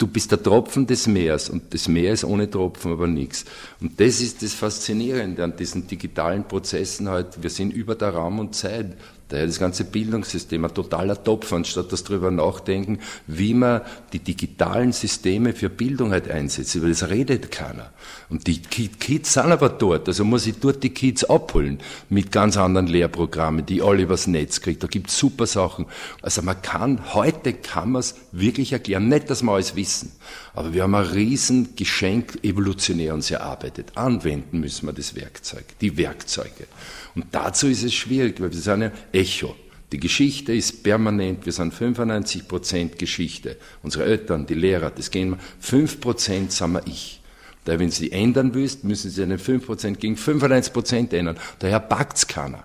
du 0.01 0.07
bist 0.07 0.30
der 0.30 0.42
Tropfen 0.42 0.86
des 0.86 1.07
Meeres 1.07 1.51
und 1.51 1.74
das 1.74 1.86
Meer 1.86 2.14
ist 2.14 2.24
ohne 2.24 2.51
Tropfen 2.51 2.92
aber 2.92 3.07
nichts. 3.07 3.44
Und 3.80 4.01
das 4.01 4.20
ist 4.20 4.42
das 4.42 4.55
Faszinierende 4.55 5.44
an 5.44 5.57
diesen 5.57 5.86
digitalen 5.86 6.44
Prozessen 6.44 7.09
halt. 7.09 7.42
Wir 7.42 7.51
sind 7.51 7.72
über 7.72 7.94
der 7.94 8.11
Raum 8.11 8.38
und 8.38 8.55
Zeit. 8.55 8.96
Daher 9.31 9.47
das 9.47 9.59
ganze 9.61 9.85
Bildungssystem 9.85 10.64
ein 10.64 10.74
totaler 10.74 11.22
Topf, 11.22 11.53
anstatt 11.53 11.93
das 11.93 12.05
drüber 12.05 12.31
nachdenken, 12.31 12.99
wie 13.26 13.55
man 13.55 13.83
die 14.12 14.18
digitalen 14.18 14.93
Systeme 14.93 15.53
für 15.53 15.70
Bildung 15.70 16.11
halt 16.11 16.28
einsetzt. 16.28 16.74
Über 16.74 16.89
das 16.89 17.09
redet 17.09 17.51
keiner. 17.51 17.93
Und 18.28 18.47
die 18.49 18.61
Kids 18.61 19.35
sind 19.35 19.53
aber 19.53 19.68
dort. 19.68 20.09
Also 20.09 20.24
muss 20.24 20.47
ich 20.47 20.59
dort 20.59 20.83
die 20.83 20.91
Kids 20.91 21.24
abholen 21.24 21.78
mit 22.09 22.33
ganz 22.33 22.57
anderen 22.57 22.89
Lehrprogrammen, 22.89 23.64
die 23.64 23.83
alle 23.83 24.03
übers 24.03 24.26
Netz 24.26 24.61
kriegt. 24.61 24.83
Da 24.83 24.89
gibt's 24.89 25.16
super 25.16 25.47
Sachen. 25.47 25.87
Also 26.22 26.43
man 26.43 26.61
kann, 26.61 27.14
heute 27.14 27.53
kann 27.53 27.93
man 27.93 28.01
es 28.01 28.16
wirklich 28.33 28.72
erklären. 28.72 29.09
Nicht, 29.09 29.31
dass 29.31 29.43
wir 29.43 29.53
alles 29.53 29.76
wissen. 29.76 30.12
Aber 30.55 30.74
wir 30.74 30.83
haben 30.83 30.95
ein 30.97 31.05
riesen 31.05 31.76
Geschenk 31.76 32.41
evolutionär 32.43 33.14
uns 33.14 33.31
erarbeitet. 33.31 33.93
Anwenden 33.95 34.59
müssen 34.61 34.87
wir 34.87 34.93
das 34.93 35.14
Werkzeug, 35.14 35.64
die 35.81 35.97
Werkzeuge. 35.97 36.66
Und 37.14 37.26
dazu 37.32 37.66
ist 37.68 37.82
es 37.82 37.94
schwierig, 37.94 38.40
weil 38.40 38.52
wir 38.52 38.58
sind 38.58 38.82
ein 38.82 38.92
Echo. 39.12 39.56
Die 39.92 39.98
Geschichte 39.98 40.52
ist 40.52 40.84
permanent, 40.84 41.44
wir 41.44 41.52
sind 41.52 41.74
95 41.74 42.46
Prozent 42.46 42.98
Geschichte. 42.98 43.56
Unsere 43.82 44.04
Eltern, 44.04 44.46
die 44.46 44.54
Lehrer, 44.54 44.90
das 44.90 45.11
gehen 45.11 45.30
wir. 45.30 45.38
5 45.58 46.00
Prozent 46.00 46.52
sind 46.52 46.72
wir 46.72 46.86
ich. 46.86 47.20
Daher, 47.64 47.80
wenn 47.80 47.90
Sie 47.90 48.12
ändern 48.12 48.54
willst, 48.54 48.84
müssen 48.84 49.11
Sie 49.11 49.22
einen 49.22 49.38
5 49.38 49.66
Prozent 49.66 50.00
gegen 50.00 50.16
95 50.16 50.72
Prozent 50.72 51.12
ändern. 51.12 51.38
Daher 51.58 51.80
packt's 51.80 52.26
keiner. 52.26 52.64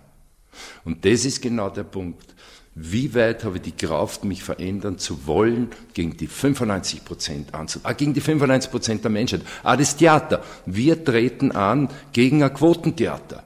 Und 0.83 1.03
das 1.03 1.25
ist 1.25 1.41
genau 1.41 1.69
der 1.69 1.83
Punkt. 1.83 2.35
Wie 2.75 3.15
weit 3.15 3.43
habe 3.43 3.57
ich 3.57 3.63
die 3.63 3.71
Kraft, 3.71 4.25
mich 4.25 4.43
verändern 4.43 4.97
zu 4.97 5.25
wollen, 5.25 5.69
gegen 5.93 6.17
die 6.17 6.27
95 6.27 7.05
Prozent 7.05 7.53
anzutreten? 7.53 7.89
Ah, 7.89 7.93
gegen 7.93 8.13
die 8.13 8.21
95 8.21 8.69
Prozent 8.69 9.03
der 9.03 9.11
Menschheit. 9.11 9.41
Ah, 9.63 9.77
das 9.77 9.95
Theater. 9.95 10.43
Wir 10.65 11.03
treten 11.03 11.51
an 11.53 11.89
gegen 12.11 12.43
ein 12.43 12.53
Quotentheater. 12.53 13.43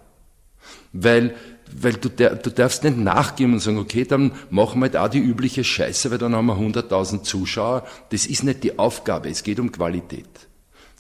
Weil, 0.92 1.36
weil 1.72 1.94
du, 1.94 2.10
du 2.10 2.50
darfst 2.52 2.84
nicht 2.84 2.98
nachgeben 2.98 3.54
und 3.54 3.60
sagen, 3.60 3.78
okay, 3.78 4.06
dann 4.06 4.32
machen 4.50 4.80
wir 4.80 4.86
halt 4.86 4.98
auch 4.98 5.08
die 5.08 5.20
übliche 5.20 5.64
Scheiße, 5.64 6.10
weil 6.12 6.18
dann 6.18 6.36
haben 6.36 6.48
wir 6.48 6.56
100.000 6.56 7.24
Zuschauer. 7.24 7.86
Das 8.10 8.26
ist 8.26 8.44
nicht 8.44 8.64
die 8.64 8.80
Aufgabe, 8.80 9.30
es 9.30 9.44
geht 9.44 9.60
um 9.60 9.72
Qualität. 9.72 10.28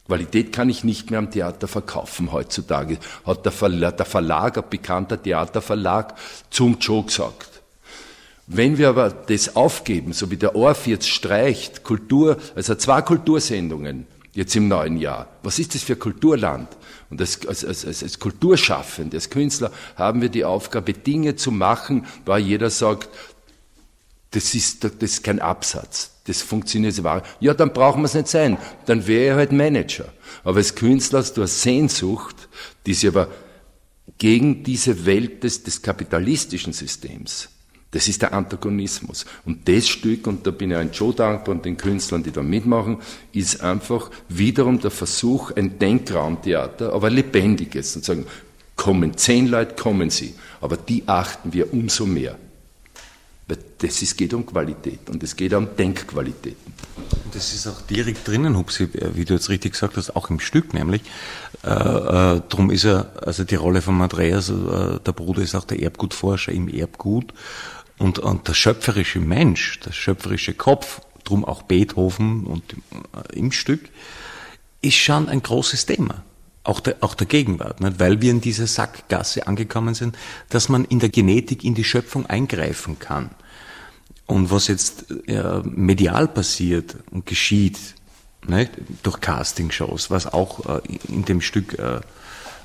Qualität 0.10 0.52
kann 0.52 0.70
ich 0.70 0.84
nicht 0.84 1.12
mehr 1.12 1.20
am 1.20 1.30
Theater 1.30 1.68
verkaufen 1.68 2.32
heutzutage, 2.32 2.98
hat 3.28 3.46
der 3.46 3.52
Verlag, 3.52 3.98
der 3.98 4.08
Verlag 4.08 4.58
ein 4.58 4.64
bekannter 4.68 5.22
Theaterverlag 5.22 6.16
zum 6.50 6.78
Joe 6.80 7.04
gesagt. 7.04 7.62
Wenn 8.48 8.80
wir 8.80 8.90
aber 8.90 9.12
das 9.12 9.56
aufgeben, 9.56 10.14
so 10.14 10.32
wie 10.32 10.38
der 10.38 10.56
Orf 10.56 10.88
jetzt 10.88 11.08
streicht, 11.08 11.84
Kultur, 11.84 12.38
also 12.56 12.74
zwei 12.74 13.04
Kultursendungen 13.04 14.08
jetzt 14.34 14.56
im 14.56 14.68
neuen 14.68 14.98
Jahr, 14.98 15.28
was 15.44 15.60
ist 15.60 15.76
das 15.76 15.84
für 15.84 15.96
Kulturland? 15.96 16.68
Und 17.10 17.20
als, 17.22 17.46
als, 17.46 17.66
als, 17.66 18.04
als 18.04 18.20
Kulturschaffende, 18.20 19.18
als 19.18 19.30
Künstler 19.30 19.72
haben 19.96 20.22
wir 20.22 20.30
die 20.30 20.46
Aufgabe, 20.46 20.94
Dinge 20.94 21.36
zu 21.36 21.52
machen, 21.52 22.06
weil 22.26 22.42
jeder 22.42 22.70
sagt, 22.70 23.10
das 24.32 24.54
ist, 24.54 24.84
das 24.84 24.92
ist 25.00 25.24
kein 25.24 25.40
Absatz, 25.40 26.12
das 26.26 26.44
funktioniert 26.44 26.94
so. 26.94 27.04
Ja, 27.40 27.56
dann 27.56 27.74
brauchen 27.74 28.02
wir 28.02 28.06
es 28.06 28.14
nicht 28.14 28.28
sein, 28.28 28.60
dann 28.86 29.08
wäre 29.08 29.26
er 29.26 29.36
halt 29.38 29.52
Manager. 29.52 30.06
Aber 30.44 30.58
als 30.58 30.76
Künstler 30.76 31.20
hast 31.20 31.34
du 31.34 31.42
eine 31.42 31.48
Sehnsucht, 31.48 32.48
die 32.86 32.94
sich 32.94 33.10
aber 33.10 33.30
gegen 34.20 34.64
diese 34.64 35.06
Welt 35.08 35.44
des, 35.44 35.64
des 35.64 35.82
kapitalistischen 35.82 36.74
Systems 36.74 37.50
das 37.92 38.08
ist 38.08 38.22
der 38.22 38.34
Antagonismus. 38.34 39.26
Und 39.46 39.68
das 39.68 39.88
Stück, 39.88 40.28
und 40.28 40.46
da 40.46 40.52
bin 40.52 40.72
ich 40.72 40.78
ein 40.78 40.92
Joe 40.92 41.14
dankbar 41.14 41.56
und 41.56 41.66
den 41.66 41.76
Künstlern, 41.76 42.22
die 42.22 42.32
da 42.32 42.44
mitmachen, 42.44 42.98
ist 43.34 43.62
einfach 43.62 44.12
wiederum 44.28 44.80
der 44.80 44.92
Versuch, 44.92 45.52
ein 45.56 45.80
Denkraumtheater, 45.80 46.94
aber 46.94 47.10
lebendiges, 47.10 47.96
und 47.96 48.06
sagen, 48.06 48.26
kommen 48.76 49.18
zehn 49.18 49.48
Leute, 49.48 49.76
kommen 49.76 50.10
sie, 50.10 50.36
aber 50.62 50.78
die 50.78 51.04
achten 51.08 51.52
wir 51.52 51.74
umso 51.74 52.06
mehr. 52.06 52.38
Weil 53.48 53.58
das 53.80 54.04
ist, 54.04 54.16
geht 54.16 54.34
um 54.36 54.46
Qualität 54.46 55.10
und 55.10 55.24
es 55.24 55.36
geht 55.36 55.54
um 55.54 55.76
Denkqualitäten. 55.76 56.74
Und 57.26 57.36
das 57.36 57.54
ist 57.54 57.68
auch 57.68 57.82
direkt 57.82 58.28
drinnen, 58.28 58.56
Hupsi, 58.56 58.88
wie 59.16 59.26
du 59.26 59.34
jetzt 59.34 59.50
richtig 59.50 59.74
gesagt 59.74 59.98
hast, 59.98 60.16
auch 60.16 60.30
im 60.30 60.40
Stück 60.40 60.76
nämlich. 60.76 61.02
Äh, 61.64 61.70
äh, 61.70 62.42
drum 62.48 62.70
ist 62.72 62.86
er, 62.86 63.12
also 63.26 63.44
die 63.44 63.56
Rolle 63.56 63.82
von 63.82 64.00
Andreas, 64.02 64.50
äh, 64.50 65.00
der 65.06 65.12
Bruder 65.12 65.42
ist 65.42 65.56
auch 65.56 65.66
der 65.66 65.82
Erbgutforscher 65.82 66.52
im 66.52 66.70
Erbgut 66.70 67.34
und, 68.00 68.18
und 68.18 68.48
der 68.48 68.54
schöpferische 68.54 69.20
Mensch, 69.20 69.80
der 69.82 69.92
schöpferische 69.92 70.54
Kopf, 70.54 71.02
drum 71.24 71.46
auch 71.46 71.64
Beethoven 71.64 72.46
und 72.46 72.64
äh, 72.74 73.38
im 73.38 73.52
Stück, 73.52 73.90
ist 74.82 74.96
schon 74.96 75.30
ein 75.30 75.44
großes 75.44 75.86
Thema. 75.86 76.24
Auch 76.64 76.80
der, 76.80 76.98
auch 77.02 77.14
der 77.14 77.28
Gegenwart, 77.28 77.82
nicht? 77.82 78.00
weil 78.00 78.22
wir 78.22 78.32
in 78.32 78.42
dieser 78.42 78.68
Sackgasse 78.68 79.48
angekommen 79.48 79.96
sind, 79.96 80.18
dass 80.50 80.70
man 80.70 80.86
in 80.86 81.00
der 81.00 81.10
Genetik 81.10 81.64
in 81.64 81.76
die 81.76 81.84
Schöpfung 81.84 82.26
eingreifen 82.26 83.00
kann. 83.00 83.30
Und 84.26 84.52
was 84.52 84.68
jetzt 84.68 85.06
äh, 85.28 85.62
medial 85.64 86.28
passiert 86.28 86.96
und 87.12 87.26
geschieht, 87.26 87.78
nicht? 88.48 88.72
durch 89.04 89.20
Castingshows, 89.20 90.12
was 90.12 90.28
auch 90.28 90.66
äh, 90.66 90.82
in 91.08 91.26
dem 91.26 91.42
Stück 91.42 91.78
äh, 91.80 92.00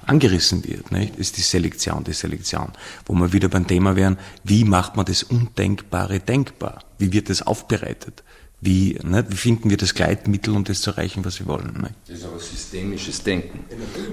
angerissen 0.07 0.65
wird, 0.65 0.93
nicht? 0.93 1.17
ist 1.17 1.37
die 1.37 1.43
Selektion, 1.43 2.05
die 2.05 2.13
Selektion. 2.13 2.73
Wo 3.07 3.15
wir 3.15 3.33
wieder 3.33 3.49
beim 3.49 3.67
Thema 3.67 3.97
wären, 3.97 4.19
wie 4.43 4.65
macht 4.65 4.97
man 4.97 5.07
das 5.07 5.23
Undenkbare 5.23 6.21
denkbar? 6.21 6.85
Wie 6.99 7.13
wird 7.13 7.31
das 7.31 7.43
aufbereitet? 7.43 8.23
wie, 8.65 8.99
ne, 9.03 9.25
wie 9.29 9.37
finden 9.37 9.69
wir 9.69 9.77
das 9.77 9.95
Gleitmittel, 9.95 10.55
um 10.55 10.65
das 10.65 10.81
zu 10.81 10.91
erreichen, 10.91 11.25
was 11.25 11.39
wir 11.39 11.47
wollen. 11.47 11.75
Ne? 11.81 11.91
Das 12.07 12.19
ist 12.19 12.25
aber 12.25 12.39
systemisches 12.39 13.23
Denken. 13.23 13.61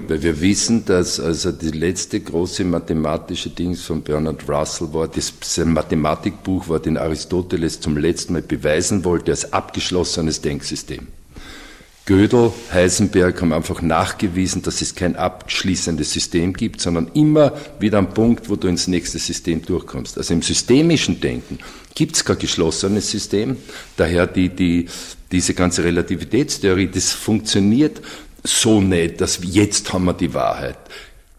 Weil 0.08 0.22
wir 0.22 0.40
wissen, 0.40 0.84
dass 0.84 1.18
also 1.18 1.52
die 1.52 1.70
letzte 1.70 2.20
große 2.20 2.64
mathematische 2.64 3.48
Dings 3.48 3.82
von 3.82 4.02
Bernard 4.02 4.46
Russell 4.48 4.92
war, 4.92 5.08
das 5.08 5.32
Mathematikbuch 5.64 6.68
war, 6.68 6.80
den 6.80 6.98
Aristoteles 6.98 7.80
zum 7.80 7.96
letzten 7.96 8.34
Mal 8.34 8.42
beweisen 8.42 9.04
wollte 9.04 9.30
als 9.30 9.52
abgeschlossenes 9.52 10.42
Denksystem. 10.42 11.06
Gödel, 12.04 12.52
Heisenberg 12.72 13.40
haben 13.40 13.52
einfach 13.52 13.80
nachgewiesen, 13.80 14.62
dass 14.62 14.82
es 14.82 14.96
kein 14.96 15.14
abschließendes 15.14 16.12
System 16.12 16.52
gibt, 16.52 16.80
sondern 16.80 17.08
immer 17.14 17.52
wieder 17.78 17.98
ein 17.98 18.10
Punkt, 18.10 18.48
wo 18.48 18.56
du 18.56 18.66
ins 18.66 18.88
nächste 18.88 19.20
System 19.20 19.62
durchkommst. 19.62 20.18
Also 20.18 20.34
im 20.34 20.42
systemischen 20.42 21.20
Denken 21.20 21.60
gibt 21.94 22.16
es 22.16 22.24
kein 22.24 22.38
geschlossenes 22.38 23.08
System. 23.08 23.56
Daher 23.96 24.26
die, 24.26 24.48
die, 24.48 24.86
diese 25.30 25.54
ganze 25.54 25.84
Relativitätstheorie, 25.84 26.88
das 26.88 27.12
funktioniert 27.12 28.02
so 28.42 28.80
nicht, 28.80 29.20
dass 29.20 29.38
jetzt 29.40 29.92
haben 29.92 30.06
wir 30.06 30.14
die 30.14 30.34
Wahrheit. 30.34 30.78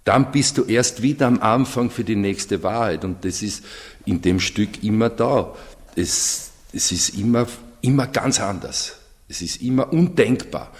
Dann 0.05 0.31
bist 0.31 0.57
du 0.57 0.63
erst 0.63 1.01
wieder 1.01 1.27
am 1.27 1.41
Anfang 1.41 1.89
für 1.89 2.05
die 2.05 2.15
nächste 2.15 2.63
Wahrheit. 2.63 3.03
Und 3.03 3.25
das 3.25 3.41
ist 3.41 3.65
in 4.05 4.21
dem 4.21 4.39
Stück 4.39 4.81
immer 4.81 5.09
da. 5.09 5.53
Es, 5.97 6.51
es 6.71 6.93
ist 6.93 7.17
immer, 7.17 7.47
immer 7.81 8.07
ganz 8.07 8.39
anders. 8.39 8.95
Es 9.33 9.41
ist 9.41 9.63
immer 9.63 9.91
undenkbar. 9.91 10.71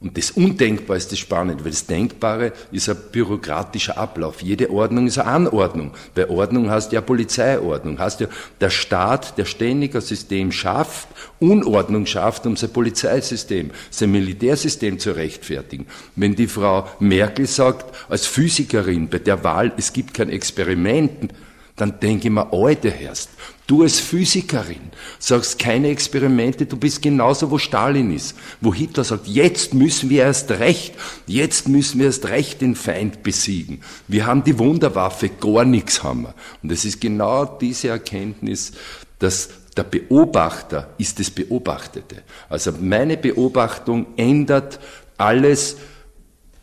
Und 0.00 0.18
das 0.18 0.32
Undenkbare 0.32 0.96
ist 0.96 1.12
das 1.12 1.20
Spannende, 1.20 1.62
weil 1.62 1.70
das 1.70 1.86
Denkbare 1.86 2.52
ist 2.72 2.88
ein 2.88 2.96
bürokratischer 3.12 3.96
Ablauf. 3.96 4.42
Jede 4.42 4.68
Ordnung 4.70 5.06
ist 5.06 5.18
eine 5.18 5.30
Anordnung. 5.30 5.92
Bei 6.16 6.28
Ordnung 6.28 6.70
heißt 6.70 6.90
ja 6.90 7.02
Polizeiordnung, 7.02 8.00
heißt 8.00 8.20
ja 8.20 8.26
der 8.60 8.70
Staat, 8.70 9.38
der 9.38 9.44
ständig 9.44 9.94
ein 9.94 10.00
System 10.00 10.50
schafft, 10.50 11.06
Unordnung 11.38 12.06
schafft, 12.06 12.46
um 12.46 12.56
sein 12.56 12.72
Polizeisystem, 12.72 13.70
sein 13.90 14.10
Militärsystem 14.10 14.98
zu 14.98 15.12
rechtfertigen. 15.12 15.86
Wenn 16.16 16.34
die 16.34 16.48
Frau 16.48 16.88
Merkel 16.98 17.46
sagt, 17.46 17.94
als 18.08 18.26
Physikerin 18.26 19.08
bei 19.08 19.18
der 19.18 19.44
Wahl, 19.44 19.70
es 19.76 19.92
gibt 19.92 20.14
kein 20.14 20.30
Experiment, 20.30 21.32
dann 21.80 21.98
denke 21.98 22.28
ich 22.28 22.34
mir, 22.34 22.52
alte 22.52 22.90
Herrst, 22.90 23.30
du 23.66 23.82
als 23.82 24.00
Physikerin 24.00 24.90
sagst 25.18 25.58
keine 25.58 25.88
Experimente, 25.88 26.66
du 26.66 26.76
bist 26.76 27.00
genauso, 27.00 27.50
wo 27.50 27.56
Stalin 27.56 28.14
ist, 28.14 28.36
wo 28.60 28.74
Hitler 28.74 29.04
sagt, 29.04 29.26
jetzt 29.26 29.72
müssen 29.72 30.10
wir 30.10 30.24
erst 30.24 30.50
recht, 30.50 30.94
jetzt 31.26 31.68
müssen 31.68 31.98
wir 31.98 32.06
erst 32.06 32.28
recht 32.28 32.60
den 32.60 32.74
Feind 32.74 33.22
besiegen. 33.22 33.80
Wir 34.08 34.26
haben 34.26 34.44
die 34.44 34.58
Wunderwaffe, 34.58 35.30
gar 35.30 35.64
nichts 35.64 36.02
haben 36.02 36.22
wir. 36.22 36.34
Und 36.62 36.70
es 36.70 36.84
ist 36.84 37.00
genau 37.00 37.44
diese 37.46 37.88
Erkenntnis, 37.88 38.72
dass 39.18 39.48
der 39.76 39.84
Beobachter 39.84 40.90
ist 40.98 41.18
das 41.18 41.30
Beobachtete. 41.30 42.22
Also 42.48 42.72
meine 42.80 43.16
Beobachtung 43.16 44.06
ändert 44.16 44.80
alles, 45.16 45.76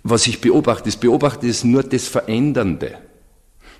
was 0.03 0.27
ich 0.27 0.41
beobachte. 0.41 0.85
Das 0.85 0.97
Beobachte 0.97 1.47
ist 1.47 1.63
nur 1.63 1.83
das 1.83 2.07
Verändernde. 2.07 3.06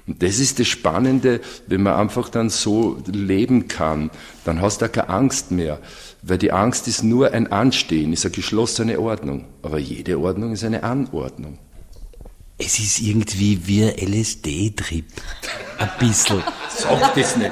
Und 0.07 0.23
das 0.23 0.39
ist 0.39 0.59
das 0.59 0.67
Spannende, 0.67 1.41
wenn 1.67 1.83
man 1.83 1.95
einfach 1.95 2.29
dann 2.29 2.49
so 2.49 2.97
leben 3.07 3.67
kann, 3.67 4.09
dann 4.45 4.61
hast 4.61 4.81
du 4.81 4.87
keine 4.87 5.09
Angst 5.09 5.51
mehr. 5.51 5.79
Weil 6.21 6.37
die 6.37 6.53
Angst 6.53 6.87
ist 6.87 7.03
nur 7.03 7.33
ein 7.33 7.51
Anstehen, 7.51 8.13
ist 8.13 8.25
eine 8.25 8.33
geschlossene 8.33 8.99
Ordnung. 8.99 9.45
Aber 9.61 9.77
jede 9.77 10.17
Ordnung 10.17 10.53
ist 10.53 10.63
eine 10.63 10.83
Anordnung. 10.83 11.59
Es 12.59 12.79
ist 12.79 12.99
irgendwie 13.01 13.59
wie 13.67 13.83
ein 13.83 14.13
LSD-Trip. 14.13 15.05
Ein 15.77 15.89
bisschen. 15.99 16.41
Sag 16.75 17.13
das 17.13 17.37
nicht. 17.37 17.51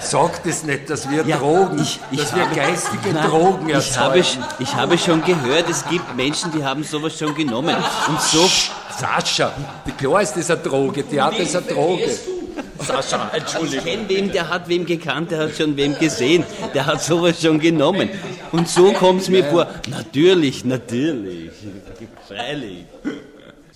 Sag 0.00 0.42
das 0.42 0.64
nicht, 0.64 0.88
dass 0.88 1.10
wir 1.10 1.22
ja, 1.26 1.36
Drogen, 1.36 1.78
ich, 1.82 2.00
ich 2.10 2.20
dass 2.20 2.32
habe, 2.32 2.50
wir 2.50 2.56
geistige 2.56 3.10
nein, 3.12 3.28
Drogen 3.28 3.68
erzeugen. 3.68 4.20
Ich 4.20 4.36
habe, 4.38 4.54
ich 4.60 4.74
habe 4.74 4.98
schon 4.98 5.22
gehört, 5.22 5.68
es 5.68 5.86
gibt 5.90 6.16
Menschen, 6.16 6.50
die 6.52 6.64
haben 6.64 6.82
sowas 6.82 7.18
schon 7.18 7.34
genommen. 7.34 7.76
Und 8.08 8.22
so 8.22 8.48
Sascha, 8.98 9.52
klar 9.98 10.22
ist 10.22 10.32
das 10.34 10.50
eine 10.50 10.60
Droge, 10.60 11.06
Theater 11.06 11.40
ist 11.40 11.54
eine 11.54 11.66
Droge. 11.66 12.10
Sascha, 12.78 13.30
Entschuldigung. 13.34 13.86
Ich 13.86 13.92
kenne 13.92 14.08
wem, 14.08 14.32
der 14.32 14.48
hat 14.48 14.66
wem 14.66 14.86
gekannt, 14.86 15.30
der 15.30 15.40
hat 15.40 15.56
schon 15.56 15.76
wem 15.76 15.98
gesehen, 15.98 16.44
der 16.72 16.86
hat 16.86 17.02
sowas 17.02 17.42
schon 17.42 17.60
genommen. 17.60 18.08
Und 18.52 18.66
so 18.66 18.92
kommt 18.92 19.20
es 19.20 19.28
mir 19.28 19.44
vor, 19.44 19.66
natürlich, 19.88 20.64
natürlich, 20.64 21.50
freilich. 22.26 22.86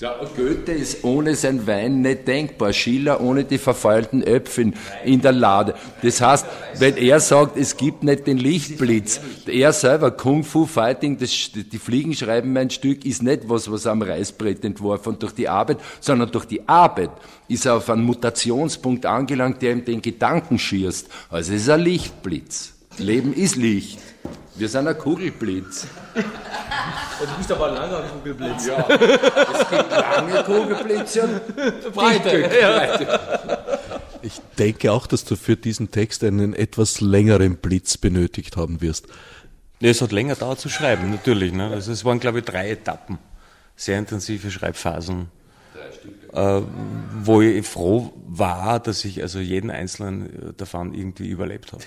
Ja, 0.03 0.17
Goethe 0.37 0.73
ist 0.73 1.05
ohne 1.05 1.37
sein 1.37 1.65
Wein 1.65 2.01
nicht 2.01 2.27
denkbar. 2.27 2.73
Schiller 2.73 3.21
ohne 3.21 3.45
die 3.45 3.59
verfeulten 3.59 4.25
Äpfel 4.25 4.73
in 5.05 5.21
der 5.21 5.31
Lade. 5.31 5.77
Das 6.03 6.21
heißt, 6.21 6.45
wenn 6.79 6.97
er 6.97 7.21
sagt, 7.21 7.57
es 7.57 7.77
gibt 7.77 8.03
nicht 8.03 8.27
den 8.27 8.37
Lichtblitz, 8.37 9.21
er 9.47 9.73
selber, 9.73 10.11
Kung 10.11 10.43
Fu 10.43 10.67
Fighting, 10.67 11.19
das, 11.19 11.53
die 11.55 11.79
Fliegen 11.79 12.15
schreiben 12.15 12.53
mein 12.53 12.71
Stück, 12.71 13.05
ist 13.05 13.23
nicht 13.23 13.49
was, 13.49 13.71
was 13.71 13.87
am 13.87 14.03
Reißbrett 14.03 14.65
entworfen 14.65 15.21
durch 15.21 15.35
die 15.35 15.49
Arbeit, 15.49 15.79
sondern 16.01 16.33
durch 16.33 16.47
die 16.47 16.69
Arbeit 16.69 17.11
ist 17.47 17.67
er 17.67 17.77
auf 17.77 17.89
einen 17.89 18.03
Mutationspunkt 18.03 19.07
angelangt, 19.07 19.63
der 19.63 19.71
ihm 19.71 19.85
den 19.85 20.03
Gedanken 20.03 20.59
schierst. 20.59 21.11
Also 21.31 21.53
es 21.53 21.63
ist 21.63 21.71
ein 21.71 21.81
Lichtblitz. 21.81 22.73
Leben 22.99 23.33
ist 23.33 23.55
Licht. 23.55 24.01
Wir 24.55 24.69
sind 24.69 24.87
ein 24.87 24.99
Kugelblitz. 24.99 25.87
du 26.15 27.37
bist 27.39 27.53
aber 27.53 27.69
ein 27.69 27.75
langer 27.75 28.03
Kugelblitz. 28.03 28.67
Ja, 28.67 28.87
es 28.89 29.71
gibt 29.71 29.91
lange 29.91 30.43
Kugelblitze 30.45 31.23
und 31.23 31.95
breite. 31.95 32.51
Ja. 32.61 32.99
Ich 34.21 34.41
denke 34.59 34.93
auch, 34.93 35.07
dass 35.07 35.25
du 35.25 35.37
für 35.37 35.57
diesen 35.57 35.91
Text 35.91 36.23
einen 36.23 36.55
etwas 36.55 37.01
längeren 37.01 37.57
Blitz 37.57 37.97
benötigt 37.97 38.57
haben 38.57 38.81
wirst. 38.83 39.07
Ja, 39.81 39.91
es 39.91 40.01
hat 40.01 40.13
länger 40.13 40.37
dauert 40.37 40.61
zu 40.61 40.69
schreiben, 40.69 41.11
natürlich. 41.11 41.53
Ne? 41.53 41.69
Also 41.69 41.91
es 41.91 42.05
waren, 42.05 42.21
glaube 42.21 42.41
ich, 42.41 42.45
drei 42.45 42.71
Etappen. 42.71 43.19
Sehr 43.75 43.99
intensive 43.99 44.51
Schreibphasen 44.51 45.29
äh, 46.33 46.61
wo 47.23 47.43
ich 47.43 47.67
froh 47.67 48.13
war, 48.27 48.81
dass 48.81 49.05
ich 49.05 49.23
also 49.23 49.39
jeden 49.39 49.71
einzelnen 49.71 50.55
davon 50.57 50.95
irgendwie 50.95 51.29
überlebt 51.29 51.73
habe. 51.73 51.85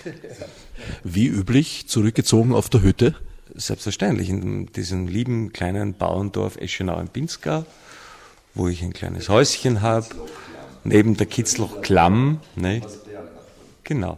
Wie 1.03 1.27
üblich, 1.27 1.87
zurückgezogen 1.87 2.53
auf 2.53 2.69
der 2.69 2.81
Hütte? 2.81 3.15
Selbstverständlich, 3.53 4.29
in 4.29 4.67
diesem 4.67 5.07
lieben 5.07 5.53
kleinen 5.53 5.93
Bauerndorf 5.93 6.57
Eschenau 6.57 6.99
im 6.99 7.07
Pinzgau, 7.07 7.65
wo 8.53 8.67
ich 8.67 8.83
ein 8.83 8.93
kleines 8.93 9.29
Häuschen 9.29 9.81
habe, 9.81 10.07
neben 10.83 11.17
der 11.17 11.27
Kitzloch 11.27 11.81
Klamm. 11.81 12.41
Ne? 12.55 12.81
Genau. 13.83 14.17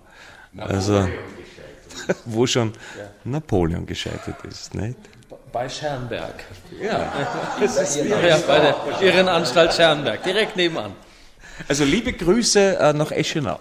Also, 0.57 1.07
wo 2.25 2.47
schon 2.47 2.73
Napoleon 3.23 3.85
gescheitert 3.85 4.43
ist. 4.45 4.73
Nicht? 4.73 4.97
Bei 5.51 5.69
Schernberg. 5.69 6.43
Ja, 6.81 7.13
ja 8.27 8.37
bei 8.47 8.59
der 8.59 8.75
Irrenanstalt 9.01 9.73
Schernberg, 9.73 10.23
direkt 10.23 10.55
nebenan. 10.55 10.93
Also 11.67 11.83
liebe 11.83 12.13
Grüße 12.13 12.77
äh, 12.77 12.93
nach 12.93 13.11
Eschenau. 13.11 13.59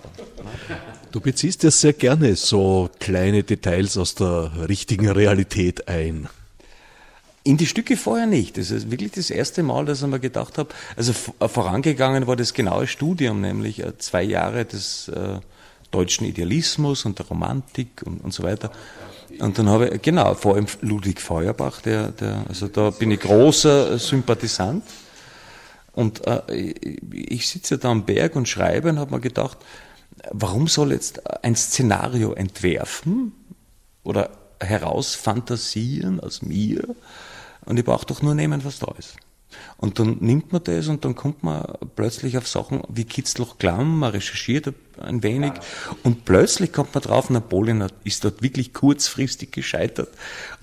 Du 1.13 1.21
beziehst 1.21 1.63
ja 1.63 1.71
sehr 1.71 1.95
gerne 1.95 2.37
so 2.37 2.91
kleine 3.01 3.43
Details 3.43 3.97
aus 3.97 4.15
der 4.15 4.69
richtigen 4.69 5.09
Realität 5.09 5.89
ein. 5.89 6.29
In 7.43 7.57
die 7.57 7.67
Stücke 7.67 7.97
vorher 7.97 8.27
nicht. 8.27 8.59
Das 8.59 8.71
ist 8.71 8.91
wirklich 8.91 9.13
das 9.13 9.31
erste 9.31 9.63
Mal, 9.63 9.85
dass 9.87 10.03
ich 10.03 10.09
mir 10.09 10.21
gedacht 10.21 10.59
habe, 10.59 10.75
also 10.97 11.13
äh, 11.41 11.49
vorangegangen 11.49 12.27
war 12.27 12.37
das 12.37 12.53
genaue 12.53 12.87
Studium, 12.87 13.41
nämlich 13.41 13.83
äh, 13.83 13.97
zwei 13.99 14.25
Jahre 14.25 14.65
des 14.65 15.09
äh, 15.09 15.39
deutschen 15.91 16.27
Idealismus 16.27 17.05
und 17.05 17.19
der 17.19 17.27
Romantik 17.27 18.03
und, 18.05 18.23
und 18.23 18.35
so 18.35 18.43
weiter. 18.43 18.71
Und 19.41 19.59
dann 19.59 19.69
habe 19.69 19.89
ich, 19.89 20.03
genau, 20.03 20.35
vor 20.35 20.55
allem 20.55 20.67
Ludwig 20.81 21.21
Feuerbach, 21.21 21.81
der, 21.81 22.09
der, 22.09 22.45
also 22.49 22.69
da 22.69 22.91
bin 22.91 23.11
ich 23.11 23.21
großer 23.21 23.99
Sympathisant. 23.99 24.85
Und 25.93 26.27
äh, 26.27 26.41
ich 27.13 27.49
sitze 27.49 27.79
da 27.79 27.91
am 27.91 28.05
Berg 28.05 28.37
und 28.37 28.49
schreibe 28.49 28.91
und 28.91 28.99
habe 28.99 29.15
mir 29.15 29.21
gedacht, 29.21 29.59
warum 30.31 30.69
soll 30.69 30.93
jetzt 30.93 31.23
ein 31.45 31.57
Szenario 31.57 32.33
entwerfen 32.33 33.33
oder 34.05 34.31
herausfantasieren 34.61 36.21
aus 36.21 36.43
mir 36.43 36.83
und 37.65 37.79
ich 37.79 37.85
brauche 37.85 38.07
doch 38.07 38.23
nur 38.23 38.35
nehmen, 38.35 38.65
was 38.65 38.79
da 38.79 38.93
ist. 38.99 39.17
Und 39.79 39.99
dann 39.99 40.17
nimmt 40.21 40.53
man 40.53 40.65
das 40.65 40.89
und 40.89 41.05
dann 41.05 41.15
kommt 41.15 41.43
man 41.43 41.65
plötzlich 41.97 42.39
auf 42.39 42.49
Sachen 42.49 42.83
wie 42.89 43.05
Kitzloch 43.05 43.59
Klamm, 43.59 43.99
man 43.99 44.13
recherchiert 44.13 44.73
ein 44.99 45.23
wenig 45.23 45.53
und 46.03 46.25
plötzlich 46.25 46.73
kommt 46.73 46.95
man 46.95 47.03
drauf, 47.03 47.29
Napoleon 47.29 47.87
ist 48.03 48.25
dort 48.25 48.43
wirklich 48.43 48.73
kurzfristig 48.73 49.53
gescheitert 49.53 50.09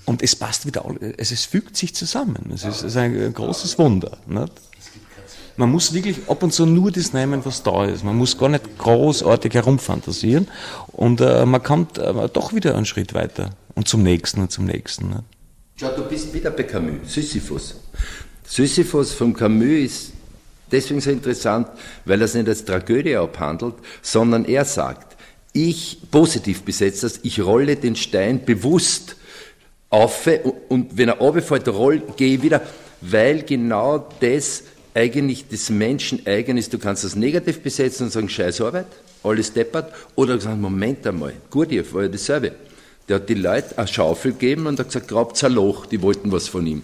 und 0.05 0.23
es 0.23 0.35
passt 0.35 0.65
wieder, 0.65 0.83
es, 1.17 1.31
es 1.31 1.45
fügt 1.45 1.77
sich 1.77 1.93
zusammen. 1.93 2.51
Es 2.53 2.63
ist, 2.63 2.77
es 2.77 2.83
ist 2.83 2.97
ein 2.97 3.33
großes 3.33 3.77
Wunder. 3.77 4.17
Nicht? 4.25 4.51
Man 5.55 5.71
muss 5.71 5.93
wirklich 5.93 6.17
ab 6.27 6.41
und 6.41 6.51
zu 6.51 6.65
nur 6.65 6.91
das 6.91 7.13
nehmen, 7.13 7.45
was 7.45 7.61
da 7.61 7.85
ist. 7.85 8.03
Man 8.03 8.17
muss 8.17 8.37
gar 8.37 8.49
nicht 8.49 8.77
großartig 8.79 9.53
herumfantasieren 9.53 10.47
und 10.87 11.21
äh, 11.21 11.45
man 11.45 11.61
kommt 11.61 11.99
äh, 11.99 12.29
doch 12.33 12.53
wieder 12.53 12.75
einen 12.75 12.87
Schritt 12.87 13.13
weiter 13.13 13.51
und 13.75 13.87
zum 13.87 14.01
nächsten 14.01 14.41
und 14.41 14.51
zum 14.51 14.65
nächsten. 14.65 15.09
Nicht? 15.09 15.23
Schau, 15.75 15.89
du 15.95 16.03
bist 16.03 16.33
wieder 16.33 16.49
bei 16.49 16.63
Camus, 16.63 17.13
Sisyphus. 17.13 17.75
Sisyphus 18.45 19.13
von 19.13 19.33
Camus 19.33 19.69
ist 19.69 20.13
deswegen 20.71 21.01
so 21.01 21.11
interessant, 21.11 21.67
weil 22.05 22.21
er 22.21 22.25
es 22.25 22.33
nicht 22.33 22.47
als 22.47 22.65
Tragödie 22.65 23.15
abhandelt, 23.15 23.75
sondern 24.01 24.45
er 24.45 24.65
sagt, 24.65 25.15
ich, 25.53 25.99
positiv 26.09 26.63
besetzt 26.63 27.03
das, 27.03 27.19
ich 27.23 27.41
rolle 27.41 27.75
den 27.75 27.95
Stein 27.95 28.43
bewusst 28.43 29.15
auf 29.89 30.27
und 30.69 30.97
wenn 30.97 31.09
er 31.09 31.19
runterfällt, 31.19 31.67
roll, 31.67 32.01
gehe 32.17 32.35
ich 32.35 32.41
wieder, 32.41 32.61
weil 33.01 33.43
genau 33.43 34.09
das 34.19 34.63
eigentlich 34.95 35.47
des 35.47 35.69
Menschen 35.69 36.25
eigen 36.25 36.57
ist. 36.57 36.73
Du 36.73 36.79
kannst 36.79 37.03
das 37.03 37.15
negativ 37.15 37.61
besetzen 37.61 38.05
und 38.05 38.11
sagen, 38.11 38.29
scheiß 38.29 38.61
Arbeit, 38.61 38.87
alles 39.23 39.53
deppert, 39.53 39.93
oder 40.15 40.39
sagen, 40.39 40.61
Moment 40.61 41.05
einmal, 41.05 41.33
Gurdjieff 41.49 41.93
war 41.93 42.03
ja 42.03 42.07
dasselbe. 42.07 42.53
Der 43.07 43.17
hat 43.17 43.29
die 43.29 43.35
Leute 43.35 43.77
eine 43.77 43.87
Schaufel 43.87 44.31
gegeben 44.31 44.65
und 44.65 44.79
hat 44.79 44.87
gesagt, 44.87 45.07
grabt 45.07 45.43
ein 45.43 45.53
Loch, 45.53 45.85
die 45.85 46.01
wollten 46.01 46.31
was 46.31 46.47
von 46.47 46.65
ihm. 46.65 46.81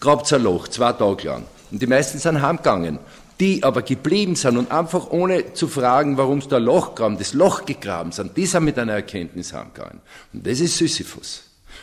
Grabt 0.00 0.32
ein 0.32 0.42
Loch, 0.42 0.68
zwei 0.68 0.92
Tage 0.92 1.28
lang. 1.28 1.44
Und 1.70 1.82
die 1.82 1.86
meisten 1.86 2.18
sind 2.18 2.42
heimgegangen. 2.42 2.98
Die 3.38 3.62
aber 3.62 3.82
geblieben 3.82 4.34
sind 4.34 4.56
und 4.56 4.70
einfach 4.70 5.10
ohne 5.10 5.52
zu 5.52 5.68
fragen, 5.68 6.16
warum 6.16 6.40
sie 6.40 6.48
da 6.48 6.56
Loch 6.56 6.94
graben, 6.94 7.18
das 7.18 7.34
Loch 7.34 7.66
gegraben 7.66 8.10
sind, 8.10 8.34
die 8.34 8.46
sind 8.46 8.64
mit 8.64 8.78
einer 8.78 8.94
Erkenntnis 8.94 9.52
heimgegangen. 9.52 10.00
Und 10.32 10.46
das 10.46 10.60
ist 10.60 10.78
Sisyphus. 10.78 11.42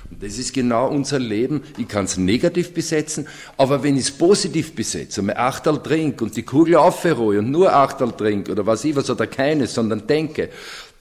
Und 0.09 0.23
das 0.23 0.39
ist 0.39 0.53
genau 0.53 0.87
unser 0.87 1.19
Leben. 1.19 1.63
Ich 1.77 1.87
kann 1.87 2.05
es 2.05 2.17
negativ 2.17 2.73
besetzen, 2.73 3.27
aber 3.55 3.83
wenn 3.83 3.95
ich 3.95 4.05
es 4.05 4.11
positiv 4.11 4.73
besetze 4.75 5.21
und 5.21 5.27
mir 5.27 5.37
Achtel 5.37 5.77
trinke 5.77 6.23
und 6.23 6.35
die 6.35 6.43
Kugel 6.43 6.75
aufrohe 6.75 7.37
und 7.37 7.51
nur 7.51 7.71
Achtel 7.71 8.11
trinke 8.11 8.51
oder 8.51 8.65
was 8.65 8.83
ich 8.83 8.95
was 8.95 9.09
oder 9.11 9.27
keines, 9.27 9.75
sondern 9.75 10.07
denke, 10.07 10.49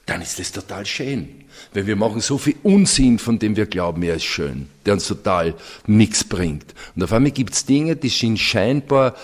dann 0.05 0.21
ist 0.21 0.37
das 0.37 0.51
total 0.51 0.85
schön. 0.85 1.42
Weil 1.73 1.87
wir 1.87 1.95
machen 1.95 2.21
so 2.21 2.37
viel 2.37 2.55
Unsinn, 2.63 3.19
von 3.19 3.39
dem 3.39 3.55
wir 3.55 3.65
glauben, 3.65 4.03
er 4.03 4.15
ist 4.15 4.25
schön, 4.25 4.67
der 4.85 4.93
uns 4.93 5.07
total 5.07 5.55
nichts 5.87 6.23
bringt. 6.23 6.73
Und 6.95 7.03
auf 7.03 7.11
einmal 7.13 7.31
gibt's 7.31 7.65
Dinge, 7.65 7.95
die 7.95 8.09
sind 8.09 8.37
scheinbar 8.37 9.15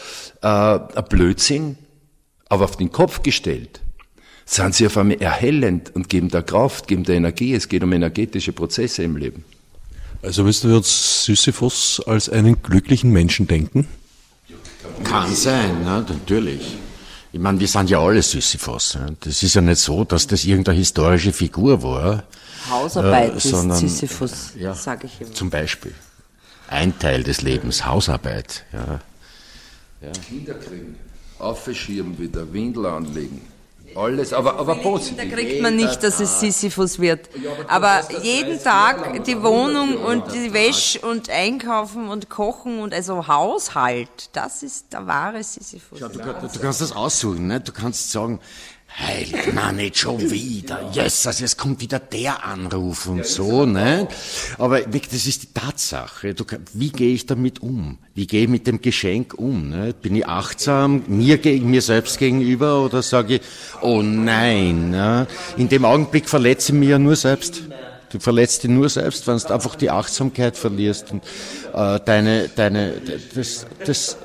äh, 0.42 0.48
ein 0.48 1.06
Blödsinn, 1.10 1.78
aber 2.48 2.66
auf 2.66 2.78
den 2.78 2.92
Kopf 2.92 3.22
gestellt 3.24 3.82
sind 4.50 4.74
sie 4.74 4.88
auf 4.88 4.98
einmal 4.98 5.22
erhellend 5.22 5.96
und 5.96 6.10
geben 6.10 6.30
da 6.30 6.42
Kraft, 6.42 6.88
geben 6.88 7.04
da 7.04 7.14
Energie. 7.14 7.54
Es 7.54 7.70
geht 7.70 7.84
um 7.84 7.94
energetische 7.94 8.52
Prozesse 8.52 9.04
im 9.04 9.16
Leben. 9.16 9.46
Also 10.24 10.44
müssen 10.44 10.70
wir 10.70 10.78
uns 10.78 11.26
Sisyphus 11.26 12.02
als 12.06 12.30
einen 12.30 12.62
glücklichen 12.62 13.12
Menschen 13.12 13.48
denken? 13.48 13.88
Kann 15.04 15.34
sein, 15.36 15.84
ne? 15.84 16.04
natürlich. 16.08 16.78
Ich 17.32 17.40
meine, 17.40 17.60
wir 17.60 17.68
sind 17.68 17.92
ja 17.92 18.00
alle 18.00 18.24
Sisyphos. 18.24 18.98
Das 19.20 19.44
ist 19.44 19.54
ja 19.54 19.62
nicht 19.62 19.80
so, 19.80 20.04
dass 20.04 20.26
das 20.26 20.44
irgendeine 20.46 20.80
historische 20.80 21.32
Figur 21.32 21.84
war. 21.84 22.24
Hausarbeit 22.70 23.36
äh, 23.36 23.40
sondern, 23.40 23.84
ist 23.84 24.00
Sisyphus, 24.00 24.52
ja, 24.56 24.74
sage 24.74 25.08
ich 25.08 25.22
immer. 25.22 25.34
Zum 25.34 25.50
Beispiel. 25.50 25.94
Ein 26.68 26.98
Teil 27.00 27.24
des 27.24 27.42
Lebens, 27.42 27.86
Hausarbeit. 27.86 28.66
Ja. 28.72 29.00
Ja. 30.02 30.12
Kinder 30.28 30.54
kriegen, 30.54 30.96
aufschirmen 31.40 32.18
wieder, 32.18 32.52
Windel 32.54 32.86
anlegen. 32.86 33.42
Alles, 33.96 34.34
aber, 34.34 34.58
aber 34.60 34.76
positiv. 34.76 35.18
Da 35.18 35.26
kriegt 35.26 35.62
man 35.62 35.76
nicht, 35.76 36.04
dass 36.04 36.20
es 36.20 36.40
Sisyphus 36.40 37.00
wird. 37.00 37.30
Aber 37.68 38.02
jeden 38.22 38.62
Tag 38.62 39.24
die 39.24 39.42
Wohnung 39.42 39.98
und 39.98 40.32
die 40.34 40.54
Wäsche 40.54 41.00
und 41.00 41.30
einkaufen 41.30 42.08
und 42.08 42.30
kochen 42.30 42.80
und 42.80 42.94
also 42.94 43.28
Haushalt, 43.28 44.30
das 44.34 44.64
ist 44.64 44.94
der 44.94 45.08
wahre 45.08 45.44
Sisyphus. 45.44 46.00
Ja, 46.00 46.08
du, 46.08 46.20
du 46.20 46.60
kannst 46.60 46.82
das 46.82 46.92
aussuchen, 46.92 47.48
ne? 47.48 47.60
Du 47.60 47.72
kannst 47.72 48.12
sagen, 48.12 48.40
Heilig, 48.98 49.54
na 49.54 49.72
nicht 49.72 49.98
schon 49.98 50.20
wieder. 50.32 50.90
Yes, 50.94 51.26
also 51.28 51.46
es 51.46 51.56
kommt 51.56 51.80
wieder 51.80 52.00
der 52.00 52.44
Anruf 52.44 53.08
und 53.08 53.26
so, 53.26 53.66
ne? 53.66 54.08
Aber 54.58 54.82
das 54.82 55.26
ist 55.26 55.44
die 55.44 55.54
Tatsache. 55.54 56.34
Du, 56.34 56.44
wie 56.74 56.90
gehe 56.90 57.14
ich 57.14 57.26
damit 57.26 57.62
um? 57.62 58.00
Wie 58.16 58.28
gehe 58.28 58.44
ich 58.44 58.50
mit 58.50 58.68
dem 58.68 58.82
Geschenk 58.82 59.36
um? 59.36 59.70
Ne? 59.70 59.94
Bin 59.94 60.16
ich 60.16 60.28
achtsam 60.28 61.04
mir, 61.08 61.38
gegen, 61.38 61.70
mir 61.70 61.82
selbst 61.82 62.18
gegenüber 62.18 62.84
oder 62.84 63.02
sage 63.02 63.36
ich, 63.36 63.42
oh 63.82 64.02
nein? 64.02 64.90
Ne? 64.90 65.28
In 65.56 65.70
dem 65.70 65.86
Augenblick 65.86 66.28
verletze 66.28 66.74
ich 66.74 66.80
mich 66.80 66.90
ja 66.90 67.00
nur 67.00 67.16
selbst. 67.16 67.62
Du 68.12 68.20
verletzt 68.20 68.64
dich 68.64 68.72
nur 68.72 68.90
selbst, 68.90 69.28
wenn 69.28 69.38
du 69.38 69.54
einfach 69.54 69.76
die 69.76 69.92
Achtsamkeit 69.92 70.58
verlierst 70.58 71.12
und 71.12 71.24
äh, 71.74 72.00
deine, 72.04 72.50
deine, 72.50 72.94
das, 73.36 73.68
das 73.86 74.18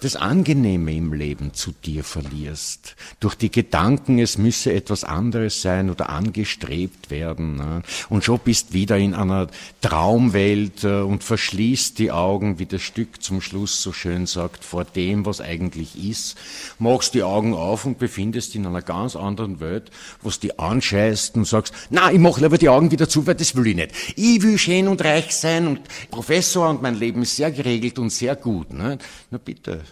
das 0.00 0.16
Angenehme 0.16 0.94
im 0.94 1.12
Leben 1.12 1.54
zu 1.54 1.72
dir 1.72 2.04
verlierst. 2.04 2.96
Durch 3.20 3.34
die 3.34 3.50
Gedanken, 3.50 4.18
es 4.18 4.38
müsse 4.38 4.72
etwas 4.72 5.04
anderes 5.04 5.62
sein 5.62 5.90
oder 5.90 6.08
angestrebt 6.08 7.10
werden. 7.10 7.56
Ne? 7.56 7.82
Und 8.08 8.24
schon 8.24 8.40
bist 8.40 8.72
wieder 8.72 8.96
in 8.96 9.14
einer 9.14 9.48
Traumwelt 9.80 10.84
äh, 10.84 11.00
und 11.00 11.22
verschließt 11.22 11.98
die 11.98 12.10
Augen, 12.10 12.58
wie 12.58 12.66
das 12.66 12.82
Stück 12.82 13.22
zum 13.22 13.40
Schluss 13.40 13.82
so 13.82 13.92
schön 13.92 14.26
sagt, 14.26 14.64
vor 14.64 14.84
dem, 14.84 15.26
was 15.26 15.40
eigentlich 15.40 16.02
ist. 16.02 16.36
Machst 16.78 17.14
die 17.14 17.22
Augen 17.22 17.54
auf 17.54 17.84
und 17.84 17.98
befindest 17.98 18.54
in 18.54 18.66
einer 18.66 18.82
ganz 18.82 19.16
anderen 19.16 19.60
Welt, 19.60 19.90
wo 20.22 20.30
die 20.30 20.58
anscheißt 20.58 21.36
und 21.36 21.46
sagst, 21.46 21.74
na, 21.90 22.10
ich 22.10 22.18
mach 22.18 22.38
lieber 22.38 22.58
die 22.58 22.68
Augen 22.68 22.90
wieder 22.90 23.08
zu, 23.08 23.26
weil 23.26 23.34
das 23.34 23.54
will 23.54 23.66
ich 23.66 23.76
nicht. 23.76 23.92
Ich 24.16 24.42
will 24.42 24.58
schön 24.58 24.88
und 24.88 25.02
reich 25.04 25.34
sein 25.34 25.66
und 25.66 25.80
Professor 26.10 26.70
und 26.70 26.82
mein 26.82 26.94
Leben 26.94 27.22
ist 27.22 27.36
sehr 27.36 27.50
geregelt 27.50 27.98
und 27.98 28.10
sehr 28.10 28.36
gut. 28.36 28.72
Ne? 28.72 28.98
Na 29.30 29.38
bitte, 29.38 29.82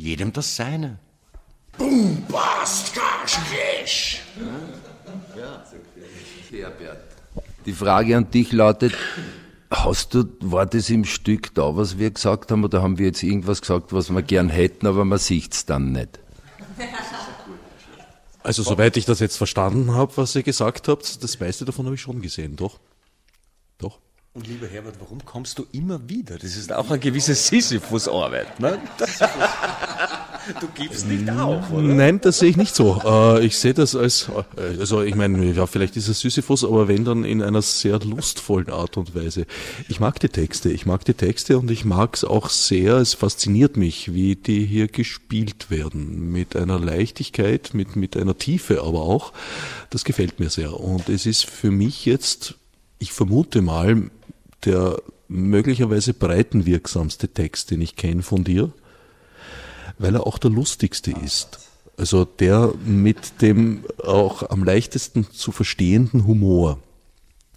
jedem 0.00 0.32
das 0.32 0.56
Seine. 0.56 0.98
Boom, 1.76 2.24
bast, 2.28 2.94
cash, 2.94 4.22
Ja. 5.36 5.62
Herbert. 6.50 6.98
Die 7.64 7.72
Frage 7.72 8.16
an 8.16 8.30
dich 8.30 8.52
lautet, 8.52 8.94
hast 9.70 10.14
du, 10.14 10.24
war 10.40 10.66
das 10.66 10.90
im 10.90 11.04
Stück 11.04 11.54
da, 11.54 11.76
was 11.76 11.98
wir 11.98 12.10
gesagt 12.10 12.50
haben, 12.50 12.64
oder 12.64 12.82
haben 12.82 12.98
wir 12.98 13.06
jetzt 13.06 13.22
irgendwas 13.22 13.60
gesagt, 13.60 13.92
was 13.92 14.10
wir 14.10 14.22
gern 14.22 14.48
hätten, 14.48 14.86
aber 14.86 15.04
man 15.04 15.18
sieht's 15.18 15.66
dann 15.66 15.92
nicht? 15.92 16.18
Also 18.42 18.62
soweit 18.62 18.96
ich 18.96 19.04
das 19.04 19.20
jetzt 19.20 19.36
verstanden 19.36 19.92
habe, 19.94 20.16
was 20.16 20.34
ihr 20.34 20.42
gesagt 20.42 20.88
habt, 20.88 21.22
das 21.22 21.38
meiste 21.38 21.64
davon 21.66 21.84
habe 21.84 21.94
ich 21.94 22.00
schon 22.00 22.22
gesehen, 22.22 22.56
doch? 22.56 22.80
Und 24.32 24.46
lieber 24.46 24.68
Herbert, 24.68 24.94
warum 25.00 25.24
kommst 25.24 25.58
du 25.58 25.66
immer 25.72 26.08
wieder? 26.08 26.38
Das 26.38 26.56
ist 26.56 26.72
auch 26.72 26.88
eine 26.88 27.00
gewisse 27.00 27.34
Sisyphus-Arbeit. 27.34 28.60
Ne? 28.60 28.78
Du 30.58 30.68
gibst 30.68 31.06
nicht 31.06 31.28
auf, 31.30 31.70
oder? 31.70 31.82
Nein, 31.82 32.20
das 32.20 32.38
sehe 32.38 32.48
ich 32.48 32.56
nicht 32.56 32.74
so. 32.74 33.00
Äh, 33.04 33.44
ich 33.44 33.58
sehe 33.58 33.74
das 33.74 33.94
als, 33.94 34.30
äh, 34.56 34.78
also 34.80 35.02
ich 35.02 35.14
meine, 35.14 35.52
ja, 35.52 35.66
vielleicht 35.66 35.96
ist 35.96 36.08
es 36.08 36.20
Sisyphus, 36.20 36.64
aber 36.64 36.88
wenn 36.88 37.04
dann 37.04 37.24
in 37.24 37.42
einer 37.42 37.60
sehr 37.60 37.98
lustvollen 38.00 38.70
Art 38.70 38.96
und 38.96 39.14
Weise. 39.14 39.46
Ich 39.88 40.00
mag 40.00 40.18
die 40.18 40.30
Texte, 40.30 40.70
ich 40.70 40.86
mag 40.86 41.04
die 41.04 41.14
Texte 41.14 41.58
und 41.58 41.70
ich 41.70 41.84
mag 41.84 42.14
es 42.16 42.24
auch 42.24 42.48
sehr, 42.48 42.96
es 42.96 43.14
fasziniert 43.14 43.76
mich, 43.76 44.14
wie 44.14 44.34
die 44.34 44.64
hier 44.64 44.88
gespielt 44.88 45.70
werden. 45.70 46.32
Mit 46.32 46.56
einer 46.56 46.78
Leichtigkeit, 46.78 47.74
mit, 47.74 47.94
mit 47.94 48.16
einer 48.16 48.38
Tiefe 48.38 48.82
aber 48.82 49.02
auch. 49.02 49.32
Das 49.90 50.04
gefällt 50.04 50.40
mir 50.40 50.48
sehr. 50.48 50.80
Und 50.80 51.10
es 51.10 51.26
ist 51.26 51.44
für 51.44 51.70
mich 51.70 52.06
jetzt, 52.06 52.54
ich 52.98 53.12
vermute 53.12 53.60
mal, 53.60 54.10
der 54.64 55.00
möglicherweise 55.28 56.14
breitenwirksamste 56.14 57.28
Text, 57.28 57.70
den 57.70 57.80
ich 57.80 57.96
kenne 57.96 58.22
von 58.22 58.44
dir, 58.44 58.72
weil 59.98 60.14
er 60.14 60.26
auch 60.26 60.38
der 60.38 60.50
lustigste 60.50 61.12
ist. 61.12 61.58
Also 61.96 62.24
der 62.24 62.72
mit 62.84 63.42
dem 63.42 63.84
auch 64.02 64.48
am 64.50 64.64
leichtesten 64.64 65.30
zu 65.30 65.52
verstehenden 65.52 66.26
Humor. 66.26 66.78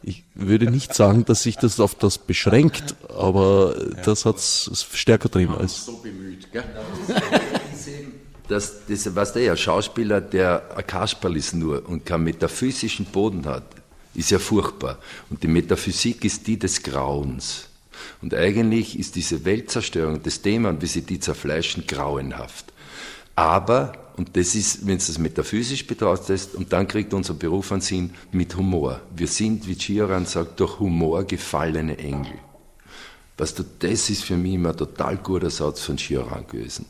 Ich 0.02 0.26
würde 0.36 0.70
nicht 0.70 0.94
sagen, 0.94 1.24
dass 1.24 1.44
sich 1.44 1.56
das 1.56 1.80
auf 1.80 1.96
das 1.96 2.18
beschränkt, 2.18 2.96
aber 3.10 3.74
das 4.04 4.26
hat 4.26 4.36
es 4.36 4.86
stärker 4.92 5.30
drin 5.30 5.50
als. 5.50 5.86
So 5.86 5.98
bemüht, 5.98 6.52
gell? 6.52 6.64
Das, 8.50 8.86
das, 8.90 9.16
was 9.16 9.32
der 9.32 9.44
ja 9.44 9.56
Schauspieler, 9.56 10.20
der 10.20 10.76
ein 10.76 10.86
Kasperl 10.86 11.38
ist 11.38 11.54
nur 11.56 11.88
und 11.88 12.06
keinen 12.06 12.26
metaphysischen 12.26 13.06
Boden 13.06 13.46
hat, 13.46 13.64
ist 14.14 14.32
ja 14.32 14.40
furchtbar. 14.40 14.98
Und 15.30 15.42
die 15.44 15.48
Metaphysik 15.48 16.26
ist 16.26 16.46
die 16.48 16.58
des 16.58 16.82
Grauens. 16.82 17.68
Und 18.22 18.34
eigentlich 18.34 18.98
ist 19.00 19.16
diese 19.16 19.44
Weltzerstörung, 19.46 20.22
das 20.22 20.42
Thema 20.42 20.80
wie 20.82 20.88
sie 20.88 21.02
die 21.02 21.20
zerfleischen, 21.20 21.86
grauenhaft. 21.88 22.66
Aber, 23.36 23.94
und 24.18 24.36
das 24.36 24.56
ist, 24.56 24.86
wenn 24.86 24.98
es 24.98 25.08
das 25.08 25.18
metaphysisch 25.18 25.86
betrachtest, 25.88 26.56
und 26.56 26.72
dann 26.72 26.88
kriegt 26.88 27.14
unser 27.14 27.34
Beruf 27.34 27.72
einen 27.72 27.82
Sinn 27.82 28.12
mit 28.32 28.56
Humor. 28.56 29.02
Wir 29.16 29.28
sind, 29.28 29.68
wie 29.68 29.76
Gioran 29.76 30.26
sagt, 30.26 30.60
durch 30.60 30.80
Humor 30.80 31.24
gefallene 31.24 31.98
Engel. 31.98 32.40
Weißt 33.38 33.58
du, 33.58 33.64
das 33.80 34.10
ist 34.10 34.24
für 34.24 34.38
mich 34.38 34.54
immer 34.54 34.70
ein 34.70 34.78
total 34.78 35.18
guter 35.18 35.50
Satz 35.50 35.82
von 35.82 35.96
Gioran 35.96 36.46
gewesen 36.48 36.86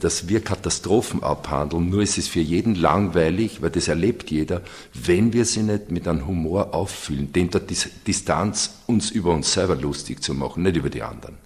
dass 0.00 0.28
wir 0.28 0.40
Katastrophen 0.42 1.22
abhandeln, 1.22 1.88
nur 1.88 2.02
ist 2.02 2.18
es 2.18 2.28
für 2.28 2.40
jeden 2.40 2.74
langweilig, 2.74 3.62
weil 3.62 3.70
das 3.70 3.88
erlebt 3.88 4.30
jeder, 4.30 4.60
wenn 4.92 5.32
wir 5.32 5.44
sie 5.44 5.62
nicht 5.62 5.90
mit 5.90 6.08
einem 6.08 6.26
Humor 6.26 6.74
auffüllen, 6.74 7.32
dem 7.32 7.50
der 7.50 7.62
Distanz 8.06 8.80
uns 8.86 9.10
über 9.10 9.30
uns 9.32 9.52
selber 9.52 9.76
lustig 9.76 10.22
zu 10.22 10.34
machen, 10.34 10.62
nicht 10.62 10.76
über 10.76 10.90
die 10.90 11.02
anderen. 11.02 11.36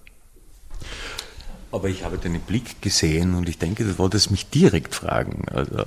Aber 1.71 1.87
ich 1.87 2.03
habe 2.03 2.17
deinen 2.17 2.41
Blick 2.41 2.81
gesehen 2.81 3.35
und 3.35 3.47
ich 3.47 3.59
denke, 3.59 3.83
du 3.83 3.97
wolltest 3.99 4.31
mich 4.31 4.49
direkt 4.49 4.95
fragen, 4.95 5.43
also, 5.51 5.85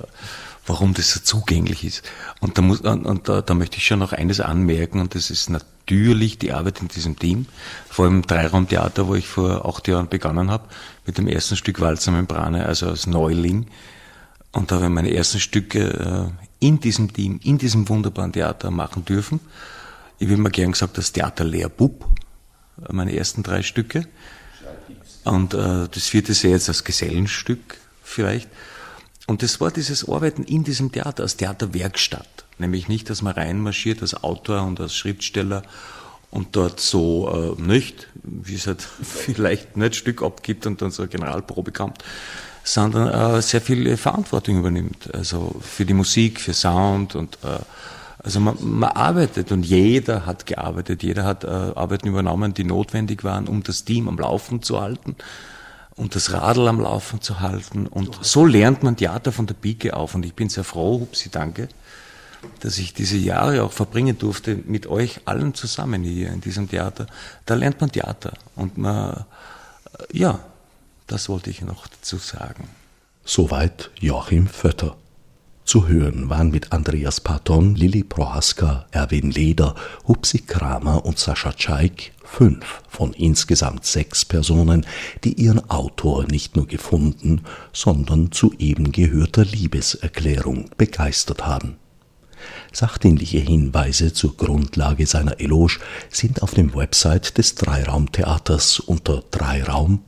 warum 0.65 0.93
das 0.93 1.11
so 1.11 1.19
zugänglich 1.19 1.83
ist. 1.83 2.03
Und, 2.39 2.57
da, 2.57 2.61
muss, 2.61 2.81
und 2.81 3.27
da, 3.27 3.41
da 3.41 3.53
möchte 3.53 3.77
ich 3.77 3.85
schon 3.85 3.99
noch 3.99 4.13
eines 4.13 4.39
anmerken 4.39 4.99
und 4.99 5.15
das 5.15 5.29
ist 5.29 5.49
natürlich 5.49 6.37
die 6.37 6.53
Arbeit 6.53 6.81
in 6.81 6.87
diesem 6.87 7.19
Team, 7.19 7.45
vor 7.89 8.05
allem 8.05 8.21
Dreiraumtheater, 8.21 9.07
wo 9.07 9.15
ich 9.15 9.27
vor 9.27 9.65
acht 9.65 9.87
Jahren 9.87 10.07
begonnen 10.07 10.49
habe 10.49 10.69
mit 11.05 11.17
dem 11.17 11.27
ersten 11.27 11.55
Stück 11.55 11.81
Walzer 11.81 12.11
Membrane, 12.11 12.65
also 12.65 12.87
als 12.87 13.07
Neuling. 13.07 13.67
Und 14.53 14.71
da 14.71 14.75
habe 14.75 14.85
ich 14.85 14.91
meine 14.91 15.13
ersten 15.13 15.39
Stücke 15.39 16.33
äh, 16.39 16.65
in 16.65 16.79
diesem 16.79 17.11
Team, 17.11 17.39
in 17.43 17.57
diesem 17.57 17.89
wunderbaren 17.89 18.31
Theater 18.31 18.71
machen 18.71 19.03
dürfen. 19.03 19.41
Ich 20.19 20.27
habe 20.27 20.35
immer 20.35 20.49
gern 20.49 20.71
gesagt, 20.71 20.97
das 20.97 21.11
Theater 21.11 21.43
Lehrbub, 21.43 22.05
meine 22.89 23.15
ersten 23.15 23.43
drei 23.43 23.63
Stücke. 23.63 24.07
Und 25.25 25.53
äh, 25.53 25.87
das 25.89 26.07
vierte 26.07 26.33
sehe 26.33 26.51
jetzt 26.51 26.69
als 26.69 26.83
Gesellenstück 26.83 27.77
vielleicht. 28.03 28.47
Und 29.27 29.41
das 29.41 29.61
war 29.61 29.71
dieses 29.71 30.07
Arbeiten 30.07 30.43
in 30.43 30.63
diesem 30.63 30.91
Theater, 30.91 31.23
als 31.23 31.37
Theaterwerkstatt. 31.37 32.45
Nämlich 32.57 32.87
nicht, 32.87 33.09
dass 33.09 33.21
man 33.21 33.33
reinmarschiert 33.33 34.01
als 34.01 34.23
Autor 34.23 34.63
und 34.63 34.79
als 34.79 34.95
Schriftsteller 34.95 35.63
und 36.29 36.55
dort 36.55 36.79
so 36.79 37.55
äh, 37.57 37.61
nicht, 37.61 38.07
wie 38.23 38.55
es 38.55 38.67
halt 38.67 38.81
vielleicht 39.03 39.77
nicht 39.77 39.95
Stück 39.95 40.21
abgibt 40.21 40.65
und 40.65 40.81
dann 40.81 40.91
so 40.91 41.03
eine 41.03 41.09
Generalprobe 41.09 41.71
kommt, 41.71 42.03
sondern 42.63 43.37
äh, 43.37 43.41
sehr 43.41 43.61
viel 43.61 43.95
Verantwortung 43.97 44.59
übernimmt. 44.59 45.13
Also 45.13 45.55
für 45.61 45.85
die 45.85 45.93
Musik, 45.93 46.41
für 46.41 46.53
Sound 46.53 47.15
und 47.15 47.37
äh, 47.43 47.59
also 48.19 48.39
man, 48.39 48.57
man 48.61 48.91
arbeitet 48.91 49.51
und 49.51 49.63
jeder 49.63 50.25
hat 50.25 50.45
gearbeitet, 50.45 51.03
jeder 51.03 51.25
hat 51.25 51.43
äh, 51.43 51.47
Arbeiten 51.47 52.07
übernommen, 52.07 52.53
die 52.53 52.63
notwendig 52.63 53.23
waren, 53.23 53.47
um 53.47 53.63
das 53.63 53.83
Team 53.83 54.07
am 54.07 54.17
Laufen 54.17 54.61
zu 54.61 54.79
halten 54.79 55.17
und 55.95 56.15
das 56.15 56.31
Radl 56.31 56.67
am 56.67 56.79
Laufen 56.79 57.21
zu 57.21 57.39
halten. 57.39 57.87
Und 57.87 58.23
so 58.23 58.45
lernt 58.45 58.83
man 58.83 58.95
Theater 58.95 59.31
von 59.31 59.45
der 59.45 59.53
Pike 59.53 59.95
auf. 59.95 60.15
Und 60.15 60.25
ich 60.25 60.33
bin 60.33 60.49
sehr 60.49 60.63
froh, 60.63 60.99
Hupsi, 60.99 61.29
danke, 61.29 61.69
dass 62.61 62.77
ich 62.77 62.93
diese 62.93 63.17
Jahre 63.17 63.63
auch 63.63 63.71
verbringen 63.71 64.17
durfte 64.17 64.55
mit 64.55 64.87
euch 64.87 65.21
allen 65.25 65.53
zusammen 65.53 66.03
hier 66.03 66.29
in 66.29 66.41
diesem 66.41 66.69
Theater. 66.69 67.07
Da 67.45 67.55
lernt 67.55 67.79
man 67.81 67.91
Theater. 67.91 68.33
Und 68.55 68.77
man, 68.77 69.25
äh, 69.99 70.17
ja, 70.17 70.39
das 71.07 71.29
wollte 71.29 71.49
ich 71.49 71.61
noch 71.61 71.87
dazu 71.87 72.17
sagen. 72.17 72.67
Soweit 73.25 73.91
Joachim 73.99 74.47
Vötter. 74.47 74.97
Zu 75.65 75.87
hören 75.87 76.29
waren 76.29 76.51
mit 76.51 76.73
Andreas 76.73 77.21
Paton, 77.21 77.75
Lilly 77.75 78.03
Prohaska, 78.03 78.85
Erwin 78.91 79.31
Leder, 79.31 79.75
Hupsi 80.07 80.39
Kramer 80.39 81.05
und 81.05 81.17
Sascha 81.17 81.53
Czaik 81.53 82.11
fünf 82.23 82.81
von 82.89 83.13
insgesamt 83.13 83.85
sechs 83.85 84.25
Personen, 84.25 84.85
die 85.23 85.33
ihren 85.33 85.69
Autor 85.69 86.25
nicht 86.25 86.55
nur 86.55 86.67
gefunden, 86.67 87.43
sondern 87.71 88.31
zu 88.31 88.53
eben 88.59 88.91
gehörter 88.91 89.45
Liebeserklärung 89.45 90.69
begeistert 90.77 91.45
haben. 91.45 91.77
Sachdienliche 92.71 93.37
Hinweise 93.37 94.13
zur 94.13 94.35
Grundlage 94.35 95.05
seiner 95.05 95.39
Eloge 95.39 95.79
sind 96.09 96.41
auf 96.41 96.53
dem 96.53 96.73
Website 96.75 97.37
des 97.37 97.55
Dreiraumtheaters 97.55 98.79
unter 98.79 99.23
dreiraum.or.at 99.31 100.03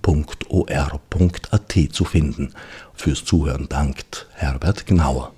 zu 1.91 2.05
finden. 2.05 2.53
Fürs 2.95 3.23
Zuhören 3.23 3.67
dankt 3.69 4.27
Herbert 4.33 4.85
Gnauer. 4.87 5.31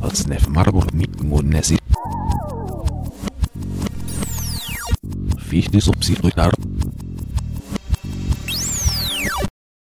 Als 0.00 0.26
Nef 0.26 0.46
Marburg 0.48 0.92
mit 0.92 1.22
Monesi. 1.22 1.78
Fichtes 5.38 5.88
Obsidrückar. 5.88 6.52